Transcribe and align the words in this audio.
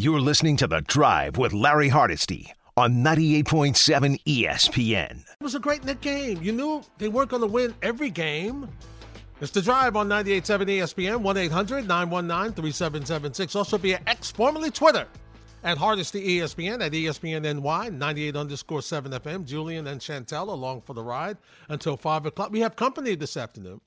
You're 0.00 0.20
listening 0.20 0.56
to 0.58 0.68
The 0.68 0.80
Drive 0.82 1.38
with 1.38 1.52
Larry 1.52 1.88
Hardesty 1.88 2.52
on 2.76 3.02
98.7 3.02 4.22
ESPN. 4.22 5.22
It 5.22 5.42
was 5.42 5.56
a 5.56 5.58
great 5.58 5.82
net 5.82 6.00
game. 6.00 6.40
You 6.40 6.52
knew 6.52 6.84
they 6.98 7.08
weren't 7.08 7.30
going 7.30 7.42
to 7.42 7.48
win 7.48 7.74
every 7.82 8.08
game. 8.08 8.68
It's 9.40 9.50
The 9.50 9.60
Drive 9.60 9.96
on 9.96 10.08
98.7 10.08 10.66
ESPN, 10.66 11.16
1 11.16 11.36
800 11.36 11.88
919 11.88 12.52
3776. 12.52 13.56
Also 13.56 13.76
via 13.76 13.98
X, 14.06 14.30
formerly 14.30 14.70
Twitter, 14.70 15.04
at 15.64 15.76
Hardesty 15.76 16.38
ESPN, 16.38 16.80
at 16.80 16.92
ESPN 16.92 17.60
NY, 17.60 17.88
98 17.88 18.36
underscore 18.36 18.82
7 18.82 19.10
FM. 19.10 19.44
Julian 19.46 19.88
and 19.88 20.00
Chantel 20.00 20.46
along 20.46 20.82
for 20.82 20.94
the 20.94 21.02
ride 21.02 21.38
until 21.70 21.96
5 21.96 22.26
o'clock. 22.26 22.52
We 22.52 22.60
have 22.60 22.76
company 22.76 23.16
this 23.16 23.36
afternoon. 23.36 23.80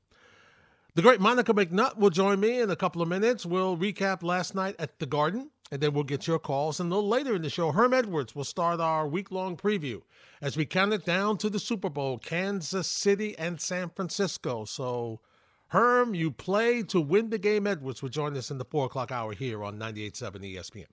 The 0.94 1.04
great 1.04 1.22
Monica 1.22 1.54
McNutt 1.54 1.96
will 1.96 2.10
join 2.10 2.42
me 2.42 2.60
in 2.60 2.70
a 2.70 2.76
couple 2.76 3.02
of 3.02 3.08
minutes. 3.08 3.46
We'll 3.46 3.78
recap 3.78 4.24
last 4.24 4.56
night 4.56 4.76
at 4.78 5.00
the 5.00 5.06
Garden, 5.06 5.50
and 5.72 5.80
then 5.80 5.94
we'll 5.94 6.04
get 6.04 6.28
your 6.28 6.38
calls. 6.38 6.80
And 6.80 6.92
a 6.92 6.96
little 6.96 7.10
later 7.10 7.34
in 7.34 7.42
the 7.42 7.50
show, 7.50 7.72
Herm 7.72 7.94
Edwards 7.94 8.36
will 8.36 8.44
start 8.44 8.82
our 8.82 9.08
week 9.08 9.32
long 9.32 9.56
preview 9.56 10.02
as 10.42 10.58
we 10.58 10.66
count 10.66 10.94
it 10.94 11.06
down 11.06 11.38
to 11.38 11.50
the 11.50 11.60
Super 11.60 11.90
Bowl, 11.90 12.18
Kansas 12.18 12.88
City 12.88 13.38
and 13.40 13.62
San 13.62 13.90
Francisco. 13.90 14.66
So, 14.66 15.22
Herm, 15.68 16.14
you 16.14 16.30
play 16.30 16.84
to 16.84 17.00
win 17.00 17.30
the 17.30 17.38
game. 17.38 17.66
Edwards 17.66 18.02
will 18.02 18.10
join 18.10 18.36
us 18.36 18.52
in 18.52 18.58
the 18.58 18.66
4 18.66 18.88
o'clock 18.88 19.12
hour 19.12 19.34
here 19.34 19.64
on 19.64 19.80
98.7 19.80 20.56
ESPN. 20.56 20.88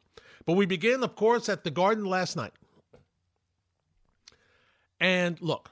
But 0.47 0.53
we 0.53 0.65
begin, 0.65 1.03
of 1.03 1.17
course, 1.17 1.48
at 1.48 1.65
the 1.65 1.70
Garden 1.73 2.05
last 2.05 2.37
night. 2.37 2.53
And 5.01 5.41
look, 5.42 5.70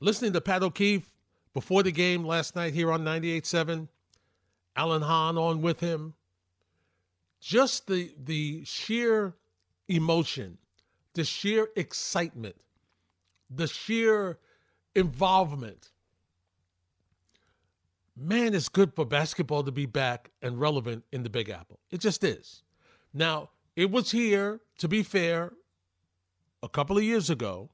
listening 0.00 0.32
to 0.32 0.40
Pat 0.40 0.62
O'Keefe 0.62 1.10
before 1.52 1.82
the 1.82 1.92
game 1.92 2.24
last 2.24 2.56
night 2.56 2.72
here 2.72 2.90
on 2.90 3.02
98.7, 3.04 3.88
Alan 4.74 5.02
Hahn 5.02 5.36
on 5.36 5.60
with 5.60 5.80
him, 5.80 6.14
just 7.40 7.86
the 7.86 8.14
the 8.22 8.64
sheer 8.64 9.34
emotion, 9.88 10.58
the 11.14 11.24
sheer 11.24 11.68
excitement, 11.76 12.56
the 13.50 13.66
sheer 13.66 14.38
involvement 14.94 15.90
man, 18.16 18.54
it's 18.54 18.68
good 18.68 18.94
for 18.94 19.04
basketball 19.04 19.62
to 19.62 19.72
be 19.72 19.86
back 19.86 20.30
and 20.40 20.58
relevant 20.58 21.04
in 21.12 21.22
the 21.22 21.30
Big 21.30 21.50
Apple. 21.50 21.78
It 21.90 22.00
just 22.00 22.24
is. 22.24 22.62
Now, 23.12 23.50
it 23.76 23.90
was 23.90 24.10
here, 24.10 24.60
to 24.78 24.88
be 24.88 25.02
fair, 25.02 25.52
a 26.62 26.68
couple 26.68 26.96
of 26.96 27.04
years 27.04 27.28
ago 27.28 27.70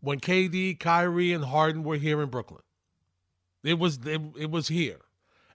when 0.00 0.20
KD, 0.20 0.78
Kyrie, 0.80 1.32
and 1.32 1.44
Harden 1.44 1.84
were 1.84 1.96
here 1.96 2.22
in 2.22 2.30
Brooklyn. 2.30 2.62
It 3.62 3.78
was 3.78 3.98
it, 4.04 4.20
it 4.38 4.50
was 4.50 4.68
here. 4.68 5.00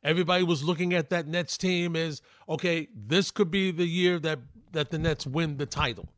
Everybody 0.03 0.43
was 0.43 0.63
looking 0.63 0.93
at 0.93 1.09
that 1.09 1.27
Nets 1.27 1.57
team 1.57 1.95
as 1.95 2.21
okay, 2.47 2.87
this 2.95 3.31
could 3.31 3.51
be 3.51 3.71
the 3.71 3.85
year 3.85 4.19
that 4.19 4.39
that 4.71 4.91
the 4.91 4.97
Nets 4.97 5.27
win 5.27 5.57
the 5.57 5.65
title 5.65 6.09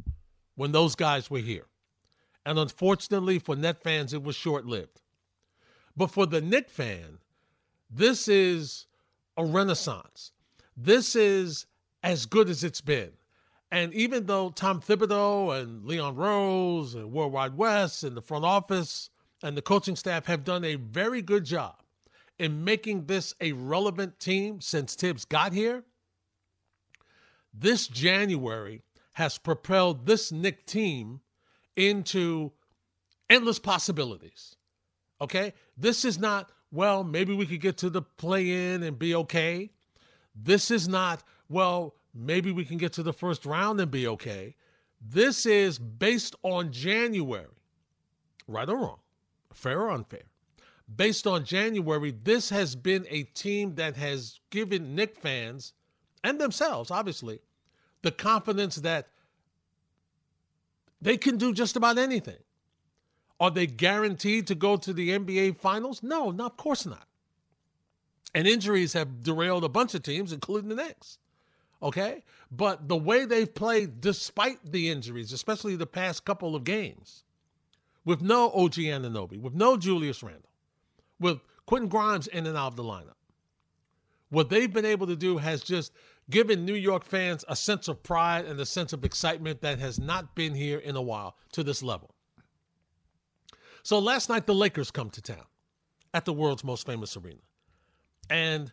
when 0.56 0.72
those 0.72 0.96
guys 0.96 1.32
were 1.32 1.40
here. 1.40 1.66
And 2.46 2.60
unfortunately 2.60 3.40
for 3.40 3.56
Net 3.56 3.82
fans, 3.82 4.14
it 4.14 4.24
was 4.24 4.36
short 4.36 4.66
lived. 4.66 5.02
But 5.96 6.08
for 6.08 6.26
the 6.26 6.42
Knick 6.42 6.70
fan, 6.70 7.20
this 7.90 8.28
is 8.28 8.88
a 9.38 9.46
renaissance. 9.46 10.32
This 10.76 11.16
is 11.16 11.66
as 12.04 12.26
good 12.26 12.50
as 12.50 12.64
it's 12.64 12.82
been. 12.82 13.12
And 13.72 13.94
even 13.94 14.26
though 14.26 14.50
Tom 14.50 14.82
Thibodeau 14.82 15.60
and 15.60 15.86
Leon 15.86 16.16
Rose 16.16 16.96
and 16.96 17.12
World 17.12 17.32
Wide 17.32 17.56
Wes 17.56 18.04
and 18.04 18.18
the 18.18 18.22
front 18.22 18.44
office 18.44 19.10
and 19.44 19.56
the 19.56 19.62
coaching 19.62 19.96
staff 19.96 20.26
have 20.26 20.44
done 20.44 20.64
a 20.64 20.76
very 20.76 21.22
good 21.22 21.46
job 21.46 21.81
in 22.42 22.64
making 22.64 23.06
this 23.06 23.36
a 23.40 23.52
relevant 23.52 24.20
team 24.20 24.60
since 24.62 24.96
Thibs 24.96 25.26
got 25.26 25.54
here, 25.54 25.84
this 27.54 27.88
January 27.88 28.82
has 29.14 29.38
propelled 29.38 30.08
this 30.08 30.32
Knick 30.32 30.66
team 30.66 31.22
into 31.76 32.52
endless 33.30 33.60
possibilities. 33.60 34.56
Okay? 35.22 35.54
This 35.78 36.04
is 36.04 36.18
not 36.18 36.50
well, 36.72 37.04
maybe 37.04 37.36
we 37.36 37.46
could 37.46 37.62
get 37.62 37.78
to 37.78 37.90
the 37.92 38.02
play 38.02 38.74
in 38.74 38.82
and 38.82 38.98
be 38.98 39.14
okay. 39.14 39.70
This 40.34 40.72
is 40.72 40.88
not, 40.88 41.22
well, 41.48 41.96
maybe 42.16 42.52
we 42.52 42.66
can 42.66 42.78
get 42.78 42.94
to 42.94 43.04
the 43.04 43.14
first 43.14 43.46
round 43.46 43.80
and 43.80 43.92
be 43.92 44.08
okay. 44.08 44.56
This 45.00 45.46
is 45.46 45.78
based 45.78 46.36
on 46.42 46.72
January, 46.72 47.46
right 48.48 48.68
or 48.68 48.78
wrong, 48.78 49.00
fair 49.54 49.82
or 49.82 49.92
unfair. 49.92 50.31
Based 50.96 51.28
on 51.28 51.46
January, 51.46 52.12
this 52.24 52.50
has 52.50 52.76
been 52.76 53.06
a 53.10 53.24
team 53.24 53.76
that 53.76 53.96
has 53.96 54.40
given 54.50 54.96
Knick 54.96 55.16
fans 55.16 55.74
and 56.24 56.40
themselves, 56.40 56.92
obviously, 56.92 57.40
the 58.02 58.12
confidence 58.12 58.76
that 58.78 59.08
they 61.02 61.18
can 61.18 61.38
do 61.38 61.54
just 61.54 61.76
about 61.76 61.98
anything. 61.98 62.38
Are 63.40 63.50
they 63.50 63.66
guaranteed 63.66 64.48
to 64.48 64.56
go 64.56 64.78
to 64.78 64.94
the 64.94 65.10
NBA 65.18 65.58
Finals? 65.58 66.04
No, 66.04 66.30
no, 66.30 66.46
of 66.46 66.58
course 66.58 66.86
not. 66.86 67.08
And 68.36 68.48
injuries 68.48 68.94
have 68.94 69.24
derailed 69.24 69.64
a 69.64 69.70
bunch 69.70 69.96
of 69.96 70.04
teams, 70.04 70.32
including 70.32 70.70
the 70.70 70.76
Knicks. 70.76 71.18
Okay? 71.82 72.24
But 72.52 72.88
the 72.88 72.98
way 72.98 73.26
they've 73.26 73.54
played 73.54 74.00
despite 74.00 74.60
the 74.72 74.90
injuries, 74.90 75.34
especially 75.34 75.76
the 75.76 75.88
past 75.88 76.24
couple 76.24 76.56
of 76.56 76.64
games, 76.64 77.24
with 78.06 78.22
no 78.22 78.52
OG 78.52 78.74
Anunoby, 78.74 79.42
with 79.42 79.56
no 79.56 79.76
Julius 79.76 80.22
Randle, 80.22 80.51
with 81.22 81.40
Quentin 81.66 81.88
Grimes 81.88 82.28
in 82.28 82.46
and 82.48 82.58
out 82.58 82.68
of 82.68 82.76
the 82.76 82.84
lineup, 82.84 83.16
what 84.30 84.50
they've 84.50 84.72
been 84.72 84.86
able 84.86 85.08
to 85.08 85.16
do 85.16 85.38
has 85.38 85.62
just 85.62 85.94
given 86.30 86.66
New 86.66 86.76
York 86.76 87.06
fans 87.06 87.46
a 87.48 87.56
sense 87.56 87.88
of 87.88 88.02
pride 88.02 88.46
and 88.46 88.60
a 88.60 88.66
sense 88.66 88.94
of 88.94 89.06
excitement 89.06 89.62
that 89.62 89.80
has 89.80 90.00
not 90.00 90.36
been 90.36 90.54
here 90.54 90.80
in 90.80 90.96
a 90.96 91.02
while 91.02 91.38
to 91.52 91.64
this 91.64 91.84
level. 91.84 92.16
So 93.84 94.00
last 94.00 94.30
night, 94.30 94.46
the 94.46 94.56
Lakers 94.56 94.92
come 94.92 95.10
to 95.12 95.22
town 95.22 95.46
at 96.14 96.26
the 96.26 96.34
world's 96.34 96.64
most 96.64 96.86
famous 96.86 97.16
arena. 97.18 97.42
And 98.30 98.72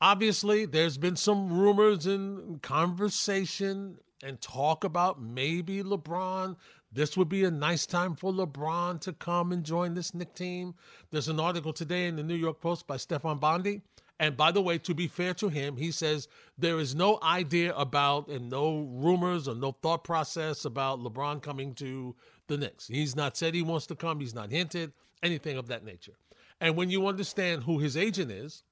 obviously, 0.00 0.66
there's 0.66 0.98
been 0.98 1.16
some 1.16 1.52
rumors 1.52 2.06
and 2.06 2.60
conversation 2.62 3.98
and 4.22 4.40
talk 4.40 4.84
about 4.84 5.20
maybe 5.20 5.82
LeBron. 5.82 6.56
This 6.94 7.16
would 7.16 7.28
be 7.28 7.44
a 7.44 7.50
nice 7.50 7.86
time 7.86 8.14
for 8.14 8.32
LeBron 8.32 9.00
to 9.00 9.12
come 9.14 9.52
and 9.52 9.64
join 9.64 9.94
this 9.94 10.14
Knick 10.14 10.34
team. 10.34 10.74
There's 11.10 11.28
an 11.28 11.40
article 11.40 11.72
today 11.72 12.06
in 12.06 12.16
the 12.16 12.22
New 12.22 12.34
York 12.34 12.60
Post 12.60 12.86
by 12.86 12.98
Stefan 12.98 13.38
Bondy. 13.38 13.80
And 14.20 14.36
by 14.36 14.52
the 14.52 14.60
way, 14.60 14.78
to 14.78 14.94
be 14.94 15.08
fair 15.08 15.34
to 15.34 15.48
him, 15.48 15.76
he 15.76 15.90
says 15.90 16.28
there 16.58 16.78
is 16.78 16.94
no 16.94 17.18
idea 17.22 17.74
about 17.74 18.28
and 18.28 18.50
no 18.50 18.88
rumors 18.92 19.48
or 19.48 19.54
no 19.54 19.72
thought 19.72 20.04
process 20.04 20.64
about 20.64 21.00
LeBron 21.00 21.42
coming 21.42 21.74
to 21.76 22.14
the 22.46 22.58
Knicks. 22.58 22.86
He's 22.86 23.16
not 23.16 23.36
said 23.36 23.54
he 23.54 23.62
wants 23.62 23.86
to 23.86 23.96
come, 23.96 24.20
he's 24.20 24.34
not 24.34 24.50
hinted, 24.50 24.92
anything 25.22 25.56
of 25.56 25.68
that 25.68 25.84
nature. 25.84 26.12
And 26.60 26.76
when 26.76 26.90
you 26.90 27.06
understand 27.06 27.64
who 27.64 27.78
his 27.78 27.96
agent 27.96 28.30
is, 28.30 28.62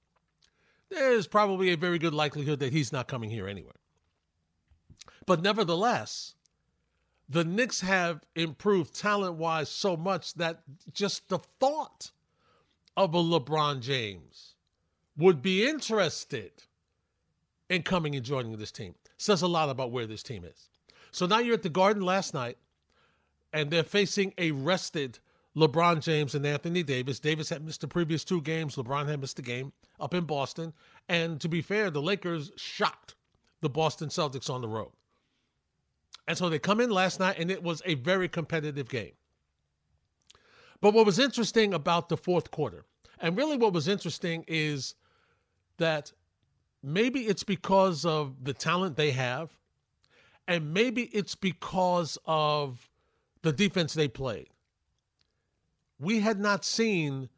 there's 0.90 1.26
probably 1.26 1.72
a 1.72 1.76
very 1.76 1.98
good 1.98 2.14
likelihood 2.14 2.60
that 2.60 2.72
he's 2.72 2.92
not 2.92 3.08
coming 3.08 3.30
here 3.30 3.48
anyway. 3.48 3.72
But 5.26 5.42
nevertheless, 5.42 6.34
the 7.30 7.44
Knicks 7.44 7.80
have 7.80 8.20
improved 8.34 8.94
talent 8.94 9.36
wise 9.36 9.70
so 9.70 9.96
much 9.96 10.34
that 10.34 10.62
just 10.92 11.28
the 11.28 11.38
thought 11.38 12.10
of 12.96 13.14
a 13.14 13.18
LeBron 13.18 13.80
James 13.80 14.56
would 15.16 15.40
be 15.40 15.66
interested 15.66 16.50
in 17.68 17.84
coming 17.84 18.16
and 18.16 18.24
joining 18.24 18.56
this 18.56 18.72
team 18.72 18.94
says 19.16 19.42
a 19.42 19.46
lot 19.46 19.68
about 19.68 19.92
where 19.92 20.06
this 20.06 20.22
team 20.22 20.44
is. 20.44 20.70
So 21.12 21.26
now 21.26 21.38
you're 21.38 21.54
at 21.54 21.62
the 21.62 21.68
Garden 21.68 22.02
last 22.02 22.34
night 22.34 22.58
and 23.52 23.70
they're 23.70 23.84
facing 23.84 24.34
a 24.38 24.50
rested 24.50 25.18
LeBron 25.56 26.00
James 26.00 26.34
and 26.34 26.46
Anthony 26.46 26.82
Davis. 26.82 27.20
Davis 27.20 27.48
had 27.48 27.64
missed 27.64 27.80
the 27.82 27.88
previous 27.88 28.24
two 28.24 28.40
games. 28.40 28.76
LeBron 28.76 29.08
had 29.08 29.20
missed 29.20 29.36
the 29.36 29.42
game 29.42 29.72
up 29.98 30.14
in 30.14 30.24
Boston. 30.24 30.72
And 31.08 31.40
to 31.40 31.48
be 31.48 31.60
fair, 31.60 31.90
the 31.90 32.02
Lakers 32.02 32.50
shocked 32.56 33.14
the 33.60 33.68
Boston 33.68 34.08
Celtics 34.08 34.48
on 34.48 34.62
the 34.62 34.68
road. 34.68 34.90
And 36.30 36.38
so 36.38 36.48
they 36.48 36.60
come 36.60 36.80
in 36.80 36.90
last 36.90 37.18
night, 37.18 37.40
and 37.40 37.50
it 37.50 37.60
was 37.60 37.82
a 37.84 37.94
very 37.94 38.28
competitive 38.28 38.88
game. 38.88 39.14
But 40.80 40.94
what 40.94 41.04
was 41.04 41.18
interesting 41.18 41.74
about 41.74 42.08
the 42.08 42.16
fourth 42.16 42.52
quarter, 42.52 42.84
and 43.18 43.36
really 43.36 43.56
what 43.56 43.72
was 43.72 43.88
interesting 43.88 44.44
is 44.46 44.94
that 45.78 46.12
maybe 46.84 47.22
it's 47.22 47.42
because 47.42 48.04
of 48.04 48.44
the 48.44 48.54
talent 48.54 48.94
they 48.94 49.10
have, 49.10 49.50
and 50.46 50.72
maybe 50.72 51.06
it's 51.06 51.34
because 51.34 52.16
of 52.26 52.88
the 53.42 53.52
defense 53.52 53.94
they 53.94 54.06
played. 54.06 54.50
We 55.98 56.20
had 56.20 56.38
not 56.38 56.64
seen 56.64 57.28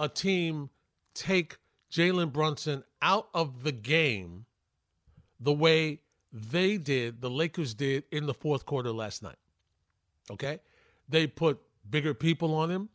a 0.00 0.08
team 0.08 0.70
take 1.14 1.56
Jalen 1.92 2.32
Brunson 2.32 2.82
out 3.00 3.28
of 3.32 3.62
the 3.62 3.70
game 3.70 4.46
the 5.38 5.52
way 5.52 6.00
they 6.32 6.76
did, 6.76 7.20
the 7.20 7.30
Lakers 7.30 7.74
did 7.74 8.04
in 8.10 8.26
the 8.26 8.34
fourth 8.34 8.64
quarter 8.66 8.92
last 8.92 9.22
night. 9.22 9.36
Okay? 10.30 10.60
They 11.08 11.26
put 11.26 11.60
bigger 11.88 12.14
people 12.14 12.54
on 12.54 12.70
him, 12.70 12.88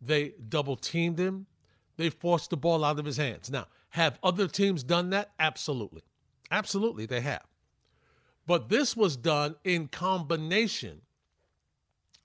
they 0.00 0.34
double 0.48 0.76
teamed 0.76 1.18
him, 1.18 1.46
they 1.96 2.10
forced 2.10 2.50
the 2.50 2.56
ball 2.56 2.84
out 2.84 2.98
of 2.98 3.04
his 3.04 3.16
hands. 3.16 3.50
Now, 3.50 3.66
have 3.90 4.18
other 4.22 4.46
teams 4.46 4.82
done 4.84 5.10
that? 5.10 5.32
Absolutely. 5.38 6.02
Absolutely, 6.50 7.06
they 7.06 7.20
have. 7.20 7.44
But 8.46 8.68
this 8.68 8.96
was 8.96 9.16
done 9.16 9.56
in 9.64 9.88
combination 9.88 11.02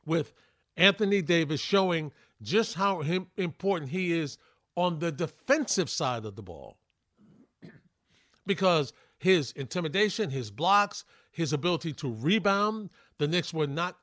with 0.05 0.33
Anthony 0.77 1.21
Davis 1.21 1.59
showing 1.59 2.11
just 2.41 2.75
how 2.75 3.01
important 3.37 3.91
he 3.91 4.13
is 4.13 4.37
on 4.75 4.99
the 4.99 5.11
defensive 5.11 5.89
side 5.89 6.25
of 6.25 6.35
the 6.35 6.41
ball. 6.41 6.77
because 8.45 8.93
his 9.23 9.53
intimidation, 9.53 10.29
his 10.29 10.51
blocks, 10.51 11.05
his 11.31 11.53
ability 11.53 11.93
to 11.93 12.13
rebound, 12.13 12.89
the 13.19 13.27
Knicks 13.27 13.53
were 13.53 13.67
not 13.67 13.97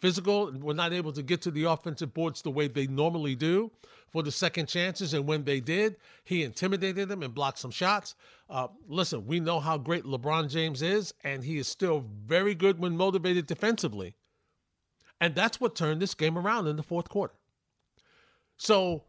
physical, 0.00 0.50
were 0.52 0.72
not 0.72 0.94
able 0.94 1.12
to 1.12 1.22
get 1.22 1.42
to 1.42 1.50
the 1.50 1.64
offensive 1.64 2.14
boards 2.14 2.40
the 2.40 2.50
way 2.50 2.66
they 2.66 2.86
normally 2.86 3.34
do 3.34 3.70
for 4.08 4.22
the 4.22 4.32
second 4.32 4.66
chances. 4.66 5.12
And 5.12 5.28
when 5.28 5.44
they 5.44 5.60
did, 5.60 5.96
he 6.24 6.42
intimidated 6.42 7.10
them 7.10 7.22
and 7.22 7.34
blocked 7.34 7.58
some 7.58 7.70
shots. 7.70 8.14
Uh, 8.48 8.68
listen, 8.88 9.26
we 9.26 9.40
know 9.40 9.60
how 9.60 9.76
great 9.76 10.04
LeBron 10.04 10.48
James 10.48 10.80
is, 10.80 11.12
and 11.22 11.44
he 11.44 11.58
is 11.58 11.68
still 11.68 12.06
very 12.24 12.54
good 12.54 12.78
when 12.78 12.96
motivated 12.96 13.46
defensively. 13.46 14.14
And 15.20 15.34
that's 15.34 15.60
what 15.60 15.76
turned 15.76 16.00
this 16.00 16.14
game 16.14 16.38
around 16.38 16.66
in 16.66 16.76
the 16.76 16.82
fourth 16.82 17.10
quarter. 17.10 17.34
So, 18.56 19.04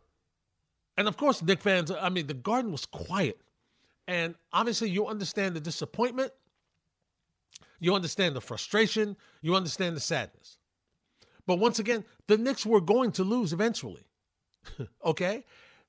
and 0.98 1.08
of 1.08 1.16
course, 1.16 1.42
Knick 1.42 1.62
fans, 1.62 1.90
I 1.90 2.10
mean, 2.10 2.28
the 2.28 2.34
garden 2.34 2.74
was 2.74 2.86
quiet. 2.86 3.40
And 4.08 4.36
obviously, 4.52 4.90
you 4.90 5.08
understand 5.08 5.56
the 5.56 5.60
disappointment, 5.60 6.32
you 7.80 7.96
understand 7.96 8.36
the 8.36 8.42
frustration, 8.42 9.16
you 9.42 9.56
understand 9.56 9.96
the 9.96 10.02
sadness. 10.02 10.58
But 11.46 11.60
once 11.60 11.80
again, 11.80 12.06
the 12.28 12.38
Knicks 12.38 12.66
were 12.66 12.82
going 12.82 13.12
to 13.14 13.24
lose 13.24 13.54
eventually. 13.54 14.06
okay? 15.06 15.44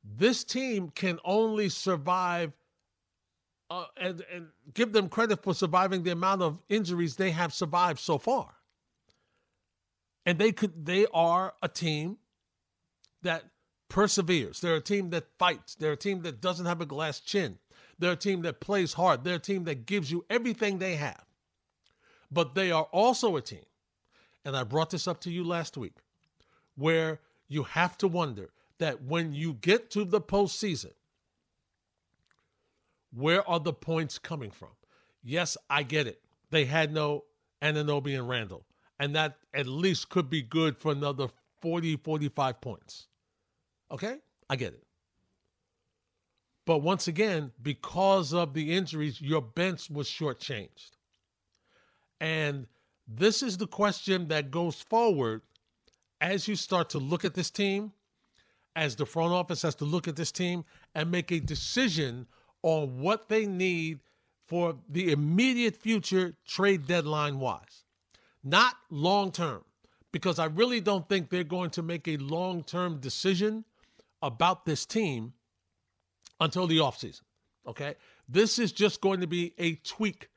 This 0.04 0.44
team 0.44 0.90
can 0.90 1.18
only 1.24 1.68
survive 1.68 2.52
uh, 3.70 3.84
and, 3.96 4.22
and 4.32 4.48
give 4.74 4.92
them 4.92 5.08
credit 5.08 5.42
for 5.42 5.54
surviving 5.54 6.02
the 6.02 6.10
amount 6.10 6.42
of 6.42 6.60
injuries 6.68 7.16
they 7.16 7.30
have 7.30 7.54
survived 7.54 8.00
so 8.00 8.18
far. 8.18 8.54
And 10.26 10.38
they 10.38 10.52
could 10.52 10.84
they 10.84 11.06
are 11.12 11.54
a 11.62 11.68
team 11.68 12.18
that 13.22 13.44
perseveres. 13.88 14.60
They're 14.60 14.76
a 14.76 14.80
team 14.80 15.10
that 15.10 15.26
fights. 15.38 15.74
They're 15.74 15.92
a 15.92 15.96
team 15.96 16.22
that 16.22 16.40
doesn't 16.40 16.66
have 16.66 16.80
a 16.80 16.86
glass 16.86 17.20
chin. 17.20 17.58
They're 17.98 18.12
a 18.12 18.16
team 18.16 18.42
that 18.42 18.60
plays 18.60 18.94
hard. 18.94 19.24
They're 19.24 19.36
a 19.36 19.40
team 19.40 19.64
that 19.64 19.86
gives 19.86 20.10
you 20.10 20.24
everything 20.28 20.78
they 20.78 20.96
have. 20.96 21.24
But 22.30 22.54
they 22.54 22.70
are 22.70 22.88
also 22.92 23.36
a 23.36 23.42
team, 23.42 23.64
and 24.44 24.56
I 24.56 24.64
brought 24.64 24.90
this 24.90 25.06
up 25.06 25.20
to 25.22 25.30
you 25.30 25.44
last 25.44 25.76
week, 25.76 25.92
where 26.76 27.20
you 27.48 27.64
have 27.64 27.98
to 27.98 28.08
wonder 28.08 28.50
that 28.78 29.02
when 29.02 29.34
you 29.34 29.54
get 29.54 29.90
to 29.90 30.04
the 30.04 30.20
postseason, 30.20 30.92
where 33.14 33.46
are 33.48 33.60
the 33.60 33.74
points 33.74 34.18
coming 34.18 34.50
from? 34.50 34.70
Yes, 35.22 35.58
I 35.68 35.82
get 35.82 36.06
it. 36.06 36.20
They 36.50 36.64
had 36.64 36.92
no 36.92 37.24
Anunoby 37.60 38.18
and 38.18 38.28
Randle, 38.28 38.64
and 38.98 39.14
that 39.14 39.36
at 39.52 39.66
least 39.66 40.08
could 40.08 40.30
be 40.30 40.42
good 40.42 40.78
for 40.78 40.90
another 40.92 41.28
40, 41.60 41.96
45 41.98 42.60
points. 42.60 43.06
Okay? 43.90 44.16
I 44.48 44.56
get 44.56 44.72
it. 44.72 44.81
But 46.64 46.78
once 46.78 47.08
again, 47.08 47.50
because 47.62 48.32
of 48.32 48.54
the 48.54 48.72
injuries, 48.72 49.20
your 49.20 49.42
bench 49.42 49.90
was 49.90 50.08
shortchanged. 50.08 50.92
And 52.20 52.66
this 53.08 53.42
is 53.42 53.58
the 53.58 53.66
question 53.66 54.28
that 54.28 54.50
goes 54.50 54.80
forward 54.80 55.42
as 56.20 56.46
you 56.46 56.54
start 56.54 56.88
to 56.90 56.98
look 56.98 57.24
at 57.24 57.34
this 57.34 57.50
team, 57.50 57.92
as 58.76 58.94
the 58.94 59.04
front 59.04 59.32
office 59.32 59.62
has 59.62 59.74
to 59.76 59.84
look 59.84 60.06
at 60.06 60.14
this 60.14 60.30
team 60.30 60.64
and 60.94 61.10
make 61.10 61.32
a 61.32 61.40
decision 61.40 62.26
on 62.62 63.00
what 63.00 63.28
they 63.28 63.44
need 63.44 63.98
for 64.46 64.76
the 64.88 65.10
immediate 65.10 65.76
future 65.76 66.34
trade 66.46 66.86
deadline 66.86 67.40
wise, 67.40 67.84
not 68.44 68.76
long 68.88 69.32
term, 69.32 69.64
because 70.12 70.38
I 70.38 70.44
really 70.44 70.80
don't 70.80 71.08
think 71.08 71.28
they're 71.28 71.42
going 71.42 71.70
to 71.70 71.82
make 71.82 72.06
a 72.06 72.18
long 72.18 72.62
term 72.62 72.98
decision 73.00 73.64
about 74.22 74.64
this 74.64 74.86
team 74.86 75.32
until 76.42 76.66
the 76.66 76.78
offseason. 76.78 77.22
Okay. 77.66 77.94
This 78.28 78.58
is 78.58 78.72
just 78.72 79.00
going 79.00 79.20
to 79.20 79.26
be 79.26 79.54
a 79.58 79.76
tweak 79.76 80.28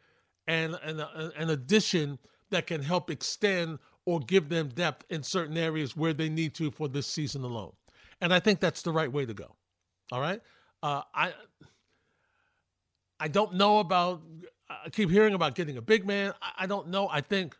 and 0.47 0.75
an, 0.83 0.99
an 1.35 1.49
addition 1.49 2.19
that 2.51 2.67
can 2.67 2.81
help 2.81 3.09
extend 3.09 3.79
or 4.05 4.19
give 4.19 4.49
them 4.49 4.69
depth 4.69 5.05
in 5.09 5.23
certain 5.23 5.57
areas 5.57 5.97
where 5.97 6.13
they 6.13 6.29
need 6.29 6.53
to 6.55 6.69
for 6.71 6.87
this 6.87 7.07
season 7.07 7.43
alone. 7.43 7.71
And 8.21 8.33
I 8.33 8.39
think 8.39 8.59
that's 8.59 8.83
the 8.83 8.91
right 8.91 9.11
way 9.11 9.25
to 9.25 9.33
go. 9.33 9.55
All 10.11 10.21
right. 10.21 10.41
Uh, 10.83 11.01
I 11.13 11.33
I 13.19 13.27
don't 13.27 13.55
know 13.55 13.79
about. 13.79 14.21
I 14.69 14.89
keep 14.89 15.09
hearing 15.09 15.33
about 15.33 15.55
getting 15.55 15.77
a 15.77 15.81
big 15.81 16.05
man. 16.05 16.33
I, 16.41 16.63
I 16.63 16.65
don't 16.67 16.89
know. 16.89 17.09
I 17.11 17.21
think 17.21 17.57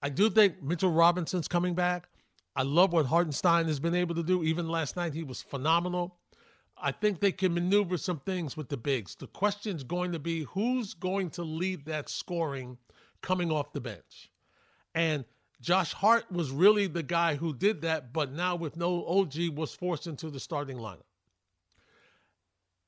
I 0.00 0.08
do 0.08 0.30
think 0.30 0.62
Mitchell 0.62 0.92
Robinson's 0.92 1.48
coming 1.48 1.74
back. 1.74 2.08
I 2.54 2.62
love 2.62 2.92
what 2.92 3.06
Hartenstein 3.06 3.66
has 3.66 3.80
been 3.80 3.94
able 3.94 4.14
to 4.14 4.22
do. 4.22 4.44
Even 4.44 4.68
last 4.68 4.96
night, 4.96 5.14
he 5.14 5.24
was 5.24 5.42
phenomenal. 5.42 6.19
I 6.82 6.92
think 6.92 7.20
they 7.20 7.32
can 7.32 7.54
maneuver 7.54 7.98
some 7.98 8.20
things 8.20 8.56
with 8.56 8.68
the 8.68 8.76
bigs. 8.76 9.14
The 9.14 9.26
question 9.26 9.76
is 9.76 9.84
going 9.84 10.12
to 10.12 10.18
be 10.18 10.44
who's 10.44 10.94
going 10.94 11.30
to 11.30 11.42
lead 11.42 11.84
that 11.86 12.08
scoring 12.08 12.78
coming 13.22 13.50
off 13.50 13.72
the 13.72 13.80
bench. 13.80 14.30
And 14.94 15.24
Josh 15.60 15.92
Hart 15.92 16.30
was 16.32 16.50
really 16.50 16.86
the 16.86 17.02
guy 17.02 17.34
who 17.34 17.54
did 17.54 17.82
that, 17.82 18.12
but 18.12 18.32
now 18.32 18.56
with 18.56 18.76
no 18.76 19.06
OG 19.06 19.50
was 19.54 19.74
forced 19.74 20.06
into 20.06 20.30
the 20.30 20.40
starting 20.40 20.78
lineup. 20.78 21.04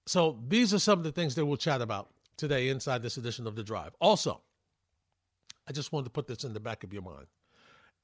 So 0.07 0.39
these 0.49 0.73
are 0.73 0.79
some 0.79 0.99
of 0.99 1.05
the 1.05 1.13
things 1.13 1.35
that 1.35 1.45
we'll 1.45 1.57
chat 1.57 1.83
about 1.83 2.11
today 2.37 2.71
inside 2.71 3.03
this 3.03 3.19
edition 3.19 3.47
of 3.47 3.55
The 3.55 3.63
Drive. 3.63 3.93
Also, 4.01 4.41
I 5.69 5.73
just 5.73 5.93
wanted 5.93 6.05
to 6.05 6.11
put 6.11 6.27
this 6.27 6.45
in 6.45 6.55
the 6.55 6.61
back 6.61 6.83
of 6.83 6.93
your 6.93 7.03
mind. 7.03 7.27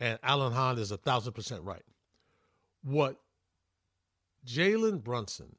And 0.01 0.19
Alan 0.23 0.53
Hahn 0.53 0.79
is 0.79 0.93
a 0.93 0.97
thousand 0.97 1.33
percent 1.33 1.63
right. 1.65 1.83
What 2.85 3.19
Jalen 4.47 5.03
Brunson 5.03 5.57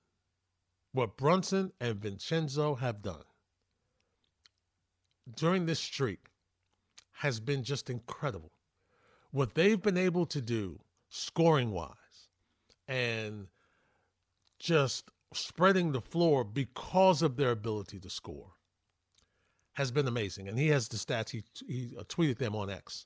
what 0.91 1.17
Brunson 1.17 1.71
and 1.79 2.01
Vincenzo 2.01 2.75
have 2.75 3.01
done 3.01 3.23
during 5.35 5.65
this 5.65 5.79
streak 5.79 6.19
has 7.11 7.39
been 7.39 7.63
just 7.63 7.89
incredible. 7.89 8.51
What 9.31 9.53
they've 9.53 9.81
been 9.81 9.97
able 9.97 10.25
to 10.27 10.41
do 10.41 10.79
scoring 11.09 11.71
wise 11.71 11.93
and 12.87 13.47
just 14.57 15.09
spreading 15.33 15.91
the 15.91 16.01
floor 16.01 16.43
because 16.43 17.21
of 17.21 17.35
their 17.35 17.51
ability 17.51 17.99
to 17.99 18.09
score 18.09 18.53
has 19.73 19.91
been 19.91 20.07
amazing. 20.07 20.47
And 20.47 20.57
he 20.57 20.69
has 20.69 20.87
the 20.87 20.97
stats, 20.97 21.29
he, 21.29 21.43
he 21.67 21.95
uh, 21.97 22.03
tweeted 22.03 22.37
them 22.37 22.55
on 22.55 22.69
X. 22.69 23.05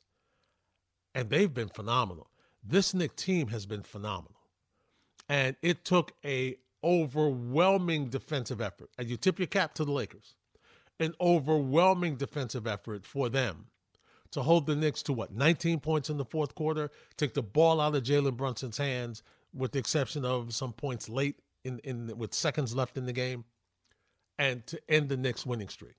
And 1.14 1.30
they've 1.30 1.54
been 1.54 1.70
phenomenal. 1.70 2.30
This 2.64 2.94
Knick 2.94 3.16
team 3.16 3.48
has 3.48 3.66
been 3.66 3.84
phenomenal. 3.84 4.40
And 5.28 5.56
it 5.62 5.86
took 5.86 6.14
a 6.26 6.58
overwhelming 6.84 8.10
defensive 8.10 8.62
effort. 8.62 8.90
And 8.98 9.10
you 9.10 9.18
tip 9.18 9.40
your 9.40 9.48
cap 9.48 9.74
to 9.76 9.86
the 9.86 9.92
Lakers. 9.92 10.36
An 11.00 11.14
overwhelming 11.20 12.16
defensive 12.16 12.68
effort 12.68 13.06
for 13.06 13.30
them 13.30 13.68
to 14.34 14.42
hold 14.42 14.66
the 14.66 14.76
Knicks 14.76 15.04
to 15.04 15.14
what, 15.14 15.32
19 15.32 15.80
points 15.80 16.10
in 16.10 16.18
the 16.18 16.26
fourth 16.26 16.56
quarter, 16.56 16.90
take 17.18 17.36
the 17.36 17.44
ball 17.44 17.80
out 17.80 17.96
of 17.96 18.04
Jalen 18.04 18.36
Brunson's 18.36 18.78
hands, 18.78 19.22
with 19.54 19.72
the 19.72 19.80
exception 19.80 20.26
of 20.26 20.56
some 20.56 20.74
points 20.74 21.08
late 21.08 21.40
in, 21.64 21.80
in 21.84 22.18
with 22.18 22.34
seconds 22.34 22.76
left 22.76 22.98
in 22.98 23.06
the 23.06 23.14
game, 23.14 23.46
and 24.40 24.66
to 24.66 24.82
end 24.90 25.10
the 25.10 25.18
Knicks 25.18 25.46
winning 25.46 25.70
streak. 25.70 25.96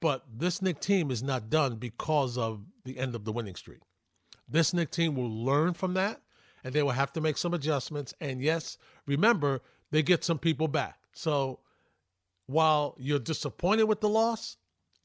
But 0.00 0.24
this 0.32 0.62
Knicks 0.62 0.86
team 0.86 1.10
is 1.10 1.22
not 1.22 1.50
done 1.50 1.76
because 1.76 2.38
of 2.38 2.64
the 2.84 2.98
end 2.98 3.14
of 3.14 3.24
the 3.24 3.32
winning 3.32 3.56
streak. 3.56 3.80
This 4.48 4.72
Knicks 4.72 4.96
team 4.96 5.14
will 5.14 5.44
learn 5.44 5.74
from 5.74 5.94
that 5.94 6.22
and 6.64 6.74
they 6.74 6.82
will 6.82 6.90
have 6.90 7.12
to 7.14 7.20
make 7.20 7.36
some 7.36 7.54
adjustments. 7.54 8.14
And 8.20 8.40
yes, 8.40 8.78
remember, 9.06 9.60
they 9.90 10.02
get 10.02 10.24
some 10.24 10.38
people 10.38 10.68
back. 10.68 10.98
So 11.12 11.60
while 12.46 12.94
you're 12.98 13.18
disappointed 13.18 13.84
with 13.84 14.00
the 14.00 14.08
loss, 14.08 14.56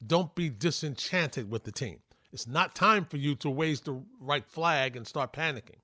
don't 0.06 0.34
be 0.34 0.48
disenchanted 0.50 1.50
with 1.50 1.64
the 1.64 1.72
team. 1.72 2.00
It's 2.32 2.46
not 2.46 2.74
time 2.74 3.04
for 3.04 3.16
you 3.16 3.36
to 3.36 3.52
raise 3.52 3.80
the 3.80 4.02
right 4.20 4.46
flag 4.46 4.96
and 4.96 5.06
start 5.06 5.32
panicking 5.32 5.80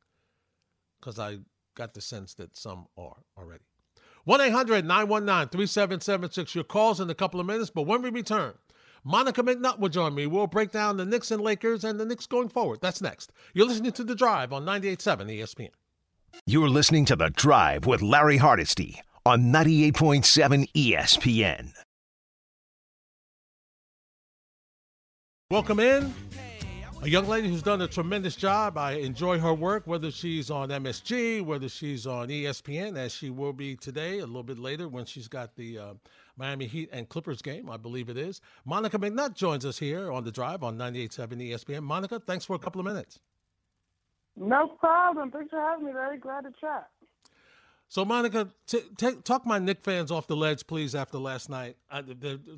because 0.98 1.18
I 1.18 1.38
got 1.76 1.94
the 1.94 2.00
sense 2.00 2.34
that 2.34 2.56
some 2.56 2.86
are 2.98 3.16
already. 3.38 3.64
1 4.24 4.40
800 4.40 4.84
919 4.84 5.48
3776. 5.48 6.54
Your 6.54 6.64
calls 6.64 7.00
in 7.00 7.08
a 7.08 7.14
couple 7.14 7.40
of 7.40 7.46
minutes, 7.46 7.70
but 7.70 7.82
when 7.82 8.02
we 8.02 8.10
return, 8.10 8.54
Monica 9.04 9.42
McNutt 9.42 9.78
will 9.78 9.88
join 9.88 10.14
me. 10.14 10.26
We'll 10.26 10.46
break 10.46 10.72
down 10.72 10.96
the 10.96 11.04
Knicks 11.04 11.30
and 11.30 11.42
Lakers 11.42 11.84
and 11.84 11.98
the 11.98 12.04
Knicks 12.04 12.26
going 12.26 12.48
forward. 12.48 12.80
That's 12.82 13.00
next. 13.00 13.32
You're 13.54 13.66
listening 13.66 13.92
to 13.92 14.04
The 14.04 14.14
Drive 14.14 14.52
on 14.52 14.64
98.7 14.64 15.38
ESPN. 15.38 15.70
You're 16.46 16.68
listening 16.68 17.06
to 17.06 17.16
The 17.16 17.30
Drive 17.30 17.86
with 17.86 18.02
Larry 18.02 18.36
Hardesty 18.36 19.00
on 19.24 19.44
98.7 19.44 20.70
ESPN. 20.72 21.72
Welcome 25.50 25.80
in. 25.80 26.14
A 27.02 27.08
young 27.08 27.26
lady 27.26 27.48
who's 27.48 27.62
done 27.62 27.80
a 27.80 27.88
tremendous 27.88 28.36
job. 28.36 28.76
I 28.76 28.92
enjoy 28.92 29.38
her 29.38 29.54
work, 29.54 29.86
whether 29.86 30.10
she's 30.10 30.50
on 30.50 30.68
MSG, 30.68 31.42
whether 31.42 31.66
she's 31.66 32.06
on 32.06 32.28
ESPN, 32.28 32.98
as 32.98 33.14
she 33.14 33.30
will 33.30 33.54
be 33.54 33.74
today, 33.74 34.18
a 34.18 34.26
little 34.26 34.42
bit 34.42 34.58
later 34.58 34.86
when 34.86 35.06
she's 35.06 35.26
got 35.26 35.56
the 35.56 35.78
uh, 35.78 35.94
Miami 36.40 36.66
Heat 36.66 36.88
and 36.90 37.08
Clippers 37.08 37.42
game, 37.42 37.68
I 37.68 37.76
believe 37.76 38.08
it 38.08 38.16
is. 38.16 38.40
Monica 38.64 38.98
McNutt 38.98 39.34
joins 39.34 39.66
us 39.66 39.78
here 39.78 40.10
on 40.10 40.24
the 40.24 40.32
drive 40.32 40.64
on 40.64 40.78
98.7 40.78 41.50
ESPN. 41.50 41.82
Monica, 41.82 42.18
thanks 42.18 42.46
for 42.46 42.56
a 42.56 42.58
couple 42.58 42.80
of 42.80 42.86
minutes. 42.86 43.20
No 44.36 44.68
problem. 44.80 45.30
Thanks 45.30 45.50
for 45.50 45.60
having 45.60 45.84
me. 45.84 45.92
Very 45.92 46.18
glad 46.18 46.44
to 46.44 46.52
chat. 46.58 46.88
So, 47.88 48.04
Monica, 48.04 48.48
t- 48.66 48.84
t- 48.96 49.16
talk 49.24 49.44
my 49.44 49.58
Knick 49.58 49.82
fans 49.82 50.12
off 50.12 50.28
the 50.28 50.36
ledge, 50.36 50.66
please. 50.66 50.94
After 50.94 51.18
last 51.18 51.50
night, 51.50 51.76
I, 51.90 52.04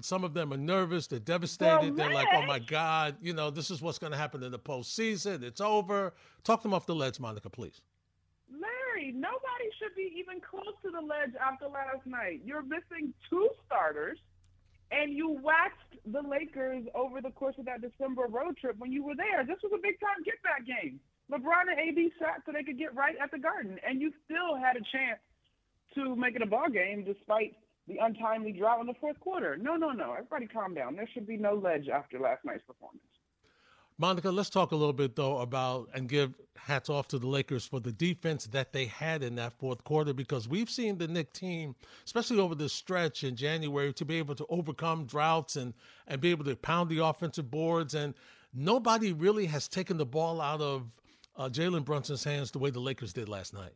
some 0.03 0.25
of 0.25 0.35
them 0.35 0.53
are 0.53 0.59
nervous. 0.59 1.07
They're 1.07 1.19
devastated. 1.19 1.97
They're 1.97 2.12
like, 2.12 2.29
"Oh 2.35 2.45
my 2.45 2.59
God, 2.59 3.17
you 3.23 3.33
know, 3.33 3.49
this 3.49 3.71
is 3.71 3.81
what's 3.81 3.99
going 3.99 4.12
to 4.12 4.19
happen 4.19 4.43
in 4.43 4.53
the 4.53 4.59
postseason. 4.59 5.43
It's 5.43 5.62
over." 5.62 6.12
Talk 6.45 6.62
them 6.62 6.75
off 6.75 6.85
the 6.85 6.95
ledge, 6.95 7.19
Monica, 7.19 7.49
please. 7.49 7.81
Nobody 9.01 9.69
should 9.79 9.95
be 9.97 10.13
even 10.19 10.41
close 10.41 10.77
to 10.85 10.91
the 10.91 11.01
ledge 11.01 11.33
after 11.41 11.67
last 11.67 12.05
night. 12.07 12.43
You're 12.45 12.63
missing 12.63 13.15
two 13.31 13.49
starters, 13.67 14.19
and 14.91 15.13
you 15.13 15.41
waxed 15.43 15.97
the 16.05 16.21
Lakers 16.21 16.85
over 16.95 17.21
the 17.21 17.31
course 17.31 17.57
of 17.59 17.65
that 17.65 17.81
December 17.81 18.27
road 18.29 18.57
trip 18.59 18.77
when 18.79 18.93
you 18.93 19.03
were 19.03 19.17
there. 19.17 19.45
This 19.47 19.59
was 19.63 19.73
a 19.75 19.81
big 19.81 19.99
time 20.01 20.21
get 20.25 20.43
back 20.43 20.67
game. 20.67 21.01
LeBron 21.31 21.73
and 21.73 21.81
AD 21.81 22.13
sat 22.19 22.43
so 22.45 22.53
they 22.53 22.63
could 22.63 22.79
get 22.79 22.95
right 22.95 23.17
at 23.23 23.31
the 23.31 23.39
Garden, 23.39 23.79
and 23.87 24.01
you 24.01 24.13
still 24.25 24.57
had 24.57 24.77
a 24.77 24.85
chance 24.93 25.21
to 25.95 26.15
make 26.17 26.37
it 26.37 26.43
a 26.43 26.47
ball 26.47 26.69
game 26.69 27.05
despite 27.05 27.57
the 27.89 27.99
untimely 27.99 28.53
drought 28.53 28.81
in 28.81 28.87
the 28.87 28.99
fourth 29.01 29.19
quarter. 29.21 29.57
No, 29.57 29.77
no, 29.77 29.91
no. 29.91 30.13
Everybody 30.13 30.47
calm 30.47 30.75
down. 30.75 30.97
There 30.97 31.09
should 31.13 31.27
be 31.27 31.37
no 31.37 31.55
ledge 31.55 31.89
after 31.89 32.19
last 32.19 32.45
night's 32.45 32.63
performance. 32.67 33.12
Monica, 34.03 34.33
let's 34.33 34.51
talk 34.51 34.73
a 34.73 34.75
little 34.75 34.93
bit 34.93 35.15
though 35.15 35.39
about 35.39 35.89
and 35.95 36.09
give 36.09 36.35
hats 36.57 36.91
off 36.91 37.07
to 37.07 37.21
the 37.21 37.29
Lakers 37.29 37.65
for 37.65 37.79
the 37.79 37.93
defense 37.93 38.47
that 38.47 38.73
they 38.73 38.87
had 38.87 39.23
in 39.23 39.37
that 39.37 39.53
fourth 39.53 39.85
quarter 39.85 40.13
because 40.13 40.49
we've 40.49 40.69
seen 40.69 40.99
the 40.99 41.07
Knick 41.07 41.33
team, 41.33 41.77
especially 42.05 42.41
over 42.41 42.57
the 42.57 42.69
stretch 42.69 43.23
in 43.23 43.37
January, 43.37 43.93
to 43.93 44.05
be 44.05 44.19
able 44.19 44.35
to 44.35 44.45
overcome 44.49 45.05
droughts 45.05 45.55
and 45.55 45.73
and 46.09 46.21
be 46.21 46.33
able 46.33 46.45
to 46.45 46.57
pound 46.57 46.91
the 46.91 46.99
offensive 46.99 47.49
boards 47.49 47.95
and 47.95 48.15
nobody 48.53 49.13
really 49.13 49.47
has 49.47 49.69
taken 49.69 49.99
the 49.99 50.05
ball 50.05 50.41
out 50.41 50.61
of 50.61 50.91
uh, 51.37 51.49
Jalen 51.49 51.85
Brunson's 51.85 52.25
hands 52.25 52.51
the 52.51 52.59
way 52.59 52.71
the 52.71 52.81
Lakers 52.81 53.13
did 53.13 53.29
last 53.29 53.55
night? 53.55 53.75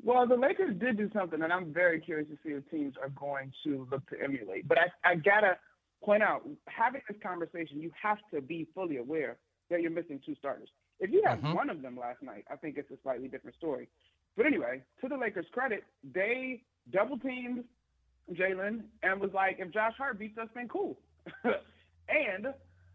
Well, 0.00 0.28
the 0.28 0.36
Lakers 0.36 0.76
did 0.78 0.96
do 0.96 1.10
something, 1.12 1.42
and 1.42 1.52
I'm 1.52 1.74
very 1.74 2.00
curious 2.00 2.28
to 2.28 2.38
see 2.44 2.54
if 2.54 2.70
teams 2.70 2.94
are 3.02 3.08
going 3.08 3.52
to 3.64 3.88
look 3.90 4.08
to 4.10 4.22
emulate. 4.22 4.68
But 4.68 4.78
I, 4.78 5.10
I 5.10 5.16
gotta 5.16 5.58
point 6.02 6.22
out, 6.22 6.42
having 6.66 7.02
this 7.08 7.18
conversation, 7.22 7.80
you 7.80 7.90
have 8.00 8.18
to 8.32 8.40
be 8.40 8.66
fully 8.74 8.98
aware 8.98 9.36
that 9.70 9.82
you're 9.82 9.90
missing 9.90 10.20
two 10.24 10.34
starters. 10.36 10.68
If 11.00 11.10
you 11.10 11.22
had 11.24 11.38
mm-hmm. 11.38 11.54
one 11.54 11.70
of 11.70 11.82
them 11.82 11.96
last 11.96 12.22
night, 12.22 12.44
I 12.50 12.56
think 12.56 12.76
it's 12.76 12.90
a 12.90 12.98
slightly 13.02 13.28
different 13.28 13.56
story. 13.56 13.88
But 14.36 14.46
anyway, 14.46 14.82
to 15.00 15.08
the 15.08 15.16
Lakers' 15.16 15.46
credit, 15.52 15.84
they 16.14 16.62
double 16.92 17.18
teamed 17.18 17.64
Jalen 18.32 18.82
and 19.02 19.20
was 19.20 19.30
like, 19.32 19.56
if 19.58 19.70
Josh 19.72 19.94
Hart 19.96 20.18
beats 20.18 20.38
us, 20.38 20.48
then 20.54 20.68
cool. 20.68 20.98
and 21.44 22.46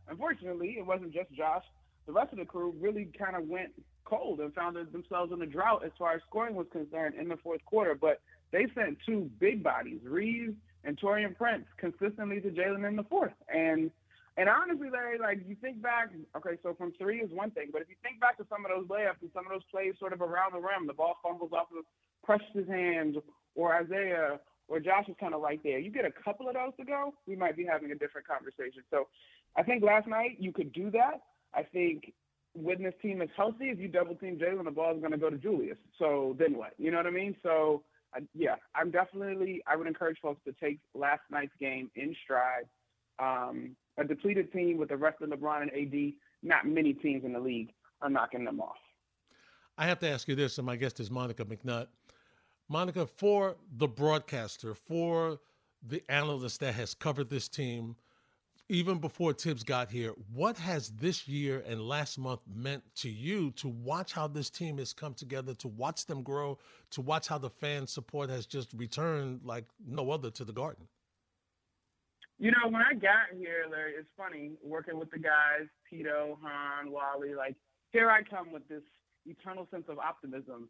unfortunately, 0.10 0.76
it 0.78 0.86
wasn't 0.86 1.14
just 1.14 1.32
Josh 1.34 1.64
the 2.06 2.12
rest 2.12 2.34
of 2.34 2.40
the 2.40 2.46
crew 2.46 2.74
really 2.80 3.10
kind 3.18 3.36
of 3.36 3.48
went 3.48 3.72
cold 4.06 4.40
and 4.40 4.54
found 4.54 4.76
themselves 4.92 5.32
in 5.32 5.42
a 5.42 5.46
drought 5.46 5.84
as 5.86 5.92
far 5.98 6.14
as 6.14 6.22
scoring 6.28 6.56
was 6.56 6.68
concerned 6.72 7.16
in 7.16 7.30
the 7.30 7.38
fourth 7.38 7.64
quarter. 7.66 7.96
But 7.96 8.20
they 8.52 8.68
sent 8.76 8.98
two 9.06 9.30
big 9.40 9.64
bodies, 9.64 10.02
Reeves 10.04 10.56
and 10.84 11.00
Taurean 11.00 11.36
Prince, 11.38 11.66
consistently 11.78 12.42
to 12.42 12.50
Jalen 12.50 12.88
in 12.88 12.96
the 12.96 13.04
fourth. 13.04 13.34
And 13.54 13.92
and 14.36 14.50
honestly, 14.50 14.90
Larry, 14.92 15.20
like 15.20 15.42
you 15.48 15.56
think 15.62 15.82
back, 15.82 16.10
okay, 16.36 16.58
so 16.64 16.74
from 16.74 16.92
three 16.98 17.22
is 17.22 17.30
one 17.32 17.52
thing, 17.52 17.70
but 17.72 17.84
if 17.84 17.90
you 17.90 17.96
think 18.02 18.20
back 18.20 18.38
to 18.38 18.46
some 18.50 18.66
of 18.66 18.72
those 18.72 18.88
layups 18.88 19.22
and 19.22 19.30
some 19.32 19.46
of 19.46 19.52
those 19.52 19.64
plays 19.70 19.94
sort 20.00 20.12
of 20.12 20.22
around 20.22 20.54
the 20.54 20.60
rim, 20.60 20.88
the 20.88 20.94
ball 20.94 21.18
fumbles 21.22 21.52
off 21.54 21.68
of 21.78 21.86
Precious' 22.24 22.68
hands 22.68 23.18
or 23.54 23.76
Isaiah 23.76 24.40
or 24.68 24.80
Josh 24.80 25.08
is 25.08 25.16
kind 25.20 25.36
of 25.36 25.42
right 25.42 25.60
there. 25.64 25.78
You 25.78 25.92
get 25.92 26.06
a 26.06 26.12
couple 26.24 26.48
of 26.48 26.56
those 26.56 26.72
to 26.80 26.86
go, 26.86 27.14
we 27.28 27.36
might 27.36 27.56
be 27.56 27.66
having 27.66 27.92
a 27.92 27.96
different 27.96 28.26
conversation. 28.28 28.82
So 28.90 29.08
I 29.56 29.62
think 29.62 29.84
last 29.84 30.08
night 30.08 30.38
you 30.40 30.52
could 30.52 30.74
do 30.74 30.90
that. 30.92 31.22
I 31.54 31.62
think 31.62 32.14
when 32.56 32.82
this 32.82 32.94
team 33.02 33.22
is 33.22 33.30
healthy, 33.36 33.66
if 33.66 33.80
you 33.80 33.88
double 33.88 34.16
team 34.16 34.40
Jalen, 34.40 34.66
the 34.66 34.72
ball 34.72 34.96
is 34.96 35.00
going 35.00 35.12
to 35.12 35.18
go 35.18 35.30
to 35.30 35.38
Julius. 35.38 35.78
So 36.00 36.36
then 36.40 36.58
what? 36.58 36.74
You 36.80 36.90
know 36.90 36.98
what 36.98 37.08
I 37.08 37.12
mean? 37.12 37.36
So 37.44 37.84
yeah, 38.34 38.56
I'm 38.76 38.92
definitely. 38.92 39.62
I 39.68 39.76
would 39.76 39.88
encourage 39.88 40.18
folks 40.22 40.42
to 40.46 40.54
take 40.54 40.80
last 40.94 41.22
night's 41.32 41.54
game 41.60 41.90
in 41.96 42.16
stride. 42.24 42.66
Um, 43.20 43.76
a 43.98 44.04
depleted 44.04 44.52
team 44.52 44.78
with 44.78 44.90
the 44.90 44.98
rest 44.98 45.22
of 45.22 45.30
LeBron 45.30 45.62
and 45.62 45.72
AD, 45.72 46.14
not 46.42 46.66
many 46.66 46.94
teams 46.94 47.24
in 47.24 47.34
the 47.34 47.40
league 47.40 47.72
are 48.02 48.10
knocking 48.10 48.44
them 48.44 48.60
off. 48.60 48.76
I 49.78 49.86
have 49.86 50.00
to 50.00 50.10
ask 50.10 50.28
you 50.28 50.36
this, 50.36 50.58
and 50.58 50.66
my 50.66 50.76
guest 50.76 51.00
is 51.00 51.10
Monica 51.10 51.46
McNutt. 51.46 51.88
Monica, 52.70 53.06
for 53.06 53.56
the 53.78 53.88
broadcaster, 53.88 54.74
for 54.74 55.40
the 55.86 56.04
analyst 56.10 56.60
that 56.62 56.74
has 56.76 56.94
covered 56.94 57.30
this 57.30 57.48
team 57.48 57.96
even 58.74 58.98
before 58.98 59.34
Thibs 59.34 59.62
got 59.64 59.92
here, 59.92 60.14
what 60.34 60.58
has 60.58 60.90
this 60.90 61.28
year 61.28 61.64
and 61.68 61.80
last 61.80 62.18
month 62.18 62.40
meant 62.52 62.82
to 62.96 63.10
you 63.10 63.52
to 63.52 63.68
watch 63.68 64.14
how 64.14 64.28
this 64.28 64.50
team 64.50 64.80
has 64.80 64.94
come 64.94 65.14
together, 65.14 65.54
to 65.54 65.68
watch 65.68 66.08
them 66.08 66.24
grow, 66.24 66.58
to 66.90 67.02
watch 67.02 67.28
how 67.28 67.38
the 67.38 67.52
fan 67.52 67.86
support 67.86 68.32
has 68.32 68.48
just 68.48 68.74
returned 68.74 69.42
like 69.44 69.66
no 69.88 70.10
other 70.10 70.32
to 70.32 70.44
the 70.44 70.52
Garden? 70.52 70.88
You 72.40 72.50
know, 72.50 72.66
when 72.66 72.82
I 72.82 72.96
got 72.96 73.38
here, 73.38 73.68
Larry, 73.70 73.94
it's 73.94 74.10
funny 74.18 74.54
working 74.64 74.98
with 74.98 75.12
the 75.12 75.20
guys, 75.20 75.70
Tito, 75.88 76.40
Hahn, 76.42 76.92
Wally. 76.92 77.36
Like 77.36 77.56
here 77.92 78.10
I 78.10 78.24
come 78.24 78.52
with 78.52 78.68
this 78.68 78.82
eternal 79.28 79.68
sense 79.70 79.86
of 79.88 80.00
optimism, 80.00 80.68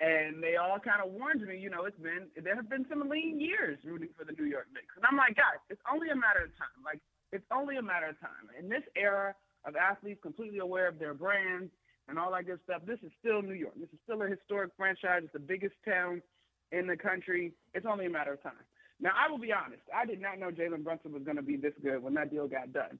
and 0.00 0.42
they 0.42 0.56
all 0.56 0.78
kind 0.80 1.04
of 1.04 1.12
warned 1.12 1.42
me. 1.46 1.58
You 1.58 1.68
know, 1.68 1.84
it's 1.84 2.00
been 2.00 2.28
there 2.42 2.56
have 2.56 2.70
been 2.70 2.86
some 2.88 3.10
lean 3.10 3.38
years 3.38 3.78
rooting 3.84 4.08
for 4.16 4.24
the 4.24 4.32
New 4.32 4.48
York 4.48 4.68
Knicks, 4.72 4.96
and 4.96 5.04
I'm 5.04 5.18
like, 5.18 5.36
guys, 5.36 5.60
it's 5.68 5.82
only 5.92 6.08
a 6.08 6.16
matter 6.16 6.48
of 6.48 6.56
time. 6.56 6.80
Like 6.82 6.98
it's 7.32 7.44
only 7.50 7.76
a 7.76 7.82
matter 7.82 8.06
of 8.06 8.20
time. 8.20 8.52
In 8.58 8.68
this 8.68 8.82
era 8.94 9.34
of 9.64 9.74
athletes 9.74 10.20
completely 10.22 10.58
aware 10.58 10.86
of 10.86 10.98
their 10.98 11.14
brands 11.14 11.70
and 12.08 12.18
all 12.18 12.32
that 12.32 12.46
good 12.46 12.60
stuff, 12.64 12.82
this 12.86 12.98
is 13.02 13.10
still 13.18 13.42
New 13.42 13.54
York. 13.54 13.74
This 13.76 13.88
is 13.88 13.98
still 14.04 14.22
a 14.22 14.28
historic 14.28 14.70
franchise. 14.76 15.22
It's 15.24 15.32
the 15.32 15.38
biggest 15.38 15.74
town 15.84 16.22
in 16.70 16.86
the 16.86 16.96
country. 16.96 17.52
It's 17.74 17.86
only 17.88 18.06
a 18.06 18.10
matter 18.10 18.34
of 18.34 18.42
time. 18.42 18.52
Now, 19.00 19.10
I 19.18 19.30
will 19.30 19.38
be 19.38 19.52
honest. 19.52 19.82
I 19.94 20.04
did 20.06 20.20
not 20.20 20.38
know 20.38 20.50
Jalen 20.50 20.84
Brunson 20.84 21.12
was 21.12 21.22
going 21.22 21.36
to 21.36 21.42
be 21.42 21.56
this 21.56 21.72
good 21.82 22.02
when 22.02 22.14
that 22.14 22.30
deal 22.30 22.46
got 22.46 22.72
done. 22.72 22.98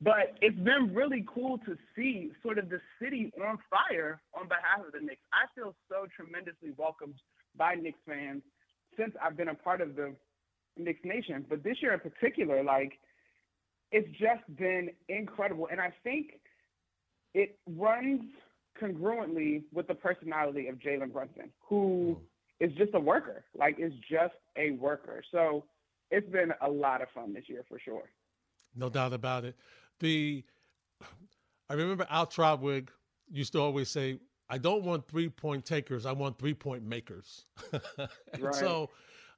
But 0.00 0.34
it's 0.40 0.58
been 0.58 0.94
really 0.94 1.24
cool 1.32 1.58
to 1.58 1.76
see 1.94 2.30
sort 2.42 2.58
of 2.58 2.68
the 2.68 2.80
city 3.00 3.32
on 3.44 3.58
fire 3.70 4.20
on 4.34 4.48
behalf 4.48 4.86
of 4.86 4.92
the 4.92 5.00
Knicks. 5.00 5.20
I 5.32 5.46
feel 5.54 5.74
so 5.88 6.06
tremendously 6.14 6.70
welcomed 6.76 7.14
by 7.56 7.74
Knicks 7.74 8.00
fans 8.06 8.42
since 8.96 9.12
I've 9.22 9.36
been 9.36 9.48
a 9.48 9.54
part 9.54 9.80
of 9.80 9.94
the 9.94 10.14
Knicks 10.76 11.04
Nation. 11.04 11.44
But 11.48 11.62
this 11.62 11.76
year 11.82 11.94
in 11.94 12.00
particular, 12.00 12.62
like– 12.62 12.92
it's 13.92 14.08
just 14.12 14.42
been 14.56 14.90
incredible. 15.08 15.68
And 15.70 15.80
I 15.80 15.92
think 16.02 16.40
it 17.34 17.58
runs 17.66 18.22
congruently 18.80 19.62
with 19.72 19.86
the 19.86 19.94
personality 19.94 20.68
of 20.68 20.76
Jalen 20.76 21.12
Brunson, 21.12 21.50
who 21.60 22.18
is 22.58 22.72
just 22.72 22.94
a 22.94 23.00
worker, 23.00 23.44
like 23.56 23.78
is 23.78 23.92
just 24.10 24.34
a 24.56 24.70
worker. 24.72 25.22
So 25.30 25.64
it's 26.10 26.28
been 26.30 26.52
a 26.62 26.70
lot 26.70 27.02
of 27.02 27.08
fun 27.14 27.32
this 27.34 27.44
year 27.48 27.64
for 27.68 27.78
sure. 27.78 28.10
No 28.74 28.88
doubt 28.88 29.12
about 29.12 29.44
it. 29.44 29.56
The 30.00 30.42
I 31.68 31.74
remember 31.74 32.06
Al 32.10 32.26
Trautwig 32.26 32.90
used 33.30 33.52
to 33.52 33.60
always 33.60 33.88
say, 33.88 34.18
I 34.48 34.58
don't 34.58 34.84
want 34.84 35.06
three 35.08 35.28
point 35.28 35.64
takers, 35.64 36.06
I 36.06 36.12
want 36.12 36.38
three 36.38 36.54
point 36.54 36.82
makers. 36.84 37.46
right. 38.38 38.54
So 38.54 38.90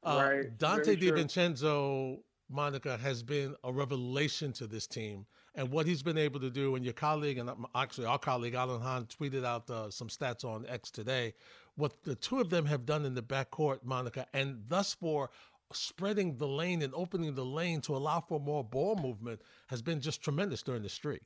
uh, 0.04 0.30
right. 0.30 0.58
Donte 0.58 1.00
DiVincenzo 1.00 2.18
Monica 2.50 2.96
has 2.98 3.22
been 3.22 3.54
a 3.64 3.72
revelation 3.72 4.52
to 4.54 4.66
this 4.66 4.86
team 4.86 5.26
and 5.54 5.70
what 5.70 5.86
he's 5.86 6.02
been 6.02 6.18
able 6.18 6.40
to 6.40 6.50
do. 6.50 6.74
And 6.76 6.84
your 6.84 6.94
colleague, 6.94 7.38
and 7.38 7.50
actually 7.74 8.06
our 8.06 8.18
colleague 8.18 8.54
Alan 8.54 8.80
Hahn, 8.80 9.06
tweeted 9.06 9.44
out 9.44 9.68
uh, 9.70 9.90
some 9.90 10.08
stats 10.08 10.44
on 10.44 10.66
X 10.68 10.90
today. 10.90 11.34
What 11.76 12.02
the 12.04 12.14
two 12.14 12.40
of 12.40 12.50
them 12.50 12.66
have 12.66 12.86
done 12.86 13.04
in 13.04 13.14
the 13.14 13.22
backcourt, 13.22 13.84
Monica, 13.84 14.26
and 14.32 14.62
thus 14.68 14.94
for 14.94 15.30
spreading 15.72 16.36
the 16.36 16.46
lane 16.46 16.82
and 16.82 16.92
opening 16.94 17.34
the 17.34 17.44
lane 17.44 17.80
to 17.82 17.96
allow 17.96 18.20
for 18.20 18.38
more 18.38 18.62
ball 18.62 18.96
movement 18.96 19.40
has 19.68 19.82
been 19.82 20.00
just 20.00 20.22
tremendous 20.22 20.62
during 20.62 20.82
the 20.82 20.88
streak. 20.88 21.22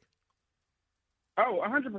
Oh, 1.39 1.63
100%. 1.65 1.93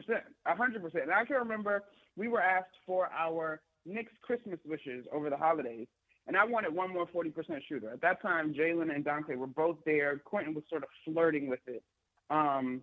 100%. 0.47 1.01
And 1.01 1.11
I 1.11 1.25
can 1.25 1.37
remember 1.37 1.83
we 2.15 2.27
were 2.27 2.41
asked 2.41 2.75
for 2.85 3.09
our 3.17 3.61
Knicks 3.85 4.11
Christmas 4.21 4.59
wishes 4.65 5.05
over 5.13 5.29
the 5.29 5.37
holidays 5.37 5.87
and 6.29 6.37
I 6.37 6.45
wanted 6.45 6.75
one 6.75 6.93
more 6.93 7.07
40% 7.07 7.33
shooter. 7.67 7.89
At 7.89 8.01
that 8.01 8.21
time, 8.21 8.53
Jalen 8.53 8.93
and 8.93 9.03
Donte 9.03 9.35
were 9.35 9.47
both 9.47 9.77
there. 9.83 10.21
Quentin 10.23 10.53
was 10.53 10.63
sort 10.69 10.83
of 10.83 10.89
flirting 11.03 11.49
with 11.49 11.59
it. 11.65 11.81
Um, 12.29 12.81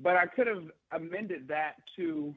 but 0.00 0.16
I 0.16 0.26
could 0.26 0.48
have 0.48 0.64
amended 0.90 1.46
that 1.46 1.74
to 1.94 2.34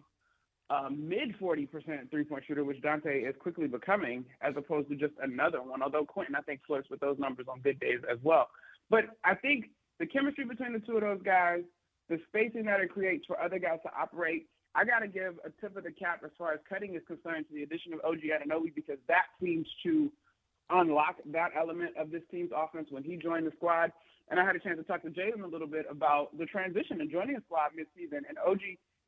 um, 0.70 1.10
mid 1.10 1.36
40% 1.42 1.68
three 2.12 2.24
point 2.24 2.44
shooter, 2.48 2.64
which 2.64 2.80
Donte 2.82 3.28
is 3.28 3.34
quickly 3.40 3.66
becoming, 3.66 4.24
as 4.42 4.54
opposed 4.56 4.88
to 4.90 4.96
just 4.96 5.14
another 5.24 5.64
one. 5.64 5.82
Although 5.82 6.06
Quentin, 6.06 6.36
I 6.36 6.42
think, 6.42 6.62
flirts 6.68 6.92
with 6.92 7.00
those 7.00 7.18
numbers 7.18 7.48
on 7.50 7.62
good 7.62 7.80
days 7.80 8.00
as 8.10 8.20
well. 8.22 8.48
But 8.88 9.06
I 9.26 9.34
think 9.34 9.66
the 10.00 10.06
chemistry 10.06 10.46
between 10.46 10.74
the 10.74 10.80
two 10.80 10.98
of 10.98 11.02
those 11.02 11.24
guys, 11.24 11.62
the 12.08 12.20
spacing 12.28 12.66
that 12.66 12.80
it 12.82 12.92
creates 12.92 13.26
for 13.26 13.42
other 13.42 13.58
guys 13.58 13.80
to 13.84 13.90
operate, 14.00 14.46
I 14.76 14.86
got 14.86 15.00
to 15.00 15.08
give 15.08 15.40
a 15.44 15.50
tip 15.60 15.76
of 15.76 15.86
the 15.86 15.92
cap 15.92 16.22
as 16.24 16.32
far 16.38 16.54
as 16.54 16.60
cutting 16.70 16.94
is 16.94 17.02
concerned 17.08 17.48
to 17.50 17.56
the 17.56 17.64
addition 17.64 17.94
of 17.94 18.00
OG 18.06 18.20
Anunoby 18.30 18.76
because 18.76 19.00
that 19.08 19.26
seems 19.42 19.68
to 19.84 20.12
unlock 20.72 21.18
that 21.32 21.52
element 21.58 21.98
of 21.98 22.12
this 22.12 22.22
team's 22.32 22.52
offense 22.56 22.88
when 22.90 23.04
he 23.04 23.18
joined 23.18 23.48
the 23.48 23.52
squad. 23.56 23.92
And 24.30 24.40
I 24.40 24.46
had 24.46 24.56
a 24.56 24.60
chance 24.60 24.78
to 24.78 24.84
talk 24.84 25.04
to 25.04 25.10
Jalen 25.10 25.44
a 25.44 25.48
little 25.48 25.68
bit 25.68 25.86
about 25.90 26.38
the 26.38 26.46
transition 26.46 27.02
and 27.02 27.12
joining 27.12 27.36
the 27.36 27.42
squad 27.46 27.72
midseason. 27.76 28.24
And 28.28 28.38
OG 28.48 28.62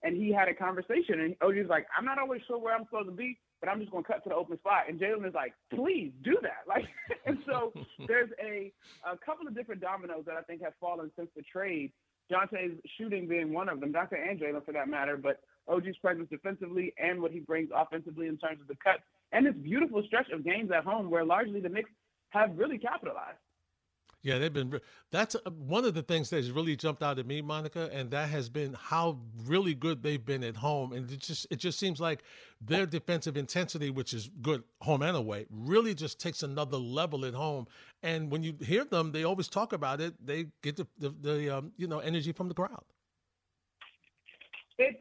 and 0.03 0.17
he 0.17 0.32
had 0.32 0.50
a 0.50 0.53
conversation, 0.53 1.22
and 1.22 1.36
OG's 1.41 1.70
like, 1.70 1.88
I'm 1.98 2.05
not 2.05 2.20
always 2.20 2.41
sure 2.46 2.60
where 2.60 2.75
I'm 2.75 2.84
supposed 2.86 3.08
to 3.08 3.15
be, 3.15 3.39
but 3.62 3.70
I'm 3.70 3.79
just 3.79 3.91
going 3.91 4.03
to 4.03 4.08
cut 4.12 4.24
to 4.24 4.29
the 4.29 4.36
open 4.36 4.58
spot. 4.60 4.84
And 4.89 5.00
Jalen 5.00 5.25
is 5.25 5.34
like, 5.34 5.53
please 5.74 6.12
do 6.24 6.38
that. 6.41 6.63
Like, 6.67 6.86
and 7.25 7.38
so 7.46 7.72
there's 8.08 8.29
a, 8.43 8.72
a 9.10 9.17
couple 9.17 9.48
of 9.48 9.55
different 9.55 9.79
dominoes 9.79 10.24
that 10.25 10.36
I 10.36 10.41
think 10.41 10.62
have 10.62 10.74
fallen 10.79 11.12
since 11.15 11.29
the 11.36 11.43
trade. 11.43 11.91
Donte's 12.29 12.79
shooting 12.98 13.27
being 13.27 13.53
one 13.53 13.70
of 13.70 13.79
them, 13.79 13.91
Dr. 13.91 14.15
and 14.15 14.39
Jalen 14.39 14.65
for 14.65 14.74
that 14.74 14.88
matter, 14.88 15.17
but 15.17 15.41
OG's 15.67 15.98
presence 16.01 16.27
defensively 16.29 16.93
and 16.98 17.22
what 17.22 17.32
he 17.32 17.39
brings 17.39 17.70
offensively 17.74 18.27
in 18.27 18.38
terms 18.38 18.60
of 18.60 18.67
the 18.67 18.75
cuts 18.84 19.03
and 19.33 19.45
this 19.45 19.55
beautiful 19.55 20.03
stretch 20.05 20.29
of 20.31 20.45
games 20.45 20.71
at 20.71 20.85
home 20.85 21.09
where 21.09 21.25
largely 21.25 21.59
the 21.59 21.69
Knicks 21.69 21.89
have 22.29 22.57
really 22.57 22.77
capitalized. 22.77 23.37
Yeah, 24.21 24.37
they've 24.37 24.53
been. 24.53 24.79
That's 25.11 25.35
uh, 25.35 25.49
one 25.49 25.83
of 25.83 25.95
the 25.95 26.01
things 26.01 26.29
that 26.29 26.37
has 26.37 26.49
really 26.49 26.77
jumped 26.77 27.03
out 27.03 27.19
at 27.19 27.27
me, 27.27 27.41
Monica, 27.41 27.89
and 27.91 28.09
that 28.11 28.29
has 28.29 28.47
been 28.47 28.73
how 28.73 29.19
really 29.45 29.73
good 29.73 30.01
they've 30.01 30.23
been 30.23 30.45
at 30.45 30.55
home. 30.55 30.93
And 30.93 31.11
it 31.11 31.19
just 31.19 31.45
it 31.51 31.57
just 31.57 31.77
seems 31.77 31.99
like 31.99 32.23
their 32.61 32.85
defensive 32.85 33.35
intensity, 33.35 33.89
which 33.89 34.13
is 34.13 34.29
good 34.41 34.63
home 34.79 35.01
and 35.01 35.17
away, 35.17 35.45
really 35.49 35.93
just 35.93 36.21
takes 36.21 36.41
another 36.41 36.77
level 36.77 37.25
at 37.25 37.33
home. 37.33 37.67
And 38.01 38.31
when 38.31 38.43
you 38.43 38.55
hear 38.61 38.85
them, 38.85 39.11
they 39.11 39.25
always 39.25 39.49
talk 39.49 39.73
about 39.73 39.99
it. 39.99 40.13
They 40.25 40.45
get 40.61 40.77
the 40.77 40.87
the, 40.97 41.09
the 41.09 41.57
um, 41.57 41.73
you 41.75 41.87
know 41.87 41.99
energy 41.99 42.31
from 42.31 42.47
the 42.47 42.53
crowd. 42.53 42.85
It's 44.77 44.99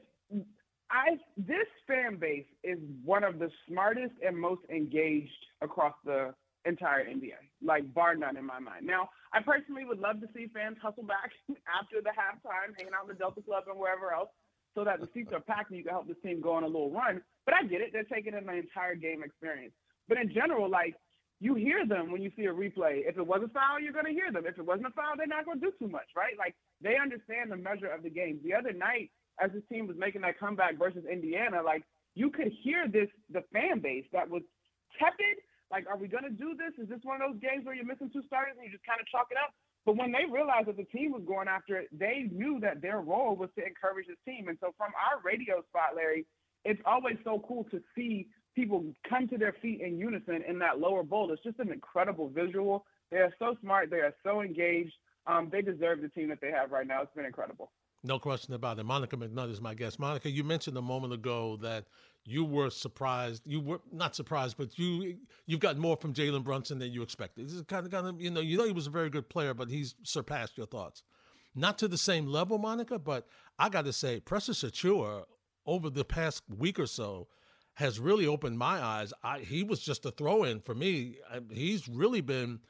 I 0.92 1.16
this 1.38 1.66
fan 1.88 2.16
base 2.16 2.46
is 2.62 2.78
one 3.02 3.24
of 3.24 3.38
the 3.38 3.50
smartest 3.66 4.12
and 4.24 4.36
most 4.38 4.60
engaged 4.68 5.46
across 5.62 5.94
the 6.04 6.34
entire 6.66 7.04
NBA, 7.04 7.40
like 7.64 7.92
bar 7.94 8.14
none 8.14 8.36
in 8.36 8.44
my 8.44 8.60
mind. 8.60 8.86
Now, 8.86 9.08
I 9.32 9.40
personally 9.42 9.84
would 9.84 9.98
love 9.98 10.20
to 10.20 10.28
see 10.36 10.48
fans 10.54 10.76
hustle 10.80 11.02
back 11.02 11.32
after 11.80 12.00
the 12.02 12.10
halftime, 12.10 12.76
hanging 12.76 12.92
out 12.92 13.04
in 13.04 13.08
the 13.08 13.14
Delta 13.18 13.40
Club 13.40 13.64
and 13.68 13.78
wherever 13.78 14.12
else, 14.12 14.28
so 14.74 14.84
that 14.84 15.00
the 15.00 15.08
seats 15.14 15.32
are 15.32 15.40
packed 15.40 15.70
and 15.70 15.78
you 15.78 15.84
can 15.84 15.92
help 15.92 16.06
this 16.06 16.20
team 16.22 16.40
go 16.40 16.52
on 16.52 16.62
a 16.62 16.66
little 16.66 16.90
run. 16.90 17.22
But 17.46 17.54
I 17.54 17.64
get 17.64 17.80
it; 17.80 17.90
they're 17.92 18.04
taking 18.04 18.34
in 18.34 18.44
the 18.44 18.52
entire 18.52 18.94
game 18.94 19.22
experience. 19.24 19.72
But 20.08 20.18
in 20.18 20.32
general, 20.32 20.68
like 20.68 20.94
you 21.40 21.54
hear 21.54 21.86
them 21.86 22.12
when 22.12 22.22
you 22.22 22.30
see 22.36 22.44
a 22.44 22.52
replay. 22.52 23.08
If 23.08 23.16
it 23.16 23.26
was 23.26 23.40
a 23.42 23.48
foul, 23.48 23.80
you're 23.80 23.92
going 23.92 24.06
to 24.06 24.12
hear 24.12 24.30
them. 24.30 24.44
If 24.46 24.58
it 24.58 24.64
wasn't 24.64 24.86
a 24.86 24.90
foul, 24.90 25.16
they're 25.16 25.26
not 25.26 25.44
going 25.44 25.58
to 25.58 25.66
do 25.66 25.72
too 25.78 25.88
much, 25.88 26.06
right? 26.14 26.38
Like 26.38 26.54
they 26.80 26.96
understand 27.02 27.50
the 27.50 27.56
measure 27.56 27.88
of 27.88 28.04
the 28.04 28.10
game. 28.10 28.38
The 28.44 28.54
other 28.54 28.72
night, 28.72 29.10
as 29.40 29.50
this 29.52 29.62
team 29.70 29.86
was 29.86 29.96
making 29.96 30.22
that 30.22 30.38
comeback 30.38 30.78
versus 30.78 31.04
Indiana, 31.10 31.62
like 31.62 31.82
you 32.14 32.30
could 32.30 32.52
hear 32.62 32.86
this 32.88 33.08
the 33.30 33.42
fan 33.52 33.80
base 33.80 34.04
that 34.12 34.28
was 34.28 34.42
tepid 34.98 35.38
like, 35.72 35.88
are 35.88 35.96
we 35.96 36.06
going 36.06 36.24
to 36.24 36.30
do 36.30 36.54
this? 36.54 36.76
Is 36.76 36.88
this 36.88 37.00
one 37.02 37.22
of 37.22 37.32
those 37.32 37.40
games 37.40 37.64
where 37.64 37.74
you're 37.74 37.88
missing 37.88 38.10
two 38.12 38.22
starters 38.26 38.54
and 38.60 38.66
you 38.68 38.70
just 38.70 38.84
kind 38.84 39.00
of 39.00 39.08
chalk 39.08 39.28
it 39.32 39.40
up? 39.40 39.56
But 39.86 39.96
when 39.96 40.12
they 40.12 40.30
realized 40.30 40.68
that 40.68 40.76
the 40.76 40.84
team 40.84 41.10
was 41.10 41.22
going 41.26 41.48
after 41.48 41.76
it, 41.80 41.88
they 41.90 42.28
knew 42.30 42.60
that 42.60 42.82
their 42.82 43.00
role 43.00 43.34
was 43.34 43.48
to 43.56 43.64
encourage 43.64 44.06
the 44.06 44.20
team. 44.30 44.48
And 44.48 44.58
so 44.60 44.74
from 44.76 44.92
our 44.94 45.24
radio 45.24 45.64
spot, 45.64 45.96
Larry, 45.96 46.26
it's 46.64 46.80
always 46.84 47.16
so 47.24 47.42
cool 47.48 47.64
to 47.72 47.80
see 47.96 48.28
people 48.54 48.84
come 49.08 49.26
to 49.28 49.38
their 49.38 49.56
feet 49.62 49.80
in 49.80 49.98
unison 49.98 50.44
in 50.46 50.58
that 50.60 50.78
lower 50.78 51.02
bowl. 51.02 51.32
It's 51.32 51.42
just 51.42 51.58
an 51.58 51.72
incredible 51.72 52.28
visual. 52.28 52.84
They 53.10 53.18
are 53.18 53.32
so 53.38 53.56
smart. 53.62 53.90
They 53.90 54.04
are 54.04 54.14
so 54.22 54.42
engaged. 54.42 54.92
Um, 55.26 55.48
they 55.50 55.62
deserve 55.62 56.02
the 56.02 56.08
team 56.08 56.28
that 56.28 56.40
they 56.40 56.50
have 56.50 56.70
right 56.70 56.86
now. 56.86 57.02
It's 57.02 57.14
been 57.16 57.24
incredible. 57.24 57.72
No 58.04 58.18
question 58.18 58.54
about 58.54 58.78
it. 58.78 58.84
Monica 58.84 59.16
McNutt 59.16 59.50
is 59.50 59.60
my 59.60 59.74
guest. 59.74 59.98
Monica, 59.98 60.28
you 60.28 60.42
mentioned 60.42 60.76
a 60.76 60.82
moment 60.82 61.12
ago 61.12 61.56
that 61.62 61.84
you 62.24 62.44
were 62.44 62.70
surprised. 62.70 63.42
You 63.46 63.60
were 63.60 63.80
not 63.92 64.16
surprised, 64.16 64.56
but 64.56 64.78
you 64.78 65.18
you've 65.46 65.60
got 65.60 65.76
more 65.76 65.96
from 65.96 66.12
Jalen 66.12 66.42
Brunson 66.42 66.78
than 66.78 66.90
you 66.90 67.02
expected. 67.02 67.46
This 67.46 67.54
is 67.54 67.62
kind 67.62 67.86
of 67.86 67.92
kind 67.92 68.06
of 68.06 68.20
you 68.20 68.30
know 68.30 68.40
you 68.40 68.58
know 68.58 68.64
he 68.64 68.72
was 68.72 68.86
a 68.86 68.90
very 68.90 69.10
good 69.10 69.28
player, 69.28 69.54
but 69.54 69.70
he's 69.70 69.94
surpassed 70.02 70.56
your 70.56 70.66
thoughts. 70.66 71.02
Not 71.54 71.78
to 71.78 71.88
the 71.88 71.98
same 71.98 72.26
level, 72.26 72.58
Monica, 72.58 72.98
but 72.98 73.26
I 73.58 73.68
got 73.68 73.84
to 73.84 73.92
say, 73.92 74.20
Precious 74.20 74.64
Achiuwa 74.64 75.24
over 75.66 75.90
the 75.90 76.04
past 76.04 76.42
week 76.48 76.78
or 76.78 76.86
so 76.86 77.28
has 77.74 78.00
really 78.00 78.26
opened 78.26 78.58
my 78.58 78.82
eyes. 78.82 79.12
I, 79.22 79.40
he 79.40 79.62
was 79.62 79.80
just 79.80 80.06
a 80.06 80.10
throw 80.10 80.44
in 80.44 80.60
for 80.60 80.74
me. 80.74 81.16
He's 81.50 81.88
really 81.88 82.20
been 82.20 82.60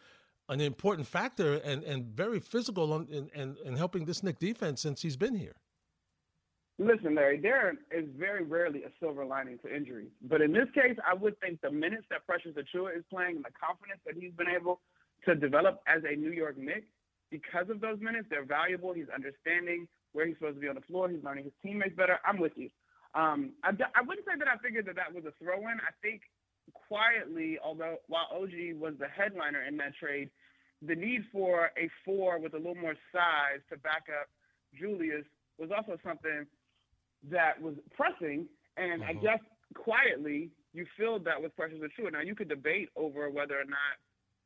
an 0.53 0.61
important 0.61 1.07
factor 1.07 1.55
and, 1.55 1.83
and 1.83 2.05
very 2.07 2.41
physical 2.41 2.95
in, 2.97 3.31
in, 3.35 3.57
in 3.65 3.77
helping 3.77 4.05
this 4.05 4.23
Knick 4.23 4.39
defense 4.39 4.81
since 4.81 5.03
he's 5.03 5.17
been 5.17 5.35
here. 5.35 5.57
Listen, 6.79 7.15
Larry, 7.15 7.39
there 7.39 7.75
is 7.91 8.07
very 8.19 8.45
rarely 8.45 8.83
a 8.85 8.91
silver 8.99 9.25
lining 9.25 9.59
to 9.65 9.75
injuries. 9.75 10.11
But 10.23 10.41
in 10.41 10.53
this 10.53 10.69
case, 10.75 10.97
I 11.09 11.15
would 11.15 11.39
think 11.41 11.61
the 11.61 11.71
minutes 11.71 12.05
that 12.11 12.27
Precious 12.27 12.53
Achiuwa 12.53 12.97
is 12.97 13.05
playing 13.11 13.37
and 13.37 13.45
the 13.45 13.55
confidence 13.55 14.01
that 14.07 14.15
he's 14.19 14.33
been 14.33 14.49
able 14.49 14.81
to 15.27 15.35
develop 15.35 15.81
as 15.87 16.03
a 16.09 16.17
New 16.17 16.33
York 16.33 16.57
Knick, 16.59 16.85
because 17.31 17.71
of 17.71 17.81
those 17.81 17.99
minutes, 18.01 18.27
they're 18.29 18.45
valuable. 18.45 18.93
He's 18.93 19.09
understanding 19.15 19.87
where 20.13 20.27
he's 20.27 20.37
supposed 20.37 20.57
to 20.57 20.61
be 20.61 20.69
on 20.69 20.75
the 20.75 20.83
floor. 20.83 21.09
He's 21.09 21.25
learning 21.25 21.45
his 21.45 21.53
teammates 21.63 21.97
better. 21.97 22.19
I'm 22.27 22.39
with 22.39 22.53
you. 22.57 22.69
Um, 23.15 23.53
I, 23.63 23.71
I 23.95 24.03
wouldn't 24.05 24.27
say 24.27 24.37
that 24.39 24.49
I 24.49 24.57
figured 24.59 24.87
that 24.87 24.97
that 24.97 25.15
was 25.15 25.25
a 25.25 25.33
throw-in. 25.43 25.79
I 25.81 25.93
think 26.03 26.23
quietly, 26.89 27.59
although 27.63 27.97
while 28.09 28.29
OG 28.33 28.77
was 28.79 28.95
the 28.99 29.09
headliner 29.09 29.63
in 29.65 29.77
that 29.79 29.95
trade, 29.97 30.31
the 30.87 30.95
need 30.95 31.23
for 31.33 31.71
a 31.79 31.89
four 32.05 32.39
with 32.39 32.55
a 32.55 32.57
little 32.57 32.75
more 32.75 32.95
size 33.13 33.61
to 33.71 33.79
back 33.79 34.07
up 34.09 34.29
Julius 34.79 35.25
was 35.59 35.71
also 35.71 35.99
something 36.05 36.47
that 37.31 37.61
was 37.61 37.75
pressing. 37.97 38.47
And 38.77 39.03
I 39.05 39.11
uh-huh. 39.11 39.21
guess 39.23 39.41
quietly, 39.75 40.51
you 40.73 40.87
filled 40.99 41.25
that 41.25 41.41
with 41.41 41.55
Precious 41.57 41.79
of 41.83 41.91
Achiuwa. 41.91 42.13
Now, 42.13 42.21
you 42.21 42.35
could 42.35 42.49
debate 42.49 42.89
over 42.97 43.31
whether 43.31 43.55
or 43.55 43.65
not 43.65 43.95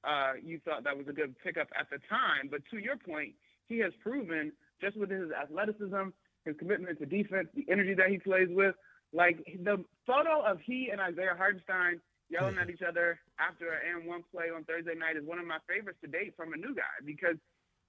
uh, 0.05 0.33
you 0.43 0.61
thought 0.65 0.85
that 0.85 0.97
was 0.97 1.07
a 1.09 1.13
good 1.13 1.35
pickup 1.43 1.69
at 1.79 1.89
the 1.91 1.99
time. 2.09 2.49
But 2.51 2.61
to 2.71 2.79
your 2.79 2.97
point, 2.97 3.35
he 3.67 3.79
has 3.79 3.93
proven 4.03 4.53
just 4.81 4.97
with 4.97 5.11
his 5.11 5.31
athleticism, 5.31 6.11
his 6.45 6.55
commitment 6.59 6.99
to 6.99 7.07
defense, 7.07 7.49
the 7.55 7.67
energy 7.71 7.95
that 7.95 8.09
he 8.09 8.19
plays 8.19 8.49
with. 8.51 8.75
Like 9.13 9.39
the 9.65 9.83
photo 10.07 10.43
of 10.43 10.59
he 10.61 10.91
and 10.91 11.01
Isaiah 11.01 11.35
Hartenstein 11.37 12.01
yelling 12.29 12.59
at 12.59 12.71
each 12.71 12.83
other 12.83 13.19
after 13.39 13.73
an 13.73 14.03
and 14.03 14.07
one 14.07 14.23
play 14.33 14.51
on 14.55 14.65
Thursday 14.65 14.95
night 14.95 15.17
is 15.17 15.25
one 15.25 15.39
of 15.39 15.47
my 15.47 15.59
favorites 15.69 15.99
to 16.03 16.09
date 16.09 16.35
from 16.37 16.53
a 16.53 16.57
new 16.57 16.75
guy 16.75 16.97
because 17.05 17.37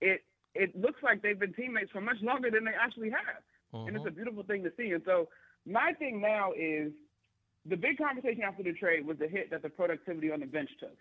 it 0.02 0.24
it 0.56 0.74
looks 0.80 1.02
like 1.04 1.22
they've 1.22 1.40
been 1.40 1.54
teammates 1.54 1.92
for 1.92 2.02
much 2.02 2.18
longer 2.22 2.50
than 2.50 2.66
they 2.66 2.74
actually 2.74 3.10
have. 3.10 3.42
Uh-huh. 3.74 3.86
And 3.86 3.96
it's 3.96 4.06
a 4.06 4.10
uh-huh. 4.10 4.16
beautiful 4.16 4.44
thing 4.44 4.64
to 4.64 4.72
see. 4.78 4.92
And 4.92 5.04
so 5.06 5.30
my 5.66 5.94
thing 6.00 6.22
now 6.22 6.52
is 6.58 6.92
the 7.66 7.76
big 7.76 7.98
conversation 7.98 8.42
after 8.42 8.64
the 8.64 8.74
trade 8.74 9.06
was 9.06 9.18
the 9.20 9.28
hit 9.28 9.52
that 9.52 9.62
the 9.62 9.70
productivity 9.70 10.32
on 10.32 10.40
the 10.40 10.46
bench 10.46 10.70
took. 10.80 10.98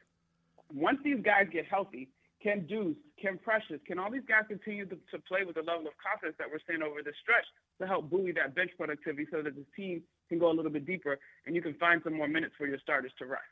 Once 0.75 0.99
these 1.05 1.23
guys 1.23 1.47
get 1.53 1.65
healthy, 1.67 2.09
can 2.43 2.67
Deuce, 2.67 2.97
can 3.21 3.39
Precious, 3.39 3.81
can 3.87 3.99
all 3.99 4.11
these 4.11 4.27
guys 4.29 4.45
continue 4.49 4.85
to, 4.87 4.97
to 5.11 5.19
play 5.27 5.45
with 5.47 5.55
the 5.55 5.63
level 5.63 5.87
of 5.87 5.95
confidence 5.97 6.37
that 6.39 6.49
we're 6.51 6.63
seeing 6.69 6.83
over 6.83 7.03
this 7.03 7.15
stretch 7.23 7.47
to 7.81 7.87
help 7.87 8.11
buoy 8.11 8.33
that 8.33 8.55
bench 8.55 8.71
productivity 8.77 9.27
so 9.31 9.41
that 9.43 9.55
the 9.55 9.65
team 9.75 10.03
can 10.29 10.39
go 10.39 10.51
a 10.51 10.55
little 10.55 10.71
bit 10.71 10.87
deeper 10.87 11.19
and 11.47 11.55
you 11.55 11.63
can 11.63 11.75
find 11.75 12.01
some 12.05 12.15
more 12.15 12.29
minutes 12.29 12.55
for 12.59 12.67
your 12.67 12.79
starters 12.79 13.13
to 13.19 13.27
rest? 13.27 13.43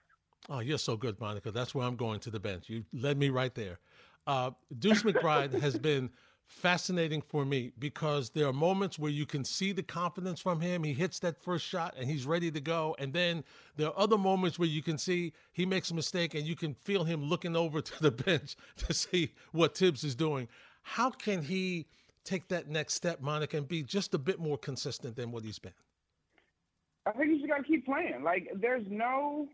Oh, 0.49 0.61
you're 0.61 0.79
so 0.79 0.97
good, 0.97 1.19
Monica. 1.21 1.51
That's 1.51 1.75
where 1.75 1.87
I'm 1.87 1.97
going 1.97 2.21
to 2.21 2.31
the 2.31 2.41
bench. 2.41 2.69
You 2.69 2.85
led 2.93 3.19
me 3.19 3.31
right 3.31 3.55
there. 3.55 3.79
Uh, 4.27 4.51
Deuce 4.79 5.03
McBride 5.03 5.59
has 5.61 5.79
been 5.79 6.11
fascinating 6.47 7.23
for 7.23 7.45
me 7.45 7.73
because 7.79 8.31
there 8.31 8.47
are 8.47 8.53
moments 8.53 8.99
where 8.99 9.11
you 9.11 9.25
can 9.25 9.45
see 9.45 9.73
the 9.73 9.83
confidence 9.83 10.41
from 10.41 10.61
him. 10.61 10.85
He 10.85 10.93
hits 10.93 11.19
that 11.21 11.43
first 11.43 11.65
shot 11.65 11.95
and 11.99 12.09
he's 12.09 12.27
ready 12.27 12.51
to 12.51 12.61
go. 12.61 12.95
And 12.99 13.13
then 13.13 13.45
there 13.77 13.89
are 13.89 13.99
other 13.99 14.19
moments 14.19 14.59
where 14.59 14.69
you 14.69 14.83
can 14.83 14.99
see 14.99 15.33
he 15.53 15.65
makes 15.65 15.91
a 15.91 15.95
mistake 15.95 16.35
and 16.35 16.47
you 16.47 16.55
can 16.55 16.75
feel 16.75 17.05
him 17.05 17.25
looking 17.25 17.57
over 17.57 17.81
to 17.81 18.03
the 18.03 18.11
bench 18.11 18.57
to 18.79 18.93
see 18.93 19.33
what 19.53 19.77
Thibs 19.77 20.05
is 20.05 20.15
doing. 20.15 20.49
How 20.83 21.11
can 21.11 21.43
he 21.43 21.87
take 22.25 22.49
that 22.49 22.69
next 22.69 22.95
step, 22.95 23.21
Monica, 23.21 23.57
and 23.57 23.67
be 23.67 23.83
just 23.83 24.15
a 24.15 24.19
bit 24.19 24.39
more 24.39 24.59
consistent 24.59 25.17
than 25.17 25.31
what 25.31 25.45
he's 25.45 25.59
been? 25.59 25.73
I 27.07 27.13
think 27.13 27.31
you 27.31 27.39
just 27.39 27.49
got 27.49 27.59
to 27.59 27.65
keep 27.65 27.85
playing. 27.85 28.23
Like, 28.25 28.49
there's 28.61 28.85
no 28.89 29.49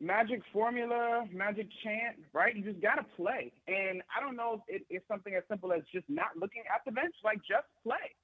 magic 0.00 0.42
formula, 0.52 1.24
magic 1.32 1.66
chant, 1.82 2.16
right? 2.32 2.54
You 2.54 2.62
just 2.62 2.80
got 2.80 2.96
to 2.96 3.06
play. 3.16 3.52
And 3.66 4.02
I 4.14 4.20
don't 4.20 4.36
know 4.36 4.62
if 4.68 4.82
it, 4.82 4.86
it's 4.90 5.08
something 5.08 5.34
as 5.34 5.42
simple 5.48 5.72
as 5.72 5.82
just 5.92 6.04
not 6.08 6.36
looking 6.38 6.62
at 6.72 6.84
the 6.84 6.92
bench, 6.92 7.14
like 7.24 7.38
just 7.38 7.66
play. 7.82 8.14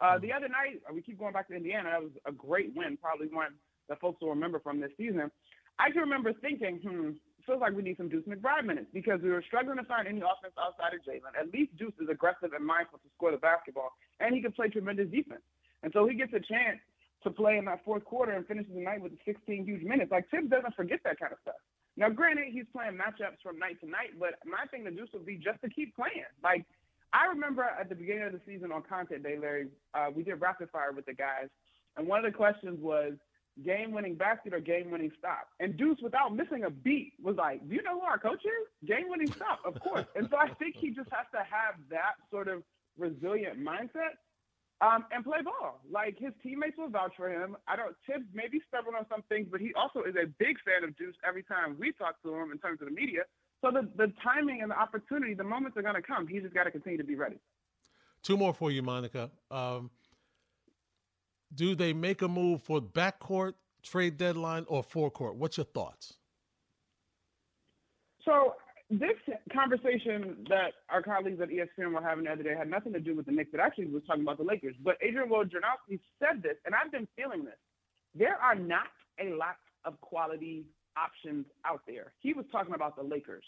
Uh, 0.00 0.18
the 0.18 0.32
other 0.32 0.48
night, 0.48 0.82
we 0.92 1.02
keep 1.02 1.18
going 1.18 1.32
back 1.32 1.48
to 1.48 1.54
Indiana. 1.54 1.90
That 1.90 2.02
was 2.02 2.12
a 2.26 2.32
great 2.32 2.74
win, 2.74 2.96
probably 3.00 3.28
one 3.28 3.54
that 3.88 4.00
folks 4.00 4.20
will 4.20 4.30
remember 4.30 4.60
from 4.60 4.80
this 4.80 4.90
season. 4.96 5.30
I 5.78 5.90
can 5.90 6.00
remember 6.00 6.32
thinking, 6.32 6.78
hmm, 6.82 7.10
feels 7.46 7.60
like 7.60 7.74
we 7.74 7.82
need 7.82 7.96
some 7.96 8.08
Deuce 8.08 8.24
McBride 8.24 8.64
minutes 8.64 8.88
because 8.92 9.20
we 9.22 9.30
were 9.30 9.42
struggling 9.46 9.76
to 9.76 9.84
find 9.84 10.08
any 10.08 10.20
offense 10.20 10.54
outside 10.58 10.94
of 10.94 11.00
Jalen. 11.02 11.36
At 11.38 11.52
least 11.52 11.76
Deuce 11.76 11.94
is 12.00 12.08
aggressive 12.08 12.52
and 12.54 12.64
mindful 12.64 12.98
to 12.98 13.08
score 13.14 13.30
the 13.30 13.42
basketball, 13.42 13.90
and 14.20 14.34
he 14.34 14.40
can 14.40 14.52
play 14.52 14.68
tremendous 14.68 15.10
defense. 15.10 15.42
And 15.82 15.92
so 15.92 16.06
he 16.06 16.14
gets 16.14 16.32
a 16.32 16.40
chance 16.40 16.80
to 17.24 17.30
play 17.30 17.58
in 17.58 17.64
that 17.66 17.84
fourth 17.84 18.04
quarter 18.04 18.32
and 18.32 18.46
finishes 18.46 18.72
the 18.74 18.80
night 18.80 19.00
with 19.00 19.12
16 19.24 19.64
huge 19.64 19.82
minutes. 19.82 20.10
Like 20.10 20.28
Thibs 20.30 20.50
doesn't 20.50 20.74
forget 20.74 21.00
that 21.04 21.18
kind 21.18 21.32
of 21.32 21.38
stuff. 21.42 21.60
Now, 21.96 22.08
granted, 22.08 22.46
he's 22.50 22.64
playing 22.72 22.98
matchups 22.98 23.42
from 23.42 23.58
night 23.58 23.80
to 23.80 23.88
night, 23.88 24.18
but 24.18 24.34
my 24.44 24.66
thing 24.70 24.84
to 24.84 24.90
do 24.90 25.06
would 25.12 25.26
be 25.26 25.36
just 25.36 25.60
to 25.62 25.68
keep 25.68 25.94
playing. 25.94 26.26
Like 26.42 26.64
I 27.12 27.26
remember 27.26 27.62
at 27.62 27.88
the 27.88 27.94
beginning 27.94 28.24
of 28.24 28.32
the 28.32 28.40
season 28.46 28.72
on 28.72 28.82
Content 28.82 29.22
Day, 29.22 29.36
Larry, 29.40 29.68
uh, 29.94 30.06
we 30.14 30.22
did 30.22 30.40
rapid 30.40 30.70
fire 30.70 30.92
with 30.92 31.06
the 31.06 31.14
guys, 31.14 31.48
and 31.96 32.06
one 32.06 32.24
of 32.24 32.30
the 32.30 32.36
questions 32.36 32.80
was, 32.80 33.14
game 33.62 33.92
winning 33.92 34.16
basket 34.16 34.52
or 34.52 34.60
game 34.60 34.90
winning 34.90 35.12
stop. 35.18 35.48
And 35.60 35.76
Deuce, 35.76 35.98
without 36.02 36.34
missing 36.34 36.64
a 36.64 36.70
beat, 36.70 37.12
was 37.22 37.36
like, 37.36 37.66
Do 37.68 37.74
you 37.74 37.82
know 37.82 38.00
who 38.00 38.06
our 38.06 38.18
coach 38.18 38.44
is? 38.44 38.88
Game 38.88 39.08
winning 39.08 39.30
stop, 39.32 39.60
of 39.64 39.80
course. 39.80 40.06
and 40.16 40.26
so 40.30 40.36
I 40.36 40.48
think 40.54 40.74
he 40.76 40.90
just 40.90 41.08
has 41.10 41.26
to 41.32 41.38
have 41.38 41.76
that 41.90 42.14
sort 42.30 42.48
of 42.48 42.62
resilient 42.98 43.62
mindset 43.64 44.18
um, 44.80 45.04
and 45.12 45.24
play 45.24 45.42
ball. 45.42 45.80
Like 45.90 46.18
his 46.18 46.32
teammates 46.42 46.76
will 46.76 46.88
vouch 46.88 47.14
for 47.16 47.30
him. 47.30 47.56
I 47.68 47.76
don't. 47.76 47.94
Thibs 48.06 48.26
maybe 48.34 48.60
stubborn 48.68 48.94
on 48.94 49.06
some 49.10 49.22
things, 49.28 49.48
but 49.50 49.60
he 49.60 49.72
also 49.74 50.02
is 50.02 50.14
a 50.16 50.26
big 50.38 50.56
fan 50.64 50.88
of 50.88 50.96
Deuce. 50.96 51.14
Every 51.26 51.42
time 51.42 51.76
we 51.78 51.92
talk 51.92 52.20
to 52.22 52.34
him 52.34 52.50
in 52.52 52.58
terms 52.58 52.80
of 52.80 52.88
the 52.88 52.94
media, 52.94 53.22
so 53.60 53.70
the 53.70 53.88
the 53.96 54.12
timing 54.22 54.62
and 54.62 54.70
the 54.70 54.78
opportunity, 54.78 55.34
the 55.34 55.44
moments 55.44 55.76
are 55.76 55.82
going 55.82 55.94
to 55.94 56.02
come. 56.02 56.26
He's 56.26 56.42
just 56.42 56.54
got 56.54 56.64
to 56.64 56.70
continue 56.70 56.98
to 56.98 57.04
be 57.04 57.14
ready. 57.14 57.38
Two 58.22 58.36
more 58.36 58.54
for 58.54 58.70
you, 58.70 58.82
Monica. 58.82 59.30
Um, 59.50 59.90
do 61.54 61.74
they 61.74 61.92
make 61.92 62.22
a 62.22 62.28
move 62.28 62.62
for 62.62 62.80
backcourt 62.80 63.54
trade 63.82 64.16
deadline 64.16 64.64
or 64.68 64.82
forecourt? 64.82 65.36
What's 65.36 65.56
your 65.56 65.66
thoughts? 65.66 66.14
So 68.24 68.54
this 68.90 69.16
conversation 69.52 70.46
that 70.48 70.72
our 70.90 71.02
colleagues 71.02 71.40
at 71.40 71.48
ESPN 71.48 71.92
were 71.92 72.02
having 72.02 72.24
the 72.24 72.32
other 72.32 72.42
day 72.42 72.54
had 72.56 72.68
nothing 72.68 72.92
to 72.92 73.00
do 73.00 73.16
with 73.16 73.26
the 73.26 73.32
Knicks. 73.32 73.50
It 73.54 73.60
actually 73.60 73.86
was 73.86 74.02
talking 74.06 74.22
about 74.22 74.38
the 74.38 74.44
Lakers. 74.44 74.76
But 74.82 74.96
Adrian 75.02 75.30
Wojnarowski 75.30 76.00
said 76.18 76.42
this, 76.42 76.56
and 76.66 76.74
I've 76.74 76.92
been 76.92 77.08
feeling 77.16 77.44
this. 77.44 77.58
There 78.14 78.36
are 78.36 78.54
not 78.54 78.92
a 79.18 79.34
lot 79.34 79.56
of 79.84 80.00
quality 80.00 80.66
options 80.96 81.46
out 81.64 81.80
there. 81.86 82.12
He 82.20 82.34
was 82.34 82.44
talking 82.52 82.74
about 82.74 82.96
the 82.96 83.02
Lakers. 83.02 83.44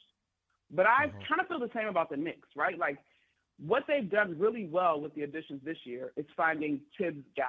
But 0.71 0.87
I 0.87 1.07
mm-hmm. 1.07 1.19
kind 1.29 1.41
of 1.41 1.49
feel 1.49 1.61
the 1.61 1.71
same 1.75 1.89
about 1.89 2.11
the 2.11 2.17
Knicks, 2.17 2.49
right? 2.57 2.79
Like 2.79 2.99
what 3.65 3.85
they've 3.87 4.11
done 4.11 4.37
really 4.39 4.67
well 4.67 5.01
with 5.01 5.15
the 5.15 5.23
additions 5.23 5.61
this 5.65 5.79
year 5.85 6.13
is 6.17 6.27
finding 6.37 6.81
Thibs 6.99 7.25
guys. 7.37 7.47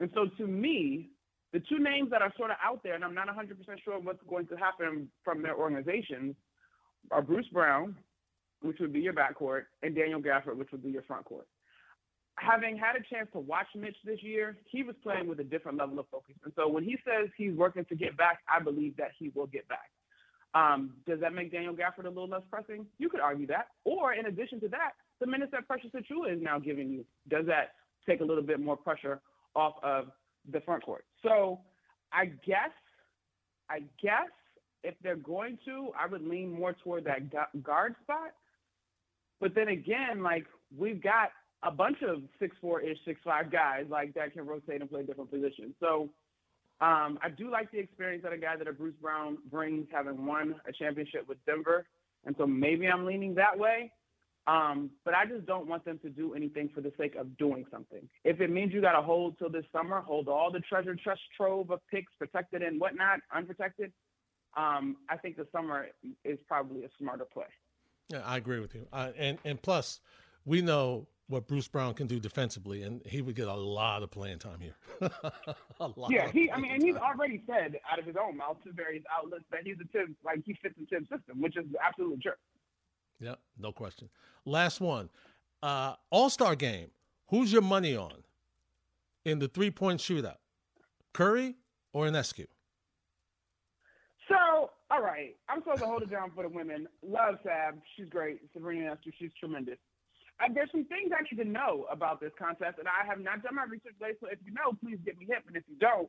And 0.00 0.10
so 0.14 0.26
to 0.38 0.46
me, 0.46 1.10
the 1.52 1.60
two 1.60 1.78
names 1.78 2.10
that 2.10 2.22
are 2.22 2.32
sort 2.36 2.50
of 2.50 2.56
out 2.62 2.82
there, 2.82 2.94
and 2.94 3.04
I'm 3.04 3.14
not 3.14 3.28
100% 3.28 3.54
sure 3.84 4.00
what's 4.00 4.22
going 4.28 4.46
to 4.48 4.56
happen 4.56 5.08
from 5.22 5.42
their 5.42 5.54
organizations, 5.54 6.34
are 7.10 7.22
Bruce 7.22 7.46
Brown, 7.52 7.96
which 8.62 8.78
would 8.80 8.92
be 8.92 9.00
your 9.00 9.12
backcourt, 9.12 9.64
and 9.82 9.94
Daniel 9.94 10.20
Gafford, 10.20 10.56
which 10.56 10.72
would 10.72 10.82
be 10.82 10.90
your 10.90 11.02
front 11.02 11.24
court. 11.24 11.46
Having 12.36 12.76
had 12.78 12.96
a 12.96 13.14
chance 13.14 13.28
to 13.32 13.38
watch 13.38 13.66
Mitch 13.76 13.96
this 14.04 14.22
year, 14.22 14.56
he 14.64 14.82
was 14.82 14.96
playing 15.02 15.28
with 15.28 15.38
a 15.38 15.44
different 15.44 15.78
level 15.78 15.98
of 16.00 16.06
focus. 16.10 16.34
And 16.44 16.52
so 16.56 16.68
when 16.68 16.82
he 16.82 16.96
says 17.04 17.28
he's 17.36 17.54
working 17.54 17.84
to 17.84 17.94
get 17.94 18.16
back, 18.16 18.40
I 18.52 18.62
believe 18.62 18.96
that 18.96 19.10
he 19.18 19.30
will 19.34 19.46
get 19.46 19.68
back. 19.68 19.90
Um, 20.54 20.94
does 21.06 21.20
that 21.20 21.32
make 21.32 21.52
Daniel 21.52 21.74
Gafford 21.74 22.06
a 22.06 22.08
little 22.08 22.28
less 22.28 22.42
pressing? 22.50 22.86
You 22.98 23.08
could 23.08 23.20
argue 23.20 23.46
that. 23.48 23.68
Or 23.84 24.14
in 24.14 24.26
addition 24.26 24.60
to 24.60 24.68
that, 24.68 24.92
the 25.20 25.26
minutes 25.26 25.52
that 25.52 25.66
Precious 25.66 25.90
Achiuwa 25.94 26.34
is 26.34 26.42
now 26.42 26.58
giving 26.58 26.90
you, 26.90 27.04
does 27.28 27.46
that 27.46 27.72
take 28.08 28.20
a 28.20 28.24
little 28.24 28.42
bit 28.42 28.60
more 28.60 28.76
pressure 28.76 29.20
off 29.54 29.74
of 29.82 30.06
the 30.50 30.60
front 30.60 30.84
court? 30.84 31.04
So 31.22 31.60
I 32.12 32.26
guess, 32.26 32.70
I 33.68 33.80
guess 34.00 34.30
if 34.84 34.94
they're 35.02 35.16
going 35.16 35.58
to, 35.64 35.90
I 35.98 36.06
would 36.06 36.26
lean 36.26 36.52
more 36.52 36.74
toward 36.84 37.04
that 37.04 37.62
guard 37.62 37.96
spot. 38.02 38.32
But 39.40 39.54
then 39.54 39.68
again, 39.68 40.22
like 40.22 40.46
we've 40.76 41.02
got 41.02 41.30
a 41.62 41.70
bunch 41.70 41.98
of 42.06 42.22
six 42.38 42.56
four 42.60 42.80
ish, 42.80 42.98
six 43.04 43.20
five 43.24 43.50
guys 43.50 43.86
like 43.88 44.14
that 44.14 44.32
can 44.32 44.46
rotate 44.46 44.80
and 44.80 44.90
play 44.90 45.02
different 45.02 45.30
positions. 45.30 45.74
So 45.80 46.10
um, 46.80 47.18
I 47.22 47.28
do 47.36 47.50
like 47.50 47.70
the 47.72 47.78
experience 47.78 48.22
that 48.22 48.32
a 48.32 48.38
guy 48.38 48.56
that 48.56 48.68
a 48.68 48.72
Bruce 48.72 48.94
Brown 49.00 49.38
brings, 49.50 49.86
having 49.92 50.26
won 50.26 50.56
a 50.68 50.72
championship 50.72 51.26
with 51.28 51.38
Denver, 51.46 51.86
and 52.26 52.34
so 52.38 52.46
maybe 52.46 52.86
I'm 52.86 53.06
leaning 53.06 53.34
that 53.36 53.58
way. 53.58 53.90
Um, 54.46 54.90
but 55.06 55.14
I 55.14 55.24
just 55.24 55.46
don't 55.46 55.66
want 55.66 55.86
them 55.86 55.98
to 56.02 56.10
do 56.10 56.34
anything 56.34 56.68
for 56.74 56.82
the 56.82 56.92
sake 56.98 57.14
of 57.14 57.34
doing 57.38 57.64
something. 57.70 58.06
If 58.24 58.42
it 58.42 58.50
means 58.50 58.74
you 58.74 58.82
got 58.82 58.92
to 58.92 59.00
hold 59.00 59.38
till 59.38 59.48
this 59.48 59.64
summer, 59.72 60.00
hold 60.00 60.28
all 60.28 60.52
the 60.52 60.60
treasure 60.60 60.94
trust 60.94 61.22
trove 61.34 61.70
of 61.70 61.80
picks, 61.90 62.12
protected 62.18 62.60
and 62.62 62.78
whatnot, 62.78 63.20
unprotected, 63.34 63.90
um, 64.56 64.96
I 65.08 65.16
think 65.16 65.36
the 65.36 65.46
summer 65.52 65.88
is 66.24 66.38
probably 66.46 66.84
a 66.84 66.88
smarter 66.98 67.24
play. 67.24 67.46
Yeah, 68.10 68.22
I 68.24 68.36
agree 68.36 68.60
with 68.60 68.74
you. 68.74 68.86
Uh, 68.92 69.10
and 69.16 69.38
and 69.44 69.60
plus, 69.60 70.00
we 70.44 70.62
know 70.62 71.06
what 71.28 71.46
Bruce 71.46 71.68
Brown 71.68 71.94
can 71.94 72.06
do 72.06 72.20
defensively, 72.20 72.82
and 72.82 73.00
he 73.06 73.22
would 73.22 73.34
get 73.34 73.48
a 73.48 73.54
lot 73.54 74.02
of 74.02 74.10
playing 74.10 74.38
time 74.38 74.60
here. 74.60 74.74
a 75.80 75.88
lot. 75.96 76.10
Yeah, 76.10 76.30
he. 76.30 76.50
I 76.50 76.58
mean, 76.58 76.72
and 76.72 76.82
he's 76.82 76.96
already 76.96 77.42
said 77.46 77.78
out 77.90 77.98
of 77.98 78.04
his 78.04 78.16
own 78.16 78.36
mouth 78.36 78.58
to 78.64 78.72
various 78.72 79.04
outlets 79.16 79.44
that 79.50 79.60
he's 79.64 79.76
a 79.80 79.96
Tim, 79.96 80.16
like 80.24 80.42
he 80.44 80.54
fits 80.62 80.74
the 80.78 80.86
Tim 80.86 81.02
system, 81.04 81.40
which 81.40 81.56
is 81.56 81.64
absolutely 81.84 82.18
true. 82.18 82.32
Yeah, 83.20 83.36
no 83.58 83.72
question. 83.72 84.08
Last 84.44 84.80
one, 84.80 85.08
uh, 85.62 85.94
All 86.10 86.30
Star 86.30 86.54
game. 86.54 86.90
Who's 87.28 87.52
your 87.52 87.62
money 87.62 87.96
on 87.96 88.22
in 89.24 89.38
the 89.38 89.48
three 89.48 89.70
point 89.70 90.00
shootout? 90.00 90.36
Curry 91.14 91.56
or 91.92 92.06
Ionescu? 92.06 92.46
All 94.94 95.02
right, 95.02 95.34
I'm 95.48 95.58
supposed 95.60 95.80
to 95.80 95.86
hold 95.86 96.02
it 96.02 96.10
down 96.10 96.30
for 96.36 96.44
the 96.44 96.48
women. 96.48 96.86
Love 97.02 97.36
Sab, 97.42 97.80
she's 97.96 98.08
great. 98.08 98.38
Sabrina 98.52 98.90
Ionescu, 98.90 99.12
she's 99.18 99.32
tremendous. 99.40 99.78
Uh, 100.38 100.52
there's 100.54 100.70
some 100.70 100.84
things 100.84 101.10
I 101.10 101.22
need 101.22 101.42
to 101.42 101.48
know 101.48 101.86
about 101.90 102.20
this 102.20 102.30
contest, 102.38 102.78
and 102.78 102.86
I 102.86 103.04
have 103.04 103.18
not 103.18 103.42
done 103.42 103.56
my 103.56 103.64
research 103.64 103.94
today. 103.98 104.16
So 104.20 104.28
if 104.30 104.38
you 104.44 104.52
know, 104.52 104.78
please 104.80 104.98
get 105.04 105.18
me 105.18 105.26
hip, 105.28 105.42
and 105.48 105.56
if 105.56 105.64
you 105.68 105.74
don't, 105.80 106.08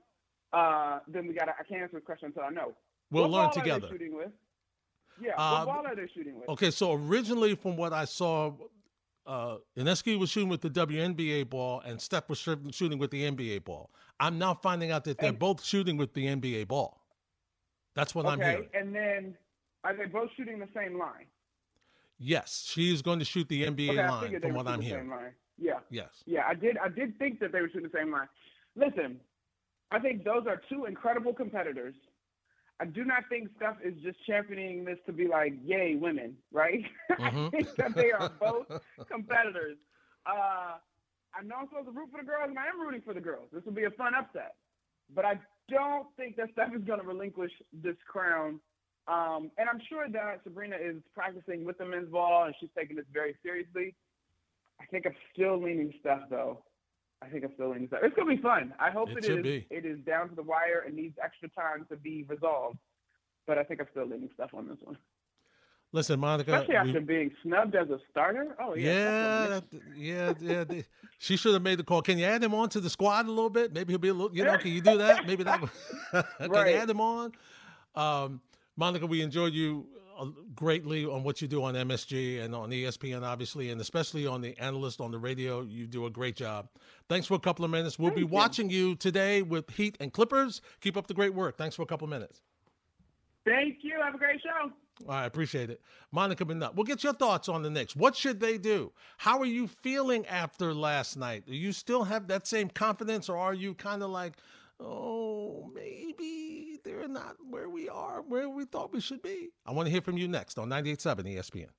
uh, 0.53 0.99
then 1.07 1.27
we 1.27 1.33
got 1.33 1.49
I 1.49 1.63
can't 1.67 1.81
answer 1.81 1.95
the 1.95 2.01
question 2.01 2.27
until 2.27 2.43
I 2.43 2.49
know. 2.49 2.75
We'll 3.09 3.23
what 3.23 3.31
learn 3.31 3.51
together. 3.51 3.87
shooting 3.89 4.15
with? 4.15 4.29
Yeah, 5.19 5.31
uh, 5.35 5.65
what 5.65 5.73
ball 5.73 5.87
are 5.87 5.95
they 5.95 6.07
shooting 6.13 6.39
with? 6.39 6.49
Okay, 6.49 6.69
so 6.69 6.93
originally, 6.93 7.55
from 7.55 7.77
what 7.77 7.91
I 7.91 8.05
saw, 8.05 8.53
uh, 9.25 9.57
Ionescu 9.75 10.19
was 10.19 10.29
shooting 10.29 10.49
with 10.49 10.61
the 10.61 10.69
WNBA 10.69 11.49
ball, 11.49 11.81
and 11.83 11.99
Steph 11.99 12.29
was 12.29 12.37
shooting 12.37 12.99
with 12.99 13.09
the 13.09 13.31
NBA 13.31 13.63
ball. 13.63 13.89
I'm 14.19 14.37
now 14.37 14.53
finding 14.53 14.91
out 14.91 15.05
that 15.05 15.17
they're 15.17 15.29
and, 15.29 15.39
both 15.39 15.63
shooting 15.63 15.97
with 15.97 16.13
the 16.13 16.27
NBA 16.27 16.67
ball. 16.67 17.01
That's 17.95 18.13
what 18.13 18.25
okay, 18.25 18.33
I'm 18.33 18.39
hearing. 18.39 18.69
And 18.73 18.93
then 18.93 19.35
are 19.83 19.95
they 19.95 20.05
both 20.05 20.29
shooting 20.35 20.59
the 20.59 20.67
same 20.75 20.97
line? 20.97 21.25
Yes, 22.17 22.69
she's 22.71 23.01
going 23.01 23.19
to 23.19 23.25
shoot 23.25 23.47
the 23.49 23.65
NBA 23.65 23.89
okay, 23.89 24.07
line 24.07 24.41
from 24.41 24.53
what 24.53 24.67
I'm 24.67 24.81
hearing. 24.81 25.11
Yeah. 25.57 25.79
Yes. 25.89 26.23
Yeah, 26.25 26.43
I 26.47 26.53
did. 26.53 26.77
I 26.77 26.89
did 26.89 27.17
think 27.17 27.39
that 27.39 27.51
they 27.51 27.61
were 27.61 27.69
shooting 27.69 27.89
the 27.91 27.97
same 27.97 28.11
line. 28.11 28.27
Listen, 28.75 29.19
I 29.91 29.99
think 29.99 30.23
those 30.23 30.45
are 30.47 30.61
two 30.69 30.85
incredible 30.85 31.33
competitors. 31.33 31.95
I 32.81 32.85
do 32.85 33.05
not 33.05 33.23
think 33.29 33.49
Steph 33.55 33.77
is 33.83 33.93
just 34.03 34.17
championing 34.25 34.83
this 34.83 34.97
to 35.05 35.13
be 35.13 35.27
like, 35.27 35.53
"Yay, 35.63 35.95
women!" 35.95 36.35
Right? 36.51 36.83
Mm-hmm. 37.15 37.45
I 37.45 37.49
think 37.49 37.75
that 37.77 37.95
they 37.95 38.11
are 38.11 38.29
both 38.41 38.67
competitors. 39.09 39.77
Uh, 40.25 40.75
I 41.33 41.43
know 41.45 41.55
I'm 41.61 41.67
supposed 41.69 41.85
to 41.85 41.91
root 41.91 42.09
for 42.11 42.19
the 42.19 42.27
girls, 42.27 42.49
and 42.49 42.59
I 42.59 42.67
am 42.67 42.81
rooting 42.81 43.01
for 43.05 43.13
the 43.13 43.21
girls. 43.21 43.47
This 43.53 43.63
will 43.63 43.71
be 43.71 43.85
a 43.85 43.91
fun 43.91 44.13
upset, 44.13 44.55
but 45.15 45.23
I 45.23 45.39
don't 45.69 46.07
think 46.17 46.35
that 46.37 46.47
Steph 46.53 46.75
is 46.75 46.83
going 46.83 46.99
to 46.99 47.05
relinquish 47.05 47.51
this 47.73 47.95
crown. 48.07 48.59
Um, 49.07 49.51
and 49.57 49.69
I'm 49.69 49.79
sure 49.87 50.07
that 50.09 50.41
Sabrina 50.43 50.77
is 50.81 50.95
practicing 51.13 51.63
with 51.63 51.77
the 51.77 51.85
men's 51.85 52.09
ball 52.09 52.45
and 52.45 52.55
she's 52.59 52.69
taking 52.77 52.95
this 52.95 53.05
very 53.13 53.35
seriously. 53.43 53.95
I 54.81 54.85
think 54.85 55.05
I'm 55.05 55.15
still 55.33 55.61
leaning 55.61 55.93
Steph, 55.99 56.29
though. 56.29 56.63
I 57.21 57.27
think 57.27 57.43
I'm 57.43 57.53
still 57.53 57.69
leaning 57.69 57.87
Steph. 57.87 58.01
It's 58.03 58.15
going 58.15 58.29
to 58.29 58.35
be 58.35 58.41
fun. 58.41 58.73
I 58.79 58.89
hope 58.89 59.09
it, 59.11 59.25
it 59.25 59.37
is. 59.37 59.43
Be. 59.43 59.67
It 59.69 59.85
is 59.85 59.99
down 60.05 60.29
to 60.29 60.35
the 60.35 60.43
wire 60.43 60.83
and 60.85 60.95
needs 60.95 61.17
extra 61.23 61.49
time 61.49 61.85
to 61.89 61.95
be 61.95 62.25
resolved. 62.27 62.77
But 63.47 63.57
I 63.57 63.63
think 63.63 63.79
I'm 63.79 63.87
still 63.91 64.07
leaning 64.07 64.29
Steph 64.33 64.53
on 64.53 64.67
this 64.67 64.77
one. 64.81 64.97
Listen, 65.95 66.19
Monica. 66.19 66.53
Especially 66.55 66.75
after 66.75 66.99
we, 66.99 67.05
being 67.05 67.31
snubbed 67.41 67.73
as 67.73 67.89
a 67.89 67.99
starter. 68.11 68.53
Oh 68.59 68.75
yeah. 68.75 69.61
Yeah, 69.95 70.33
yeah, 70.41 70.63
yeah. 70.69 70.81
she 71.19 71.37
should 71.37 71.53
have 71.53 71.61
made 71.61 71.79
the 71.79 71.85
call. 71.85 72.01
Can 72.01 72.17
you 72.17 72.25
add 72.25 72.43
him 72.43 72.53
on 72.53 72.67
to 72.69 72.81
the 72.81 72.89
squad 72.89 73.27
a 73.27 73.29
little 73.29 73.49
bit? 73.49 73.73
Maybe 73.73 73.93
he'll 73.93 73.97
be 73.97 74.09
a 74.09 74.13
little. 74.13 74.35
You 74.35 74.43
know, 74.43 74.57
can 74.57 74.71
you 74.71 74.81
do 74.81 74.97
that? 74.97 75.25
Maybe 75.25 75.45
that. 75.45 75.61
can 76.11 76.51
right. 76.51 76.73
you 76.73 76.81
add 76.81 76.89
him 76.89 76.99
on? 76.99 77.31
Um, 77.95 78.41
Monica, 78.75 79.07
we 79.07 79.21
enjoyed 79.21 79.53
you 79.53 79.87
uh, 80.19 80.25
greatly 80.53 81.05
on 81.05 81.23
what 81.23 81.41
you 81.41 81.47
do 81.47 81.63
on 81.63 81.75
MSG 81.75 82.43
and 82.43 82.53
on 82.53 82.71
ESPN, 82.71 83.23
obviously, 83.23 83.69
and 83.71 83.79
especially 83.79 84.27
on 84.27 84.41
the 84.41 84.53
analyst 84.59 84.99
on 84.99 85.11
the 85.11 85.17
radio. 85.17 85.61
You 85.61 85.87
do 85.87 86.07
a 86.07 86.09
great 86.09 86.35
job. 86.35 86.67
Thanks 87.07 87.25
for 87.25 87.35
a 87.35 87.39
couple 87.39 87.63
of 87.63 87.71
minutes. 87.71 87.97
We'll 87.97 88.09
Thank 88.09 88.15
be 88.17 88.21
you. 88.23 88.27
watching 88.27 88.69
you 88.69 88.95
today 88.95 89.43
with 89.43 89.69
Heat 89.69 89.95
and 90.01 90.11
Clippers. 90.11 90.59
Keep 90.81 90.97
up 90.97 91.07
the 91.07 91.13
great 91.13 91.33
work. 91.33 91.57
Thanks 91.57 91.73
for 91.73 91.83
a 91.83 91.85
couple 91.85 92.03
of 92.03 92.09
minutes. 92.09 92.41
Thank 93.45 93.77
you. 93.83 93.97
Have 94.03 94.15
a 94.15 94.17
great 94.17 94.41
show. 94.41 94.73
I 95.07 95.25
appreciate 95.25 95.69
it. 95.69 95.81
Monica 96.11 96.45
McNutt, 96.45 96.75
we'll 96.75 96.85
get 96.85 97.03
your 97.03 97.13
thoughts 97.13 97.49
on 97.49 97.63
the 97.63 97.69
Knicks. 97.69 97.95
What 97.95 98.15
should 98.15 98.39
they 98.39 98.57
do? 98.57 98.91
How 99.17 99.39
are 99.39 99.45
you 99.45 99.67
feeling 99.67 100.25
after 100.27 100.73
last 100.73 101.17
night? 101.17 101.45
Do 101.45 101.55
you 101.55 101.71
still 101.71 102.03
have 102.03 102.27
that 102.27 102.47
same 102.47 102.69
confidence, 102.69 103.29
or 103.29 103.37
are 103.37 103.53
you 103.53 103.73
kind 103.73 104.03
of 104.03 104.09
like, 104.09 104.33
oh, 104.79 105.71
maybe 105.73 106.79
they're 106.83 107.07
not 107.07 107.35
where 107.49 107.69
we 107.69 107.89
are, 107.89 108.21
where 108.21 108.49
we 108.49 108.65
thought 108.65 108.93
we 108.93 109.01
should 109.01 109.21
be? 109.21 109.49
I 109.65 109.71
want 109.71 109.87
to 109.87 109.91
hear 109.91 110.01
from 110.01 110.17
you 110.17 110.27
next 110.27 110.57
on 110.57 110.69
98.7 110.69 111.35
ESPN. 111.35 111.69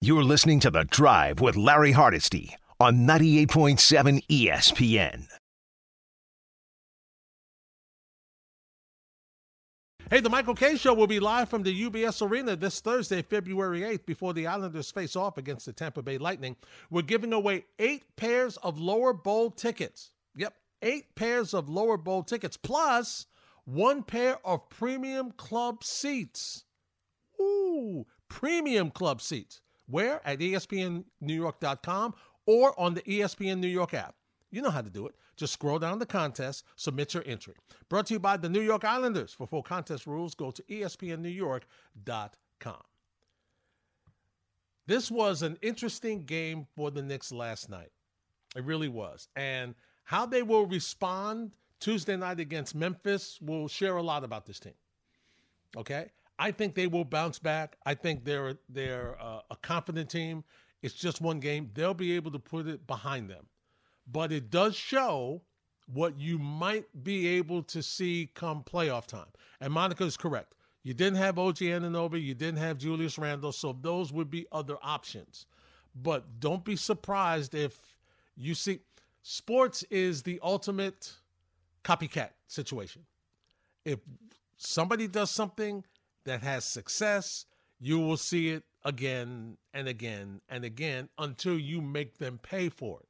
You're 0.00 0.24
listening 0.24 0.60
to 0.60 0.70
The 0.70 0.84
Drive 0.84 1.40
with 1.40 1.56
Larry 1.56 1.92
Hardesty 1.92 2.56
on 2.78 3.06
98.7 3.06 4.26
ESPN. 4.28 5.28
Hey, 10.08 10.20
the 10.20 10.30
Michael 10.30 10.54
Kay 10.54 10.76
Show 10.76 10.94
will 10.94 11.08
be 11.08 11.18
live 11.18 11.48
from 11.48 11.64
the 11.64 11.82
UBS 11.90 12.24
Arena 12.24 12.54
this 12.54 12.78
Thursday, 12.78 13.22
February 13.22 13.80
8th, 13.80 14.06
before 14.06 14.32
the 14.32 14.46
Islanders 14.46 14.88
face 14.92 15.16
off 15.16 15.36
against 15.36 15.66
the 15.66 15.72
Tampa 15.72 16.00
Bay 16.00 16.16
Lightning. 16.16 16.54
We're 16.90 17.02
giving 17.02 17.32
away 17.32 17.64
eight 17.80 18.04
pairs 18.14 18.56
of 18.58 18.78
lower 18.78 19.12
bowl 19.12 19.50
tickets. 19.50 20.12
Yep, 20.36 20.54
eight 20.82 21.16
pairs 21.16 21.52
of 21.54 21.68
lower 21.68 21.96
bowl 21.96 22.22
tickets 22.22 22.56
plus 22.56 23.26
one 23.64 24.04
pair 24.04 24.38
of 24.46 24.68
premium 24.68 25.32
club 25.32 25.82
seats. 25.82 26.62
Ooh, 27.40 28.06
premium 28.28 28.92
club 28.92 29.20
seats. 29.20 29.60
Where? 29.88 30.20
At 30.24 30.38
ESPNNewYork.com 30.38 32.14
or 32.46 32.78
on 32.80 32.94
the 32.94 33.02
ESPN 33.02 33.58
New 33.58 33.66
York 33.66 33.92
app. 33.92 34.14
You 34.52 34.62
know 34.62 34.70
how 34.70 34.82
to 34.82 34.90
do 34.90 35.08
it. 35.08 35.16
Just 35.36 35.52
scroll 35.52 35.78
down 35.78 35.98
the 35.98 36.06
contest, 36.06 36.64
submit 36.76 37.14
your 37.14 37.22
entry. 37.26 37.54
Brought 37.88 38.06
to 38.06 38.14
you 38.14 38.20
by 38.20 38.36
the 38.36 38.48
New 38.48 38.62
York 38.62 38.84
Islanders. 38.84 39.34
For 39.34 39.46
full 39.46 39.62
contest 39.62 40.06
rules, 40.06 40.34
go 40.34 40.50
to 40.50 40.62
ESPNNewYork.com. 40.62 42.82
This 44.86 45.10
was 45.10 45.42
an 45.42 45.58
interesting 45.62 46.24
game 46.24 46.66
for 46.74 46.90
the 46.90 47.02
Knicks 47.02 47.32
last 47.32 47.68
night. 47.68 47.90
It 48.54 48.64
really 48.64 48.88
was. 48.88 49.28
And 49.36 49.74
how 50.04 50.24
they 50.24 50.42
will 50.42 50.66
respond 50.66 51.56
Tuesday 51.80 52.16
night 52.16 52.40
against 52.40 52.74
Memphis 52.74 53.38
will 53.42 53.68
share 53.68 53.96
a 53.96 54.02
lot 54.02 54.24
about 54.24 54.46
this 54.46 54.60
team. 54.60 54.74
Okay? 55.76 56.10
I 56.38 56.52
think 56.52 56.74
they 56.74 56.86
will 56.86 57.04
bounce 57.04 57.38
back. 57.38 57.76
I 57.84 57.94
think 57.94 58.24
they're 58.24 58.56
they're 58.68 59.16
uh, 59.20 59.40
a 59.50 59.56
confident 59.56 60.10
team. 60.10 60.44
It's 60.82 60.94
just 60.94 61.20
one 61.20 61.40
game. 61.40 61.70
They'll 61.74 61.94
be 61.94 62.12
able 62.12 62.30
to 62.30 62.38
put 62.38 62.66
it 62.66 62.86
behind 62.86 63.30
them. 63.30 63.46
But 64.10 64.32
it 64.32 64.50
does 64.50 64.76
show 64.76 65.42
what 65.86 66.18
you 66.18 66.38
might 66.38 66.86
be 67.04 67.26
able 67.26 67.62
to 67.64 67.82
see 67.82 68.30
come 68.34 68.62
playoff 68.62 69.06
time. 69.06 69.28
And 69.60 69.72
Monica 69.72 70.04
is 70.04 70.16
correct. 70.16 70.54
You 70.82 70.94
didn't 70.94 71.18
have 71.18 71.38
OG 71.38 71.56
Anunoby, 71.56 72.22
you 72.22 72.34
didn't 72.34 72.58
have 72.58 72.78
Julius 72.78 73.18
Randle, 73.18 73.52
so 73.52 73.76
those 73.80 74.12
would 74.12 74.30
be 74.30 74.46
other 74.52 74.76
options. 74.82 75.46
But 75.94 76.38
don't 76.38 76.64
be 76.64 76.76
surprised 76.76 77.54
if 77.54 77.80
you 78.36 78.54
see 78.54 78.80
sports 79.22 79.82
is 79.90 80.22
the 80.22 80.38
ultimate 80.42 81.12
copycat 81.82 82.30
situation. 82.46 83.02
If 83.84 83.98
somebody 84.56 85.08
does 85.08 85.30
something 85.30 85.84
that 86.24 86.42
has 86.42 86.64
success, 86.64 87.46
you 87.80 87.98
will 87.98 88.16
see 88.16 88.50
it 88.50 88.64
again 88.84 89.56
and 89.74 89.88
again 89.88 90.40
and 90.48 90.64
again 90.64 91.08
until 91.18 91.58
you 91.58 91.80
make 91.80 92.18
them 92.18 92.38
pay 92.42 92.68
for 92.68 93.00
it. 93.00 93.05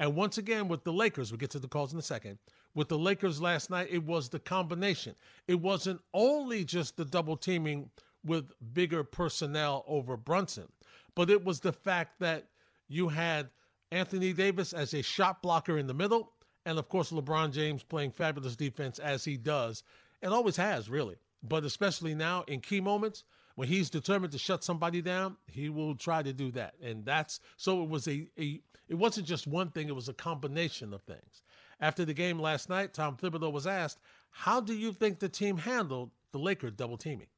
And 0.00 0.16
once 0.16 0.38
again, 0.38 0.66
with 0.66 0.82
the 0.82 0.94
Lakers, 0.94 1.30
we'll 1.30 1.38
get 1.38 1.50
to 1.50 1.58
the 1.58 1.68
calls 1.68 1.92
in 1.92 1.98
a 1.98 2.02
second. 2.02 2.38
With 2.74 2.88
the 2.88 2.98
Lakers 2.98 3.40
last 3.40 3.68
night, 3.68 3.88
it 3.90 4.02
was 4.02 4.30
the 4.30 4.38
combination. 4.38 5.14
It 5.46 5.60
wasn't 5.60 6.00
only 6.14 6.64
just 6.64 6.96
the 6.96 7.04
double 7.04 7.36
teaming 7.36 7.90
with 8.24 8.50
bigger 8.72 9.04
personnel 9.04 9.84
over 9.86 10.16
Brunson, 10.16 10.72
but 11.14 11.28
it 11.28 11.44
was 11.44 11.60
the 11.60 11.72
fact 11.72 12.18
that 12.20 12.46
you 12.88 13.08
had 13.08 13.50
Anthony 13.92 14.32
Davis 14.32 14.72
as 14.72 14.94
a 14.94 15.02
shot 15.02 15.42
blocker 15.42 15.76
in 15.76 15.86
the 15.86 15.94
middle, 15.94 16.32
and 16.64 16.78
of 16.78 16.88
course, 16.88 17.12
LeBron 17.12 17.52
James 17.52 17.82
playing 17.82 18.12
fabulous 18.12 18.56
defense 18.56 18.98
as 18.98 19.24
he 19.24 19.36
does 19.36 19.82
and 20.22 20.32
always 20.32 20.56
has, 20.56 20.88
really 20.88 21.16
but 21.42 21.64
especially 21.64 22.14
now 22.14 22.44
in 22.48 22.60
key 22.60 22.80
moments 22.80 23.24
when 23.54 23.68
he's 23.68 23.90
determined 23.90 24.32
to 24.32 24.38
shut 24.38 24.64
somebody 24.64 25.02
down, 25.02 25.36
he 25.46 25.68
will 25.68 25.94
try 25.94 26.22
to 26.22 26.32
do 26.32 26.50
that. 26.52 26.74
And 26.82 27.04
that's 27.04 27.40
so 27.56 27.82
it 27.82 27.88
was 27.88 28.06
a, 28.08 28.26
a 28.38 28.60
it 28.88 28.94
wasn't 28.94 29.26
just 29.26 29.46
one 29.46 29.70
thing, 29.70 29.88
it 29.88 29.94
was 29.94 30.08
a 30.08 30.14
combination 30.14 30.92
of 30.92 31.02
things. 31.02 31.42
After 31.80 32.04
the 32.04 32.14
game 32.14 32.38
last 32.38 32.68
night, 32.68 32.92
Tom 32.92 33.16
Thibodeau 33.16 33.52
was 33.52 33.66
asked, 33.66 33.98
"How 34.30 34.60
do 34.60 34.74
you 34.74 34.92
think 34.92 35.18
the 35.18 35.28
team 35.28 35.56
handled 35.56 36.10
the 36.32 36.38
Lakers 36.38 36.72
double 36.72 36.96
teaming?" 36.96 37.28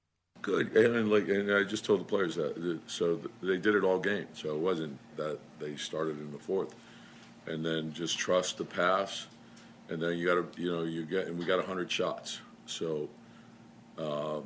Good, 0.41 0.77
and 0.77 1.11
like, 1.11 1.29
and 1.29 1.53
I 1.53 1.63
just 1.63 1.85
told 1.85 2.01
the 2.01 2.05
players 2.05 2.35
that, 2.35 2.81
so 2.87 3.21
they 3.43 3.59
did 3.59 3.77
it 3.77 3.85
all 3.85 4.01
game. 4.01 4.27
So 4.33 4.55
it 4.55 4.59
wasn't 4.59 4.99
that 5.17 5.39
they 5.61 5.77
started 5.77 6.19
in 6.19 6.33
the 6.33 6.39
fourth, 6.39 6.75
and 7.47 7.65
then 7.65 7.93
just 7.93 8.19
trust 8.19 8.59
the 8.59 8.65
pass, 8.65 9.27
and 9.89 10.03
then 10.03 10.19
you 10.19 10.27
got 10.27 10.55
to, 10.55 10.61
you 10.61 10.73
know, 10.73 10.83
you 10.83 11.05
get, 11.05 11.29
and 11.29 11.39
we 11.39 11.45
got 11.45 11.65
hundred 11.65 11.91
shots. 11.91 12.41
So 12.67 13.09
uh, 13.99 14.41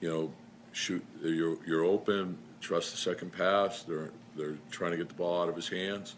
you 0.00 0.08
know, 0.08 0.32
shoot. 0.72 1.04
You're 1.22 1.58
you're 1.66 1.84
open. 1.84 2.36
Trust 2.60 2.92
the 2.92 2.98
second 2.98 3.32
pass. 3.32 3.82
They're 3.82 4.10
they're 4.36 4.56
trying 4.70 4.92
to 4.92 4.96
get 4.96 5.08
the 5.08 5.14
ball 5.14 5.42
out 5.42 5.48
of 5.48 5.56
his 5.56 5.68
hands, 5.68 6.16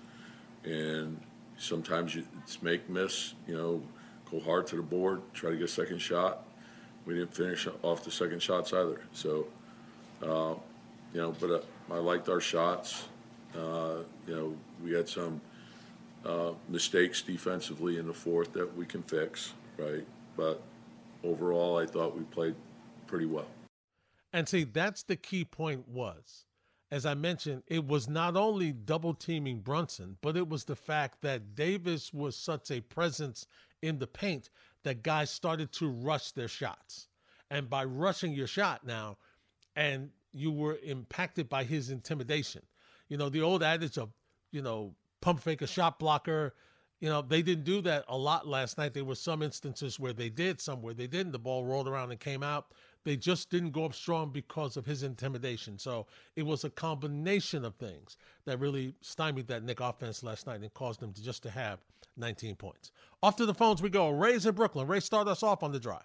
and 0.64 1.21
sometimes 1.59 2.14
you, 2.14 2.25
it's 2.43 2.62
make 2.62 2.88
miss. 2.88 3.35
You 3.47 3.57
know, 3.57 3.83
go 4.31 4.40
hard 4.40 4.67
to 4.69 4.77
the 4.77 4.83
board. 4.83 5.23
Try 5.33 5.51
to 5.51 5.57
get 5.57 5.64
a 5.64 5.69
second 5.69 5.99
shot. 5.99 6.45
We 7.07 7.14
didn't 7.14 7.35
finish 7.35 7.69
off 7.83 8.05
the 8.05 8.11
second 8.11 8.40
shots 8.40 8.73
either. 8.73 9.01
So, 9.12 9.47
uh, 10.23 10.55
you 11.12 11.21
know, 11.21 11.35
but 11.38 11.51
uh, 11.51 11.61
I 11.93 11.99
liked 11.99 12.29
our 12.29 12.40
shots. 12.40 13.05
Uh, 13.55 13.99
you 14.27 14.35
know, 14.35 14.57
we 14.83 14.93
had 14.93 15.09
some 15.09 15.40
uh, 16.25 16.53
mistakes 16.69 17.21
defensively 17.21 17.99
in 17.99 18.07
the 18.07 18.12
fourth 18.14 18.53
that 18.55 18.75
we 18.77 18.87
can 18.87 19.03
fix, 19.03 19.53
right? 19.77 20.05
But 20.37 20.62
overall, 21.23 21.79
I 21.79 21.87
thought 21.87 22.17
we 22.17 22.25
played 22.25 22.55
pretty 23.07 23.27
well. 23.27 23.47
And 24.35 24.49
see, 24.49 24.64
that's 24.64 25.05
the 25.05 25.14
key 25.14 25.44
point 25.44 25.87
was, 25.88 26.44
as 26.90 27.07
I 27.07 27.14
mentioned, 27.14 27.62
it 27.68 27.87
was 27.87 28.09
not 28.09 28.37
only 28.37 28.73
double 28.73 29.14
teaming 29.14 29.61
Brunson, 29.61 30.16
but 30.23 30.37
it 30.37 30.49
was 30.49 30.64
the 30.64 30.75
fact 30.75 31.23
that 31.23 31.55
Davis 31.55 32.12
was 32.12 32.37
such 32.37 32.73
a 32.73 32.81
presence 32.81 33.47
in 33.83 33.97
the 34.01 34.09
paint 34.09 34.51
that 34.83 35.05
guys 35.05 35.31
started 35.31 35.70
to 35.75 35.88
rush 35.88 36.33
their 36.33 36.49
shots. 36.49 37.07
And 37.49 37.70
by 37.70 37.85
rushing 37.85 38.33
your 38.33 38.49
shot 38.49 38.85
now, 38.85 39.18
and 39.77 40.11
you 40.33 40.51
were 40.51 40.79
impacted 40.83 41.49
by 41.49 41.62
his 41.62 41.90
intimidation. 41.90 42.62
You 43.09 43.18
know, 43.18 43.29
the 43.29 43.42
old 43.42 43.62
adage 43.62 43.99
of, 43.99 44.11
you 44.51 44.62
know, 44.62 44.97
pump 45.20 45.42
fake 45.42 45.62
a 45.62 45.66
shot 45.68 46.01
blocker, 46.01 46.55
you 46.99 47.09
know, 47.09 47.23
they 47.23 47.42
didn't 47.42 47.64
do 47.64 47.81
that 47.83 48.05
a 48.09 48.16
lot 48.16 48.49
last 48.49 48.79
night. 48.79 48.94
There 48.94 49.05
were 49.05 49.14
some 49.14 49.42
instances 49.42 50.01
where 50.01 50.12
they 50.12 50.29
did, 50.29 50.61
some 50.61 50.83
where 50.83 50.94
they 50.94 51.07
didn't. 51.07 51.33
The 51.33 51.38
ball 51.38 51.64
rolled 51.64 51.87
around 51.87 52.11
and 52.11 52.18
came 52.18 52.42
out. 52.42 52.73
They 53.05 53.17
just 53.17 53.51
didn't 53.51 53.73
go 53.73 53.85
up 53.85 53.95
strong 53.95 54.31
because 54.31 54.77
of 54.77 54.87
his 54.87 55.03
intimidation. 55.03 55.79
So 55.79 56.07
it 56.37 56.43
was 56.43 56.64
a 56.64 56.71
combination 56.71 57.64
of 57.64 57.75
things 57.75 58.17
that 58.47 58.59
really 58.59 58.95
stymied 59.03 59.47
that 59.49 59.62
Knick 59.62 59.81
offense 59.81 60.23
last 60.23 60.47
night 60.47 60.61
and 60.61 60.73
caused 60.75 61.01
them 61.01 61.12
to 61.12 61.23
just 61.23 61.43
to 61.43 61.51
have 61.51 61.81
19 62.17 62.57
points. 62.57 62.90
Off 63.23 63.37
to 63.37 63.47
the 63.47 63.55
phones 63.55 63.83
we 63.83 63.90
go. 63.90 64.11
Ray's 64.11 64.47
in 64.47 64.55
Brooklyn. 64.55 64.87
Ray, 64.87 65.01
start 65.01 65.29
us 65.29 65.43
off 65.43 65.62
on 65.62 65.73
the 65.73 65.81
drive. 65.81 66.05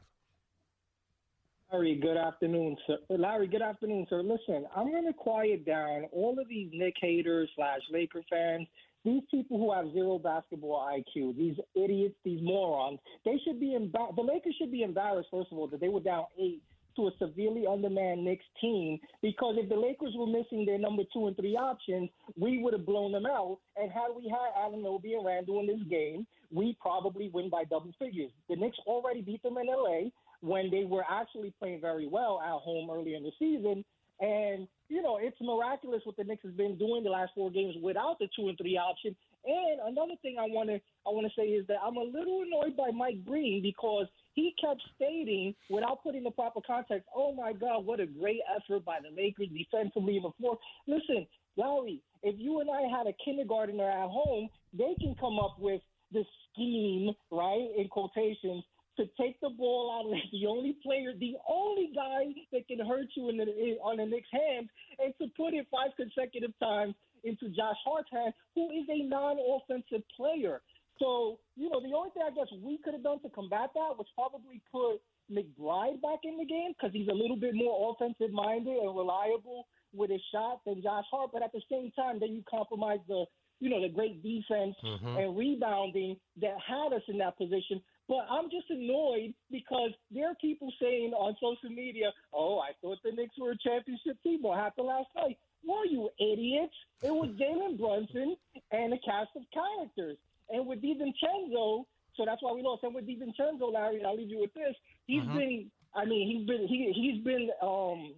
Larry, 1.72 1.96
good 1.96 2.18
afternoon, 2.18 2.76
sir. 2.88 2.98
Larry, 3.10 3.48
good 3.48 3.62
afternoon, 3.62 4.08
sir. 4.10 4.24
Listen, 4.24 4.66
I'm 4.76 4.92
going 4.92 5.06
to 5.06 5.14
quiet 5.14 5.66
down 5.66 6.06
all 6.12 6.38
of 6.40 6.50
these 6.50 6.70
Knick 6.74 6.96
haters 7.00 7.50
slash 7.56 7.82
Laker 7.92 8.24
fans 8.30 8.68
these 9.06 9.24
people 9.32 9.58
who 9.58 9.72
have 9.72 9.94
zero 9.94 10.20
basketball 10.20 10.86
IQ, 10.92 11.38
these 11.38 11.56
idiots, 11.76 12.16
these 12.24 12.42
morons, 12.42 13.00
they 13.24 13.40
should 13.46 13.60
be 13.60 13.74
embarrassed. 13.74 14.16
The 14.16 14.22
Lakers 14.22 14.56
should 14.60 14.72
be 14.72 14.84
embarrassed, 14.84 15.30
first 15.32 15.52
of 15.52 15.58
all, 15.58 15.68
that 15.68 15.80
they 15.80 15.88
were 15.88 16.02
down 16.02 16.26
eight 16.38 16.62
to 17.00 17.08
a 17.08 17.12
severely 17.18 17.66
undermanned 17.66 18.24
Knicks 18.24 18.46
team 18.60 19.00
because 19.22 19.56
if 19.58 19.70
the 19.70 19.76
Lakers 19.76 20.14
were 20.18 20.28
missing 20.28 20.66
their 20.66 20.78
number 20.78 21.04
two 21.14 21.28
and 21.28 21.36
three 21.36 21.56
options, 21.56 22.10
we 22.38 22.62
would 22.62 22.74
have 22.74 22.86
blown 22.86 23.12
them 23.12 23.26
out. 23.26 23.60
And 23.78 23.92
had 23.92 24.10
we 24.16 24.30
had 24.30 24.54
Anunoby 24.62 25.16
and 25.16 25.26
Randle 25.26 25.62
in 25.62 25.68
this 25.68 25.88
game, 25.90 26.28
we 26.52 26.78
probably 26.82 27.30
win 27.30 27.50
by 27.50 27.64
double 27.64 27.94
figures. 27.98 28.32
The 28.50 28.56
Knicks 28.56 28.78
already 28.86 29.22
beat 29.22 29.42
them 29.44 29.58
in 29.58 29.68
LA 29.68 30.10
when 30.42 30.70
they 30.70 30.84
were 30.84 31.04
actually 31.10 31.54
playing 31.60 31.82
very 31.82 32.08
well 32.08 32.42
at 32.44 32.62
home 32.62 32.90
earlier 32.90 33.18
in 33.18 33.24
the 33.24 33.32
season. 33.40 33.86
And, 34.20 34.68
you 34.90 35.02
know, 35.02 35.18
it's 35.22 35.38
miraculous 35.40 36.02
what 36.04 36.18
the 36.18 36.26
Knicks 36.26 36.44
has 36.44 36.54
been 36.54 36.78
doing 36.78 37.04
the 37.04 37.10
last 37.10 37.32
four 37.36 37.50
games 37.50 37.76
without 37.82 38.20
the 38.20 38.28
two 38.36 38.50
and 38.50 38.58
three 38.58 38.78
option. 38.78 39.16
And 39.46 39.80
another 39.88 40.16
thing 40.22 40.36
I 40.38 40.48
want 40.48 40.68
to 40.70 40.76
I 41.08 41.12
want 41.12 41.26
to 41.26 41.34
say 41.40 41.48
is 41.48 41.66
that 41.68 41.78
I'm 41.82 41.96
a 41.96 42.04
little 42.04 42.44
annoyed 42.44 42.76
by 42.76 42.92
Mike 42.92 43.24
Breen 43.26 43.62
because 43.62 44.08
he 44.34 44.54
kept 44.62 44.82
stating 44.96 45.56
without 45.70 46.04
putting 46.04 46.24
the 46.24 46.32
proper 46.32 46.62
context, 46.66 47.08
"Oh 47.16 47.34
my 47.34 47.54
God, 47.54 47.86
what 47.86 48.00
a 48.00 48.06
great 48.06 48.42
effort 48.56 48.86
by 48.86 49.00
the 49.00 49.10
Lakers 49.10 49.50
defensively 49.50 50.18
in 50.18 50.24
the 50.24 50.32
fourth." 50.40 50.60
Listen, 50.88 51.28
Larry, 51.58 52.02
if 52.24 52.36
you 52.40 52.60
and 52.62 52.70
I 52.70 52.82
had 52.84 53.08
a 53.08 53.14
kindergartner 53.24 53.90
at 53.90 54.10
home, 54.10 54.50
they 54.74 54.96
can 55.02 55.16
come 55.16 55.40
up 55.40 55.60
with 55.60 55.82
the 56.12 56.26
scheme, 56.52 57.14
right, 57.32 57.70
in 57.78 57.88
quotations, 57.90 58.64
to 58.98 59.06
take 59.20 59.40
the 59.40 59.50
ball 59.50 59.92
out 59.92 60.12
of 60.12 60.32
the 60.32 60.46
only 60.46 60.74
player, 60.84 61.14
the 61.14 61.36
only 61.48 61.92
guy 61.96 62.34
that 62.52 62.68
can 62.68 62.86
hurt 62.86 63.08
you 63.16 63.30
in 63.30 63.38
the, 63.38 63.78
on 63.82 63.98
the 63.98 64.06
Knicks' 64.06 64.28
hands, 64.32 64.70
and 65.00 65.14
to 65.22 65.28
put 65.38 65.54
it 65.54 65.68
five 65.72 65.92
consecutive 65.96 66.58
times 66.60 66.96
into 67.24 67.50
Josh 67.50 67.78
Hart's 67.86 68.10
hand, 68.12 68.34
who 68.56 68.70
is 68.72 68.86
a 68.90 69.04
non-offensive 69.04 70.04
player. 70.16 70.62
So, 71.00 71.40
you 71.56 71.70
know, 71.70 71.80
the 71.82 71.96
only 71.96 72.12
thing 72.12 72.24
I 72.26 72.36
guess 72.36 72.48
we 72.62 72.78
could 72.84 72.94
have 72.94 73.04
done 73.04 73.22
to 73.22 73.30
combat 73.30 73.72
that 73.74 73.96
was 73.98 74.08
probably 74.16 74.62
put 74.72 75.00
McBride 75.32 76.02
back 76.02 76.20
in 76.24 76.38
the 76.38 76.46
game 76.46 76.74
because 76.76 76.92
he's 76.94 77.08
a 77.08 77.16
little 77.16 77.38
bit 77.38 77.56
more 77.56 77.92
offensive 77.92 78.32
minded 78.32 78.78
and 78.78 78.96
reliable 78.96 79.68
with 79.94 80.12
his 80.12 80.22
shot 80.32 80.62
than 80.66 80.82
Josh 80.82 81.06
Hart. 81.10 81.32
But 81.32 81.44
at 81.44 81.52
the 81.54 81.62
same 81.72 81.92
time, 81.96 82.20
then 82.20 82.34
you 82.34 82.44
compromise 82.50 83.00
the 83.08 83.26
you 83.60 83.70
know, 83.70 83.82
the 83.82 83.90
great 83.90 84.24
defense 84.24 84.76
mm-hmm. 84.84 85.18
and 85.18 85.38
rebounding 85.38 86.16
that 86.42 86.56
had 86.66 86.94
us 86.94 87.02
in 87.08 87.18
that 87.18 87.38
position. 87.38 87.82
But 88.08 88.26
I'm 88.30 88.50
just 88.50 88.70
annoyed 88.70 89.34
because 89.52 89.92
there 90.10 90.30
are 90.30 90.36
people 90.42 90.72
saying 90.82 91.14
on 91.14 91.36
social 91.36 91.70
media, 91.70 92.12
oh, 92.34 92.60
I 92.60 92.72
thought 92.82 92.98
the 93.04 93.12
Knicks 93.12 93.38
were 93.38 93.52
a 93.52 93.58
championship 93.58 94.18
team. 94.24 94.40
What 94.42 94.58
happened 94.58 94.88
last 94.88 95.10
night? 95.16 95.38
Well, 95.64 95.86
you 95.86 96.10
idiots. 96.20 96.74
It 97.04 97.12
was 97.12 97.30
Jalen 97.40 97.78
Brunson 97.78 98.36
and 98.72 98.94
a 98.94 98.98
cast 99.00 99.30
of 99.36 99.44
characters. 99.54 100.18
And 100.50 100.66
with 100.68 100.82
DiVincenzo 100.82 101.86
So 102.18 102.26
that's 102.26 102.42
why 102.42 102.52
we 102.52 102.62
lost. 102.64 102.84
And 102.84 102.94
with 102.94 103.08
DiVincenzo, 103.08 103.72
Larry, 103.72 104.04
I'll 104.04 104.18
leave 104.18 104.30
you 104.30 104.40
with 104.40 104.54
this. 104.54 104.76
He's 105.06 105.24
Mhm. 105.24 105.34
been, 105.34 105.72
I 105.94 106.06
mean, 106.06 106.28
he's 106.28 106.46
been 106.48 106.68
he 106.68 106.92
he's 106.92 107.24
been, 107.24 107.50
um, 107.62 108.16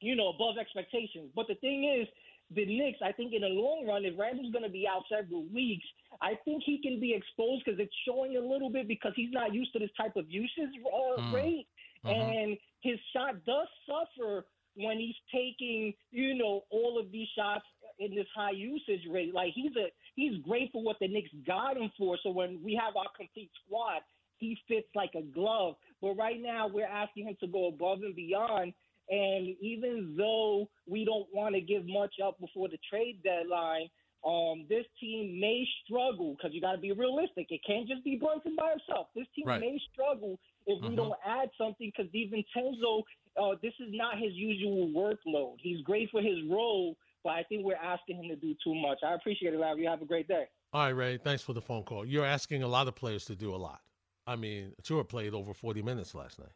you 0.00 0.14
know, 0.16 0.28
above 0.28 0.58
expectations. 0.58 1.30
But 1.34 1.46
the 1.48 1.54
thing 1.56 1.84
is, 1.84 2.06
the 2.50 2.64
Knicks, 2.66 3.00
I 3.02 3.12
think 3.12 3.32
in 3.32 3.42
the 3.42 3.48
long 3.48 3.86
run, 3.86 4.04
if 4.04 4.18
Randle's 4.18 4.52
going 4.52 4.64
to 4.64 4.70
be 4.70 4.86
out 4.86 5.04
several 5.08 5.44
weeks, 5.44 5.84
I 6.20 6.34
think 6.44 6.62
he 6.64 6.78
can 6.78 6.98
be 7.00 7.14
exposed 7.14 7.64
because 7.64 7.78
it's 7.80 7.94
showing 8.06 8.36
a 8.36 8.40
little 8.40 8.70
bit 8.70 8.86
because 8.88 9.12
he's 9.16 9.32
not 9.32 9.54
used 9.54 9.72
to 9.74 9.78
this 9.78 9.90
type 9.96 10.16
of 10.16 10.30
usage 10.30 10.74
uh, 10.84 11.20
Mm. 11.20 11.32
rate, 11.32 11.68
Mhm. 12.04 12.10
and 12.12 12.58
his 12.80 12.98
shot 13.12 13.44
does 13.44 13.68
suffer 13.86 14.46
when 14.74 14.98
he's 14.98 15.16
taking, 15.32 15.94
you 16.10 16.34
know, 16.34 16.64
all 16.70 16.98
of 16.98 17.10
these 17.10 17.28
shots 17.30 17.64
in 17.98 18.14
this 18.14 18.28
high 18.34 18.52
usage 18.52 19.06
rate. 19.06 19.34
Like 19.34 19.52
he's 19.54 19.74
a 19.76 19.90
he's 20.18 20.36
great 20.42 20.72
for 20.72 20.82
what 20.82 20.96
the 21.00 21.06
Knicks 21.06 21.30
got 21.46 21.76
him 21.76 21.90
for. 21.96 22.18
So 22.24 22.30
when 22.30 22.60
we 22.62 22.74
have 22.74 22.96
our 22.96 23.06
complete 23.16 23.50
squad, 23.64 24.00
he 24.38 24.58
fits 24.66 24.88
like 24.94 25.12
a 25.16 25.22
glove. 25.22 25.76
But 26.02 26.14
right 26.16 26.40
now 26.42 26.66
we're 26.66 26.86
asking 26.86 27.28
him 27.28 27.36
to 27.40 27.46
go 27.46 27.68
above 27.68 28.02
and 28.02 28.16
beyond. 28.16 28.74
And 29.10 29.54
even 29.60 30.14
though 30.18 30.68
we 30.86 31.04
don't 31.04 31.28
want 31.32 31.54
to 31.54 31.60
give 31.60 31.86
much 31.86 32.16
up 32.24 32.38
before 32.40 32.68
the 32.68 32.78
trade 32.90 33.22
deadline, 33.22 33.88
um, 34.26 34.66
this 34.68 34.84
team 35.00 35.38
may 35.40 35.64
struggle 35.84 36.34
because 36.34 36.52
you 36.52 36.60
got 36.60 36.72
to 36.72 36.78
be 36.78 36.90
realistic. 36.90 37.46
It 37.50 37.60
can't 37.64 37.88
just 37.88 38.02
be 38.02 38.16
Brunson 38.16 38.56
by 38.56 38.70
himself. 38.70 39.06
This 39.14 39.26
team 39.36 39.46
Right. 39.46 39.60
may 39.60 39.78
struggle 39.92 40.38
if 40.66 40.82
we 40.82 40.94
Mhm. 40.94 40.96
don't 40.96 41.18
add 41.24 41.50
something 41.56 41.90
because 41.96 42.10
DiVincenzo, 42.10 43.04
uh, 43.36 43.54
this 43.62 43.74
is 43.78 43.92
not 43.92 44.18
his 44.18 44.34
usual 44.34 44.88
workload. 44.88 45.60
He's 45.60 45.80
great 45.82 46.10
for 46.10 46.20
his 46.20 46.42
role, 46.42 46.96
but 47.24 47.30
I 47.30 47.42
think 47.44 47.64
we're 47.64 47.76
asking 47.76 48.22
him 48.22 48.28
to 48.28 48.36
do 48.36 48.54
too 48.62 48.74
much. 48.74 48.98
I 49.06 49.14
appreciate 49.14 49.54
it, 49.54 49.60
Larry. 49.60 49.82
You 49.82 49.88
have 49.88 50.02
a 50.02 50.06
great 50.06 50.28
day. 50.28 50.44
All 50.72 50.82
right, 50.82 50.90
Ray. 50.90 51.18
Thanks 51.18 51.42
for 51.42 51.52
the 51.52 51.60
phone 51.60 51.82
call. 51.82 52.04
You're 52.04 52.26
asking 52.26 52.62
a 52.62 52.68
lot 52.68 52.88
of 52.88 52.94
players 52.94 53.24
to 53.26 53.36
do 53.36 53.54
a 53.54 53.56
lot. 53.56 53.80
I 54.26 54.36
mean, 54.36 54.72
Tua 54.82 55.04
played 55.04 55.32
over 55.34 55.54
40 55.54 55.82
minutes 55.82 56.14
last 56.14 56.38
night. 56.38 56.52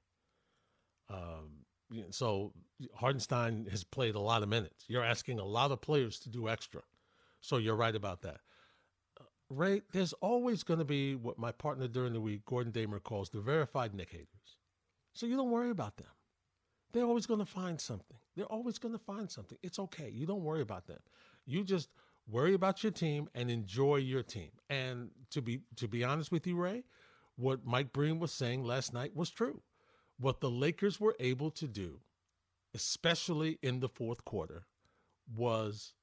Um, 1.10 1.64
so 2.10 2.52
Hartenstein 2.94 3.66
has 3.70 3.84
played 3.84 4.14
a 4.14 4.20
lot 4.20 4.42
of 4.42 4.48
minutes. 4.48 4.84
You're 4.88 5.04
asking 5.04 5.38
a 5.38 5.44
lot 5.44 5.70
of 5.70 5.80
players 5.80 6.18
to 6.20 6.28
do 6.28 6.48
extra. 6.48 6.82
So 7.40 7.56
you're 7.56 7.76
right 7.76 7.94
about 7.94 8.22
that. 8.22 8.40
Uh, 9.20 9.24
Ray, 9.48 9.82
there's 9.92 10.12
always 10.14 10.62
going 10.62 10.78
to 10.78 10.84
be 10.84 11.14
what 11.14 11.38
my 11.38 11.52
partner 11.52 11.88
during 11.88 12.12
the 12.12 12.20
week, 12.20 12.44
Gordon 12.44 12.72
Damer, 12.72 13.00
calls 13.00 13.30
the 13.30 13.40
verified 13.40 13.94
Knick 13.94 14.10
haters. 14.10 14.58
So 15.14 15.26
you 15.26 15.36
don't 15.36 15.50
worry 15.50 15.70
about 15.70 15.96
them. 15.96 16.06
They're 16.92 17.04
always 17.04 17.26
going 17.26 17.40
to 17.40 17.46
find 17.46 17.80
something. 17.80 18.18
They're 18.36 18.46
always 18.46 18.78
going 18.78 18.92
to 18.92 18.98
find 18.98 19.30
something. 19.30 19.58
It's 19.62 19.78
okay. 19.78 20.10
You 20.10 20.26
don't 20.26 20.42
worry 20.42 20.62
about 20.62 20.86
them. 20.86 21.00
You 21.44 21.64
just 21.64 21.90
worry 22.28 22.54
about 22.54 22.82
your 22.82 22.92
team 22.92 23.28
and 23.34 23.50
enjoy 23.50 23.96
your 23.96 24.22
team. 24.22 24.50
And 24.70 25.10
to 25.30 25.42
be 25.42 25.60
to 25.76 25.88
be 25.88 26.04
honest 26.04 26.32
with 26.32 26.46
you, 26.46 26.56
Ray, 26.56 26.84
what 27.36 27.64
Mike 27.64 27.92
Breen 27.92 28.18
was 28.18 28.32
saying 28.32 28.64
last 28.64 28.92
night 28.92 29.14
was 29.14 29.30
true. 29.30 29.62
What 30.18 30.40
the 30.40 30.50
Lakers 30.50 31.00
were 31.00 31.16
able 31.18 31.50
to 31.52 31.66
do, 31.66 32.00
especially 32.74 33.58
in 33.62 33.80
the 33.80 33.88
fourth 33.88 34.24
quarter, 34.24 34.66
was 35.34 35.94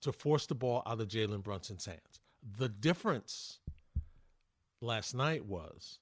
to 0.00 0.12
force 0.12 0.46
the 0.46 0.54
ball 0.54 0.82
out 0.86 1.00
of 1.00 1.08
Jalen 1.08 1.42
Brunson's 1.42 1.86
hands. 1.86 2.20
The 2.58 2.68
difference 2.68 3.60
last 4.80 5.14
night 5.14 5.46
was 5.46 6.00